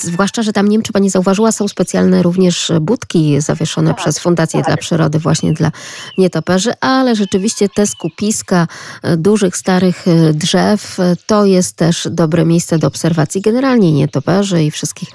zwłaszcza, 0.00 0.42
że 0.42 0.52
tam, 0.52 0.68
nie 0.68 0.76
wiem, 0.76 0.82
czy 0.82 0.92
pani 0.92 1.10
zauważyła, 1.10 1.52
są 1.52 1.68
specjalne 1.68 2.22
również 2.22 2.72
budki 2.80 3.40
zawieszone 3.40 3.90
tak, 3.90 3.98
przez 3.98 4.18
Fundację 4.18 4.60
tak. 4.60 4.66
dla 4.66 4.76
Przyrody 4.76 5.18
właśnie 5.18 5.52
dla 5.52 5.72
nietoperzy, 6.18 6.72
ale 6.80 7.16
rzeczywiście 7.16 7.68
te 7.68 7.86
skupiska 7.86 8.66
y, 9.04 9.16
dużych, 9.16 9.56
starych 9.56 10.08
y, 10.08 10.34
drzew 10.34 11.00
y, 11.00 11.02
to 11.26 11.44
jest 11.44 11.76
też 11.76 12.08
dobre 12.10 12.44
miejsce 12.44 12.78
do 12.78 12.86
obserwacji 12.86 13.40
generalnie 13.40 13.92
nietoperzy 13.92 14.64
i 14.64 14.70
wszystkich 14.70 15.08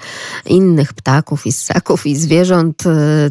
innych 0.46 0.94
ptaków 0.94 1.46
i 1.46 1.52
ssaków 1.52 2.06
i 2.06 2.16
zwierząt. 2.16 2.82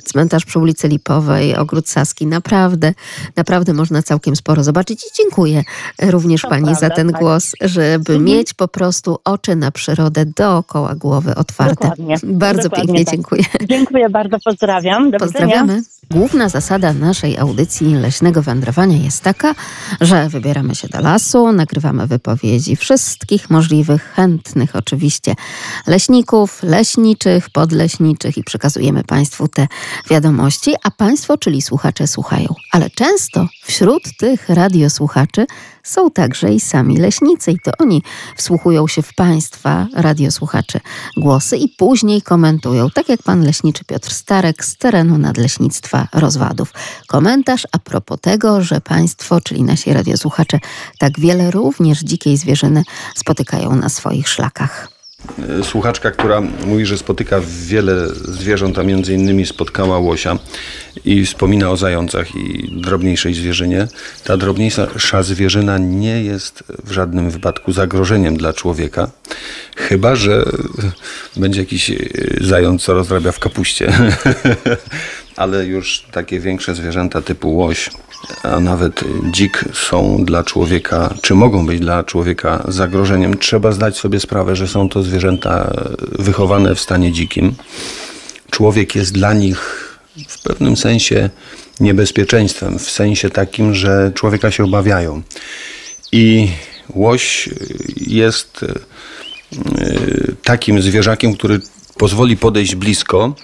Cmentarz 0.04 0.46
przy 0.46 0.60
ulicy 0.60 0.71
Lipowej, 0.84 1.56
Ogród 1.56 1.90
Saski. 1.90 2.28
Naprawdę, 2.28 2.94
naprawdę 3.36 3.74
można 3.74 4.04
całkiem 4.04 4.36
sporo 4.36 4.64
zobaczyć 4.64 5.04
i 5.04 5.10
dziękuję 5.18 5.64
również 6.02 6.42
to 6.42 6.50
Pani 6.50 6.64
prawda, 6.64 6.80
za 6.80 6.90
ten 6.90 7.12
tak. 7.12 7.22
głos, 7.22 7.52
żeby 7.62 8.14
mhm. 8.14 8.24
mieć 8.24 8.54
po 8.54 8.68
prostu 8.68 9.18
oczy 9.26 9.56
na 9.56 9.72
przyrodę 9.72 10.26
dookoła 10.26 10.96
głowy 10.96 11.36
otwarte. 11.36 11.76
Dokładnie. 11.76 12.16
Bardzo 12.24 12.64
Dokładnie 12.64 12.86
pięknie 12.86 13.06
tak. 13.06 13.14
dziękuję. 13.14 13.44
Dziękuję 13.70 14.10
bardzo, 14.10 14.38
pozdrawiam. 14.46 15.12
Do 15.12 15.18
Pozdrawiamy. 15.20 15.76
Widzenia. 15.76 16.01
Główna 16.12 16.50
zasada 16.50 16.94
naszej 16.94 17.38
audycji 17.38 17.94
leśnego 17.96 18.42
wędrowania 18.42 18.98
jest 18.98 19.24
taka, 19.24 19.56
że 20.02 20.30
wybieramy 20.30 20.76
się 20.76 20.88
do 20.88 21.02
lasu, 21.02 21.52
nagrywamy 21.52 22.08
wypowiedzi 22.08 22.76
wszystkich 22.76 23.50
możliwych, 23.50 24.14
chętnych 24.16 24.76
oczywiście 24.76 25.36
leśników, 25.88 26.64
leśniczych, 26.64 27.50
podleśniczych 27.50 28.38
i 28.38 28.44
przekazujemy 28.44 29.04
Państwu 29.04 29.48
te 29.48 29.68
wiadomości, 30.10 30.74
a 30.84 30.92
Państwo, 30.92 31.38
czyli 31.38 31.62
słuchacze, 31.62 32.08
słuchają. 32.08 32.56
Ale 32.72 32.90
często 32.90 33.48
wśród 33.64 34.04
tych 34.18 34.50
radiosłuchaczy 34.50 35.46
są 35.84 36.12
także 36.12 36.54
i 36.54 36.60
sami 36.60 36.98
leśnicy 36.98 37.52
i 37.52 37.60
to 37.60 37.72
oni 37.80 38.04
wsłuchują 38.38 38.88
się 38.88 39.02
w 39.02 39.14
Państwa, 39.14 39.88
radiosłuchaczy, 39.94 40.80
głosy 41.18 41.58
i 41.58 41.70
później 41.70 42.22
komentują, 42.22 42.90
tak 42.90 43.10
jak 43.10 43.24
pan 43.24 43.44
leśniczy 43.44 43.86
Piotr 43.86 44.12
Starek 44.12 44.66
z 44.66 44.78
terenu 44.78 45.18
Nadleśnictwa 45.18 46.08
Rozwadów. 46.14 46.74
Komentarz 47.08 47.68
a 47.72 47.80
propos 47.80 48.18
tego, 48.22 48.62
że 48.62 48.82
Państwo, 48.82 49.42
czyli 49.42 49.64
nasi 49.64 49.94
radiosłuchacze, 49.94 50.60
tak 51.00 51.20
wiele 51.20 51.52
również 51.52 52.00
dzikiej 52.00 52.38
zwierzyny 52.38 52.84
spotykają 53.16 53.76
na 53.76 53.90
swoich 53.90 54.30
szlakach. 54.30 55.01
Słuchaczka, 55.64 56.12
która 56.12 56.42
mówi, 56.42 56.86
że 56.86 56.98
spotyka 56.98 57.42
wiele 57.66 58.08
zwierząt, 58.08 58.80
a 58.80 58.84
między 58.84 59.14
innymi 59.14 59.46
spotkała 59.46 60.00
łosia 60.00 60.40
i 61.06 61.26
wspomina 61.26 61.70
o 61.70 61.78
zającach 61.78 62.36
i 62.36 62.70
drobniejszej 62.82 63.34
zwierzynie. 63.34 63.88
Ta 64.24 64.38
drobniejsza 64.38 64.88
zwierzyna 65.24 65.78
nie 65.78 66.24
jest 66.24 66.64
w 66.84 66.92
żadnym 66.92 67.32
wypadku 67.32 67.72
zagrożeniem 67.72 68.38
dla 68.38 68.54
człowieka, 68.54 69.12
chyba 69.76 70.16
że 70.16 70.46
będzie 71.36 71.60
jakiś 71.60 71.92
zając, 72.42 72.84
co 72.84 72.94
rozrabia 72.94 73.32
w 73.32 73.40
kapuście. 73.40 73.94
Ale 75.36 75.66
już 75.66 76.04
takie 76.12 76.40
większe 76.40 76.76
zwierzęta 76.76 77.22
typu 77.22 77.56
łoś, 77.56 77.90
a 78.44 78.60
nawet 78.60 79.04
dzik 79.32 79.66
są 79.74 80.26
dla 80.26 80.44
człowieka, 80.44 81.14
czy 81.22 81.36
mogą 81.36 81.66
być 81.66 81.80
dla 81.80 82.04
człowieka 82.04 82.64
zagrożeniem. 82.68 83.38
Trzeba 83.38 83.72
zdać 83.72 83.98
sobie 83.98 84.20
sprawę, 84.20 84.56
że 84.56 84.68
są 84.68 84.90
to 84.90 85.04
zwierzęta 85.04 85.74
wychowane 86.20 86.76
w 86.76 86.80
stanie 86.80 87.12
dzikim. 87.12 87.56
Człowiek 88.52 88.96
jest 88.96 89.14
dla 89.14 89.34
nich 89.34 89.88
w 90.28 90.44
pewnym 90.44 90.78
sensie 90.78 91.30
niebezpieczeństwem, 91.80 92.80
w 92.80 92.90
sensie 92.90 93.30
takim, 93.30 93.76
że 93.76 94.12
człowieka 94.16 94.52
się 94.52 94.64
obawiają. 94.64 95.22
I 96.12 96.48
łoś 96.96 97.50
jest 97.98 98.64
e, 98.64 98.74
takim 100.44 100.82
zwierzakiem, 100.82 101.34
który 101.34 101.60
pozwoli 101.98 102.38
podejść 102.38 102.76
blisko 102.76 103.36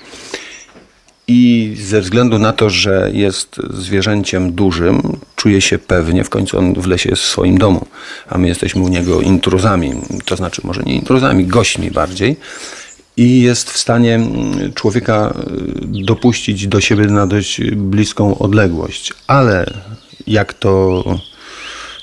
i 1.27 1.75
ze 1.81 2.01
względu 2.01 2.39
na 2.39 2.53
to, 2.53 2.69
że 2.69 3.09
jest 3.13 3.55
zwierzęciem 3.73 4.51
dużym, 4.51 5.17
czuje 5.35 5.61
się 5.61 5.77
pewnie, 5.77 6.23
w 6.23 6.29
końcu 6.29 6.57
on 6.57 6.73
w 6.73 6.87
lesie 6.87 7.09
jest 7.09 7.21
w 7.21 7.25
swoim 7.27 7.57
domu, 7.57 7.85
a 8.29 8.37
my 8.37 8.47
jesteśmy 8.47 8.81
u 8.81 8.87
niego 8.87 9.21
intruzami, 9.21 9.93
to 10.25 10.35
znaczy 10.35 10.61
może 10.63 10.83
nie 10.83 10.95
intruzami, 10.95 11.45
gośćmi 11.45 11.91
bardziej. 11.91 12.35
I 13.17 13.41
jest 13.41 13.71
w 13.71 13.77
stanie 13.77 14.19
człowieka 14.75 15.33
dopuścić 15.81 16.67
do 16.67 16.81
siebie 16.81 17.05
na 17.05 17.27
dość 17.27 17.61
bliską 17.71 18.37
odległość. 18.37 19.13
Ale 19.27 19.73
jak 20.27 20.53
to 20.53 21.03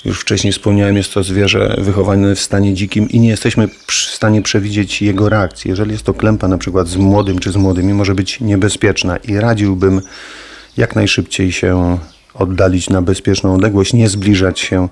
już 0.05 0.19
wcześniej 0.19 0.53
wspomniałem, 0.53 0.97
jest 0.97 1.13
to 1.13 1.23
zwierzę 1.23 1.75
wychowane 1.77 2.35
w 2.35 2.39
stanie 2.39 2.73
dzikim 2.73 3.09
i 3.09 3.19
nie 3.19 3.29
jesteśmy 3.29 3.67
w 3.67 3.93
stanie 3.93 4.41
przewidzieć 4.41 5.01
jego 5.01 5.29
reakcji. 5.29 5.69
Jeżeli 5.69 5.91
jest 5.91 6.03
to 6.03 6.13
klępa 6.13 6.47
na 6.47 6.57
przykład 6.57 6.87
z 6.87 6.95
młodym 6.95 7.39
czy 7.39 7.51
z 7.51 7.55
młodymi, 7.55 7.93
może 7.93 8.15
być 8.15 8.39
niebezpieczna 8.39 9.17
i 9.17 9.37
radziłbym 9.37 10.01
jak 10.77 10.95
najszybciej 10.95 11.51
się 11.51 11.97
oddalić 12.33 12.89
na 12.89 13.01
bezpieczną 13.01 13.53
odległość, 13.53 13.93
nie 13.93 14.09
zbliżać 14.09 14.59
się 14.59 14.89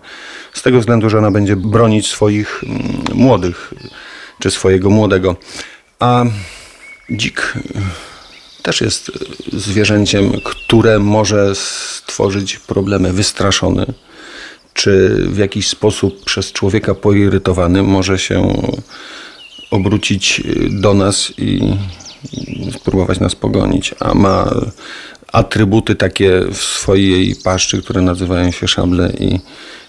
z 0.54 0.62
tego 0.62 0.80
względu, 0.80 1.10
że 1.10 1.18
ona 1.18 1.32
będzie 1.32 1.56
bronić 1.56 2.08
swoich 2.08 2.64
mm, 2.64 3.04
młodych 3.14 3.74
czy 4.40 4.52
swojego 4.52 4.90
młodego. 4.90 5.36
A 6.00 6.26
dzik 7.10 7.54
też 8.62 8.82
jest 8.82 9.12
zwierzęciem, 9.54 10.32
które 10.44 11.00
może 11.00 11.56
stworzyć 11.56 12.60
problemy. 12.60 13.14
Wystraszony, 13.14 13.86
czy 14.74 15.24
w 15.30 15.38
jakiś 15.38 15.68
sposób 15.68 16.26
przez 16.26 16.52
człowieka 16.52 16.96
poirytowany 16.96 17.84
może 17.84 18.20
się 18.20 18.64
obrócić 19.72 20.42
do 20.70 20.94
nas 20.94 21.34
i 21.38 21.78
spróbować 22.76 23.20
nas 23.20 23.36
pogonić, 23.36 23.96
a 24.00 24.14
ma 24.14 24.52
atrybuty 25.32 25.96
takie 25.96 26.42
w 26.52 26.58
swojej 26.58 27.36
paszczy, 27.44 27.82
które 27.82 28.02
nazywają 28.02 28.52
się 28.52 28.68
szable 28.68 29.14
i 29.20 29.40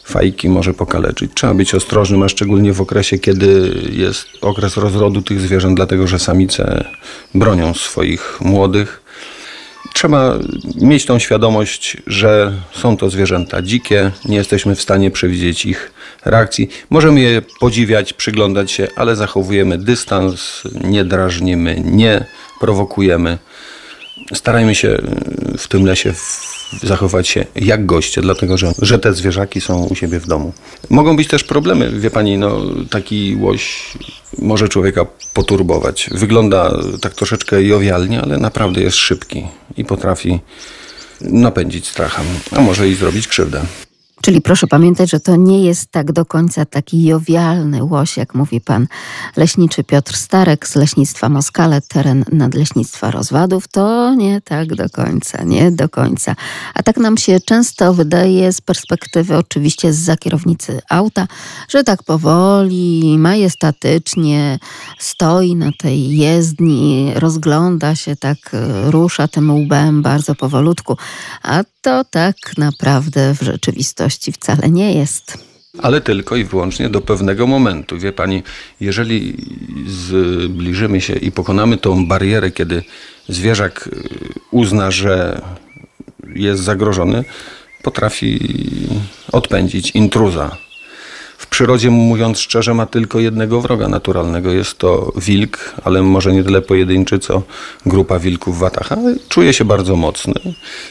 fajki 0.05 0.49
może 0.49 0.75
pokaleczyć. 0.75 1.31
Trzeba 1.35 1.55
być 1.55 1.75
ostrożnym, 1.75 2.23
a 2.23 2.29
szczególnie 2.29 2.73
w 2.73 2.81
okresie, 2.81 3.19
kiedy 3.19 3.75
jest 3.93 4.27
okres 4.41 4.77
rozrodu 4.77 5.23
tych 5.23 5.41
zwierząt, 5.41 5.77
dlatego 5.77 6.07
że 6.07 6.19
samice 6.19 6.85
bronią 7.35 7.75
swoich 7.75 8.41
młodych 8.41 9.04
trzeba 9.95 10.39
mieć 10.75 11.07
tą 11.07 11.19
świadomość, 11.19 11.97
że 12.07 12.53
są 12.73 12.97
to 12.97 13.11
zwierzęta 13.11 13.63
dzikie, 13.63 14.11
nie 14.25 14.37
jesteśmy 14.37 14.75
w 14.75 14.83
stanie 14.83 15.11
przewidzieć 15.11 15.67
ich 15.67 15.93
reakcji. 16.25 16.69
Możemy 16.91 17.21
je 17.21 17.43
podziwiać, 17.61 18.13
przyglądać 18.13 18.71
się, 18.71 18.89
ale 18.97 19.17
zachowujemy 19.17 19.79
dystans, 19.79 20.63
nie 20.85 21.05
drażnimy, 21.05 21.83
nie 21.85 22.25
prowokujemy. 22.61 23.39
Starajmy 24.35 24.75
się 24.75 24.89
y, 24.89 25.59
w 25.59 25.69
tym 25.69 25.87
lesie 25.87 26.15
zachować 26.83 27.29
się 27.29 27.47
jak 27.57 27.87
goście, 27.87 28.21
dlatego 28.21 28.59
że, 28.59 28.73
że 28.83 28.99
te 28.99 29.13
zwierzaki 29.13 29.61
są 29.61 29.85
u 29.85 29.95
siebie 29.95 30.21
w 30.21 30.27
domu. 30.27 30.53
Mogą 30.91 31.17
być 31.17 31.29
też 31.29 31.45
problemy, 31.45 31.91
wie 31.91 32.11
pani, 32.11 32.39
no 32.39 32.61
taki 32.91 33.37
łoś 33.41 33.93
może 34.39 34.69
człowieka 34.69 35.07
poturbować. 35.35 36.11
Wygląda 36.13 36.79
tak 37.01 37.15
troszeczkę 37.15 37.63
jowialnie, 37.63 38.23
ale 38.23 38.39
naprawdę 38.39 38.81
jest 38.81 38.97
szybki 38.97 39.47
i 39.77 39.85
potrafi 39.85 40.41
napędzić 41.21 41.89
strachem, 41.89 42.25
a 42.53 42.61
może 42.61 42.89
i 42.89 42.95
zrobić 42.95 43.29
krzywdę. 43.29 43.63
Czyli 44.25 44.41
proszę 44.41 44.67
pamiętać, 44.67 45.11
że 45.11 45.21
to 45.21 45.37
nie 45.37 45.65
jest 45.65 45.91
tak 45.91 46.13
do 46.13 46.25
końca 46.25 46.65
taki 46.65 47.05
jowialny 47.05 47.85
łoś, 47.85 48.17
jak 48.17 48.35
mówi 48.35 48.61
pan 48.61 48.87
leśniczy 49.37 49.85
Piotr 49.85 50.17
Starek 50.17 50.69
z 50.69 50.77
Leśnictwa 50.77 51.29
Moskale, 51.29 51.81
teren 51.81 52.25
Nadleśnictwa 52.33 53.11
Rozwadów. 53.11 53.69
To 53.69 54.15
nie 54.15 54.41
tak 54.41 54.75
do 54.75 54.91
końca, 54.91 55.43
nie 55.43 55.71
do 55.71 55.89
końca. 55.89 56.37
A 56.75 56.83
tak 56.83 56.97
nam 56.97 57.17
się 57.17 57.41
często 57.41 57.95
wydaje 57.95 58.53
z 58.53 58.61
perspektywy 58.61 59.37
oczywiście 59.37 59.93
z 59.93 60.21
kierownicy 60.21 60.81
auta, 60.91 61.27
że 61.69 61.85
tak 61.85 62.03
powoli, 62.03 63.17
majestatycznie 63.19 64.59
stoi 64.99 65.55
na 65.57 65.71
tej 65.79 66.17
jezdni, 66.17 67.13
rozgląda 67.15 67.95
się, 67.95 68.17
tak 68.17 68.39
e, 68.53 68.91
rusza 68.91 69.29
tym 69.29 69.51
łbem 69.51 70.03
bardzo 70.03 70.35
powolutku. 70.35 70.97
A 71.43 71.63
to 71.85 72.05
tak 72.05 72.37
naprawdę 72.59 73.35
w 73.35 73.43
rzeczywistości 73.43 74.33
wcale 74.33 74.71
nie 74.71 74.95
jest. 74.95 75.39
Ale 75.83 76.01
tylko 76.01 76.37
i 76.37 76.45
wyłącznie 76.45 76.89
do 76.89 77.01
pewnego 77.01 77.47
momentu. 77.47 77.99
Wie 77.99 78.13
pani, 78.13 78.43
jeżeli 78.81 79.37
zbliżymy 79.87 81.01
się 81.01 81.15
i 81.15 81.33
pokonamy 81.33 81.77
tą 81.77 82.07
barierę, 82.07 82.51
kiedy 82.51 82.83
zwierzak 83.29 83.87
y, 83.87 83.91
uzna, 84.51 84.91
że 84.91 85.43
jest 86.35 86.63
zagrożony, 86.63 87.25
potrafi 87.83 88.41
odpędzić 89.33 89.91
intruza. 89.91 90.57
W 91.39 91.47
przyrodzie, 91.47 91.91
mówiąc 91.91 92.39
szczerze, 92.39 92.75
ma 92.75 92.87
tylko 92.87 93.19
jednego 93.21 93.61
wroga 93.61 93.89
naturalnego. 93.89 94.53
Jest 94.53 94.79
to 94.79 95.13
wilk, 95.17 95.75
ale 95.85 96.03
może 96.03 96.33
nie 96.33 96.45
tyle 96.45 96.63
pojedynczy, 96.63 97.19
co 97.19 97.43
grupa 97.87 98.19
wilków 98.19 98.57
w 98.57 98.59
watach. 98.59 98.93
Ale 98.93 99.17
czuje 99.29 99.53
się 99.53 99.65
bardzo 99.65 99.97
mocny 99.97 100.35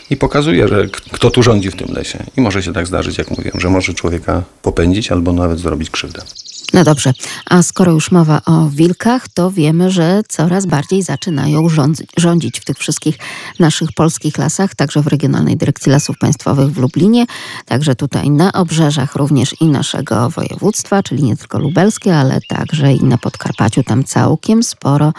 i 0.10 0.18
pokazuje, 0.18 0.68
że 0.68 0.88
kto 1.12 1.32
tu 1.32 1.44
rządzi 1.44 1.72
w 1.72 1.76
tym 1.76 1.96
lesie. 1.96 2.24
I 2.38 2.42
może 2.42 2.64
się 2.64 2.74
tak 2.74 2.88
zdarzyć, 2.88 3.18
jak 3.18 3.30
mówiłem, 3.30 3.60
że 3.60 3.70
może 3.70 3.94
człowieka 3.94 4.44
popędzić 4.62 5.12
albo 5.12 5.34
nawet 5.34 5.60
zrobić 5.60 5.90
krzywdę. 5.90 6.22
No 6.74 6.84
dobrze, 6.84 7.14
a 7.46 7.64
skoro 7.64 7.92
już 7.92 8.12
mowa 8.12 8.42
o 8.46 8.70
wilkach, 8.70 9.28
to 9.28 9.52
wiemy, 9.52 9.92
że 9.92 10.22
coraz 10.30 10.66
bardziej 10.66 11.04
zaczynają 11.04 11.68
rządzi- 11.68 12.06
rządzić 12.18 12.60
w 12.60 12.66
tych 12.66 12.78
wszystkich 12.78 13.18
naszych 13.60 13.92
polskich 13.92 14.38
lasach, 14.38 14.76
także 14.76 15.02
w 15.02 15.08
Regionalnej 15.08 15.58
Dyrekcji 15.58 15.92
Lasów 15.92 16.18
Państwowych 16.18 16.72
w 16.72 16.78
Lublinie, 16.78 17.26
także 17.66 17.96
tutaj 17.96 18.30
na 18.30 18.54
obrzeżach 18.54 19.16
również 19.16 19.62
i 19.62 19.66
naszego 19.66 20.30
województwa, 20.30 21.04
czyli 21.04 21.24
nie 21.24 21.38
tylko 21.38 21.60
lubelskie, 21.60 22.18
ale 22.18 22.40
także 22.42 22.94
i 22.94 23.04
na 23.04 23.18
Podkarpaciu, 23.18 23.84
tam 23.84 24.04
całkiem 24.04 24.64
sporo 24.64 25.14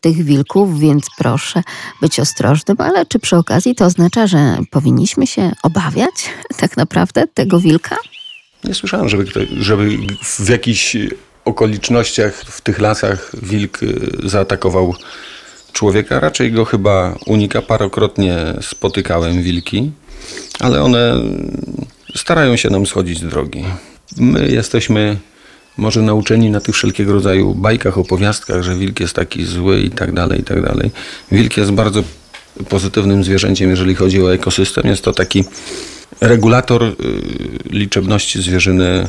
tych 0.00 0.24
wilków, 0.24 0.78
więc 0.78 1.06
proszę 1.18 1.62
być 2.00 2.20
ostrożnym, 2.20 2.76
ale 2.80 3.06
czy 3.06 3.18
przy 3.18 3.36
okazji 3.36 3.74
to 3.74 3.84
oznacza, 3.84 4.26
że 4.26 4.58
powinniśmy 4.70 5.26
się 5.26 5.52
obawiać 5.62 6.30
tak 6.56 6.76
naprawdę 6.76 7.26
tego 7.26 7.60
wilka? 7.60 7.96
Nie 8.64 8.74
słyszałem, 8.74 9.08
żeby, 9.08 9.24
żeby 9.60 9.88
w 10.38 10.48
jakichś 10.48 10.96
okolicznościach 11.44 12.34
w 12.34 12.60
tych 12.60 12.78
lasach 12.78 13.30
wilk 13.42 13.82
y, 13.82 14.10
zaatakował 14.24 14.94
człowieka. 15.72 16.20
Raczej 16.20 16.52
go 16.52 16.64
chyba 16.64 17.14
unika. 17.26 17.62
Parokrotnie 17.62 18.36
spotykałem 18.62 19.42
wilki, 19.42 19.90
ale 20.60 20.82
one 20.82 21.22
starają 22.16 22.56
się 22.56 22.70
nam 22.70 22.86
schodzić 22.86 23.18
z 23.18 23.24
drogi. 23.24 23.64
My 24.16 24.48
jesteśmy 24.48 25.16
może 25.76 26.02
nauczeni 26.02 26.50
na 26.50 26.60
tych 26.60 26.74
wszelkiego 26.74 27.12
rodzaju 27.12 27.54
bajkach, 27.54 27.98
opowiastkach, 27.98 28.62
że 28.62 28.76
wilk 28.76 29.00
jest 29.00 29.14
taki 29.14 29.44
zły 29.44 29.80
i 29.80 29.90
tak 29.90 30.12
dalej, 30.12 30.40
i 30.40 30.44
tak 30.44 30.62
dalej. 30.62 30.90
Wilk 31.32 31.56
jest 31.56 31.70
bardzo 31.70 32.02
pozytywnym 32.68 33.24
zwierzęciem, 33.24 33.70
jeżeli 33.70 33.94
chodzi 33.94 34.22
o 34.22 34.34
ekosystem. 34.34 34.86
Jest 34.86 35.04
to 35.04 35.12
taki 35.12 35.44
regulator 36.20 36.82
y, 36.82 36.94
liczebności 37.70 38.42
zwierzyny 38.42 39.08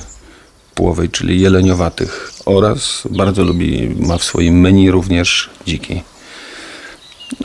płowej, 0.75 1.09
czyli 1.09 1.41
jeleniowatych 1.41 2.31
oraz 2.45 3.03
bardzo 3.11 3.43
lubi, 3.43 3.95
ma 3.99 4.17
w 4.17 4.23
swoim 4.23 4.59
menu 4.59 4.91
również 4.91 5.49
dziki. 5.67 6.01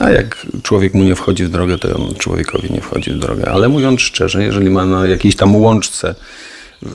A 0.01 0.11
jak 0.11 0.47
człowiek 0.63 0.95
mu 0.95 1.03
nie 1.03 1.15
wchodzi 1.15 1.45
w 1.45 1.51
drogę, 1.51 1.79
to 1.79 1.97
on 1.97 2.15
człowiekowi 2.15 2.73
nie 2.73 2.81
wchodzi 2.81 3.11
w 3.11 3.19
drogę. 3.19 3.51
Ale 3.51 3.69
mówiąc 3.69 4.01
szczerze, 4.01 4.45
jeżeli 4.45 4.71
ma 4.71 4.87
na 4.87 5.07
jakiejś 5.07 5.37
tam 5.37 5.57
łączce, 5.57 6.15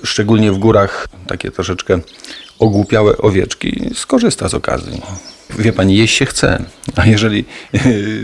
szczególnie 0.03 0.51
w 0.51 0.57
górach, 0.57 1.07
takie 1.27 1.51
troszeczkę 1.51 1.99
ogłupiałe 2.61 3.17
owieczki, 3.17 3.89
skorzysta 3.95 4.49
z 4.49 4.53
okazji. 4.53 5.01
Wie 5.59 5.73
pani, 5.73 5.97
jeść 5.97 6.17
się 6.17 6.25
chce, 6.25 6.63
a 6.95 7.05
jeżeli 7.05 7.45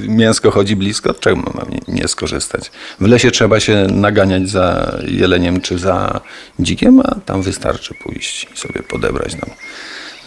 mięsko 0.08 0.52
chodzi 0.52 0.76
blisko, 0.76 1.14
czemu 1.14 1.44
mam 1.54 1.68
nie, 1.88 2.08
skorzystać? 2.08 2.72
W 3.00 3.08
lesie 3.08 3.32
trzeba 3.32 3.60
się 3.60 3.88
naganiać 3.92 4.50
za 4.50 4.98
jeleniem 5.08 5.62
czy 5.62 5.78
za 5.78 6.22
dzikiem, 6.60 7.00
a 7.00 7.16
tam 7.26 7.42
wystarczy 7.42 7.94
pójść 8.04 8.48
i 8.54 8.58
sobie 8.58 8.84
podebrać 8.84 9.32
tam 9.32 9.50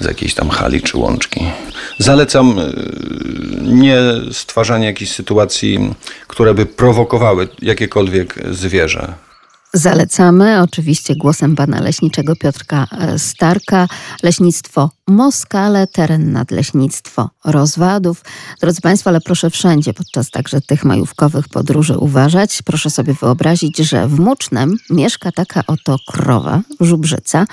z 0.01 0.05
jakiejś 0.05 0.35
tam 0.35 0.51
hali 0.51 0.83
czy 0.83 0.99
łączki. 0.99 1.41
Zalecam 1.99 2.59
y, 2.59 2.73
nie 3.63 4.01
stwarzanie 4.33 4.87
jakichś 4.87 5.11
sytuacji, 5.11 5.95
które 6.27 6.55
by 6.55 6.67
prowokowały 6.67 7.49
jakiekolwiek 7.63 8.35
zwierzę. 8.51 9.15
Zalecamy 9.75 10.63
oczywiście 10.63 11.17
głosem 11.17 11.57
pana 11.57 11.81
leśniczego 11.81 12.37
Piotrka 12.37 12.87
e, 12.93 13.19
Starka, 13.19 13.89
leśnictwo 14.23 14.91
Moskale, 15.11 15.87
teren 15.87 16.33
nadleśnictwo 16.33 17.31
Rozwadów. 17.45 18.25
Drodzy 18.61 18.81
Państwo, 18.81 19.11
ale 19.11 19.21
proszę 19.21 19.51
wszędzie 19.51 19.95
podczas 19.95 20.31
także 20.31 20.61
tych 20.61 20.85
majówkowych 20.85 21.49
podróży 21.49 21.99
uważać. 21.99 22.63
Proszę 22.63 22.91
sobie 22.91 23.15
wyobrazić, 23.15 23.79
że 23.79 24.09
w 24.09 24.21
Mucznem 24.21 24.77
mieszka 24.91 25.33
taka 25.33 25.63
oto 25.67 25.97
krowa, 26.07 26.61
żubrzyca, 26.81 27.47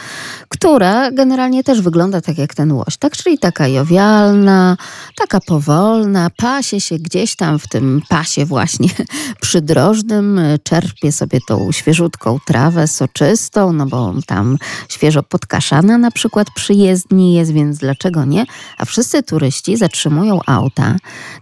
która 0.50 1.12
generalnie 1.12 1.64
też 1.64 1.82
wygląda 1.82 2.22
tak 2.22 2.38
jak 2.38 2.56
ten 2.56 2.72
łoś, 2.72 2.98
tak? 2.98 3.18
Czyli 3.18 3.40
taka 3.40 3.68
jowialna, 3.68 4.78
taka 5.16 5.40
powolna, 5.40 6.30
pasie 6.38 6.82
się 6.82 7.00
gdzieś 7.00 7.36
tam 7.36 7.60
w 7.60 7.68
tym 7.68 8.02
pasie 8.10 8.46
właśnie 8.46 8.90
przydrożnym, 9.42 10.40
czerpie 10.64 11.12
sobie 11.12 11.40
tą 11.48 11.72
świeżutką 11.72 12.40
trawę 12.46 12.88
soczystą, 12.88 13.74
no 13.74 13.86
bo 13.86 14.14
tam 14.26 14.58
świeżo 14.90 15.24
podkaszana 15.24 15.98
na 15.98 16.12
przykład 16.12 16.48
przy 16.56 16.74
jezdni 16.74 17.47
więc 17.52 17.78
dlaczego 17.78 18.26
nie? 18.26 18.46
A 18.78 18.86
wszyscy 18.86 19.24
turyści 19.24 19.78
zatrzymują 19.78 20.40
auta, 20.46 20.96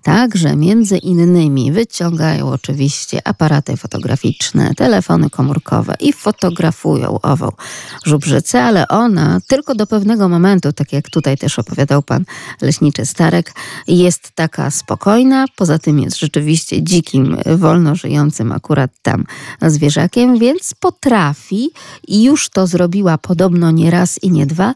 tak, 0.04 0.36
że 0.36 0.56
między 0.56 0.98
innymi 0.98 1.72
wyciągają 1.72 2.50
oczywiście 2.50 3.28
aparaty 3.28 3.78
fotograficzne, 3.78 4.74
telefony 4.76 5.30
komórkowe 5.30 5.96
i 6.00 6.14
fotografują 6.14 7.22
ową 7.22 7.52
żubrzycę, 8.06 8.64
ale 8.64 8.88
ona 8.88 9.40
tylko 9.48 9.76
do 9.76 9.88
pewnego 9.88 10.30
momentu, 10.30 10.74
tak 10.74 10.94
jak 10.94 11.10
tutaj 11.10 11.38
też 11.38 11.60
opowiadał 11.60 12.02
pan 12.02 12.26
leśniczy 12.62 13.06
Starek, 13.06 13.54
jest 13.88 14.32
taka 14.36 14.72
spokojna, 14.72 15.46
poza 15.56 15.80
tym 15.80 16.00
jest 16.00 16.20
rzeczywiście 16.20 16.84
dzikim, 16.84 17.38
wolno 17.58 17.96
żyjącym 17.96 18.52
akurat 18.52 18.92
tam 19.02 19.26
zwierzakiem, 19.62 20.40
więc 20.40 20.74
potrafi 20.80 21.70
i 22.08 22.24
już 22.24 22.50
to 22.50 22.68
zrobiła 22.68 23.18
podobno 23.18 23.72
nie 23.72 23.92
raz 23.92 24.24
i 24.24 24.32
nie 24.32 24.46
dwa, 24.46 24.74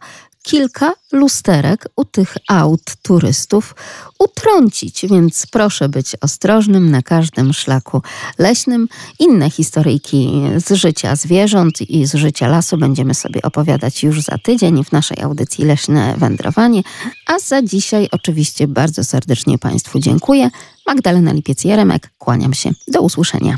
kilka 0.49 0.93
lusterek 1.11 1.89
u 1.95 2.05
tych 2.05 2.37
aut 2.47 2.95
turystów 3.01 3.75
utrącić, 4.19 5.05
więc 5.09 5.47
proszę 5.51 5.89
być 5.89 6.15
ostrożnym 6.21 6.91
na 6.91 7.01
każdym 7.01 7.53
szlaku 7.53 8.01
leśnym. 8.37 8.87
Inne 9.19 9.49
historyjki 9.49 10.41
z 10.57 10.71
życia 10.71 11.15
zwierząt 11.15 11.81
i 11.81 12.05
z 12.05 12.13
życia 12.13 12.47
lasu 12.47 12.77
będziemy 12.77 13.13
sobie 13.13 13.41
opowiadać 13.41 14.03
już 14.03 14.21
za 14.21 14.37
tydzień 14.37 14.83
w 14.83 14.91
naszej 14.91 15.21
audycji 15.21 15.65
Leśne 15.65 16.15
Wędrowanie, 16.17 16.83
a 17.25 17.39
za 17.39 17.61
dzisiaj 17.61 18.07
oczywiście 18.11 18.67
bardzo 18.67 19.03
serdecznie 19.03 19.57
Państwu 19.57 19.99
dziękuję. 19.99 20.49
Magdalena 20.87 21.33
Lipiec-Jeremek, 21.33 21.99
kłaniam 22.17 22.53
się. 22.53 22.71
Do 22.87 23.01
usłyszenia. 23.01 23.57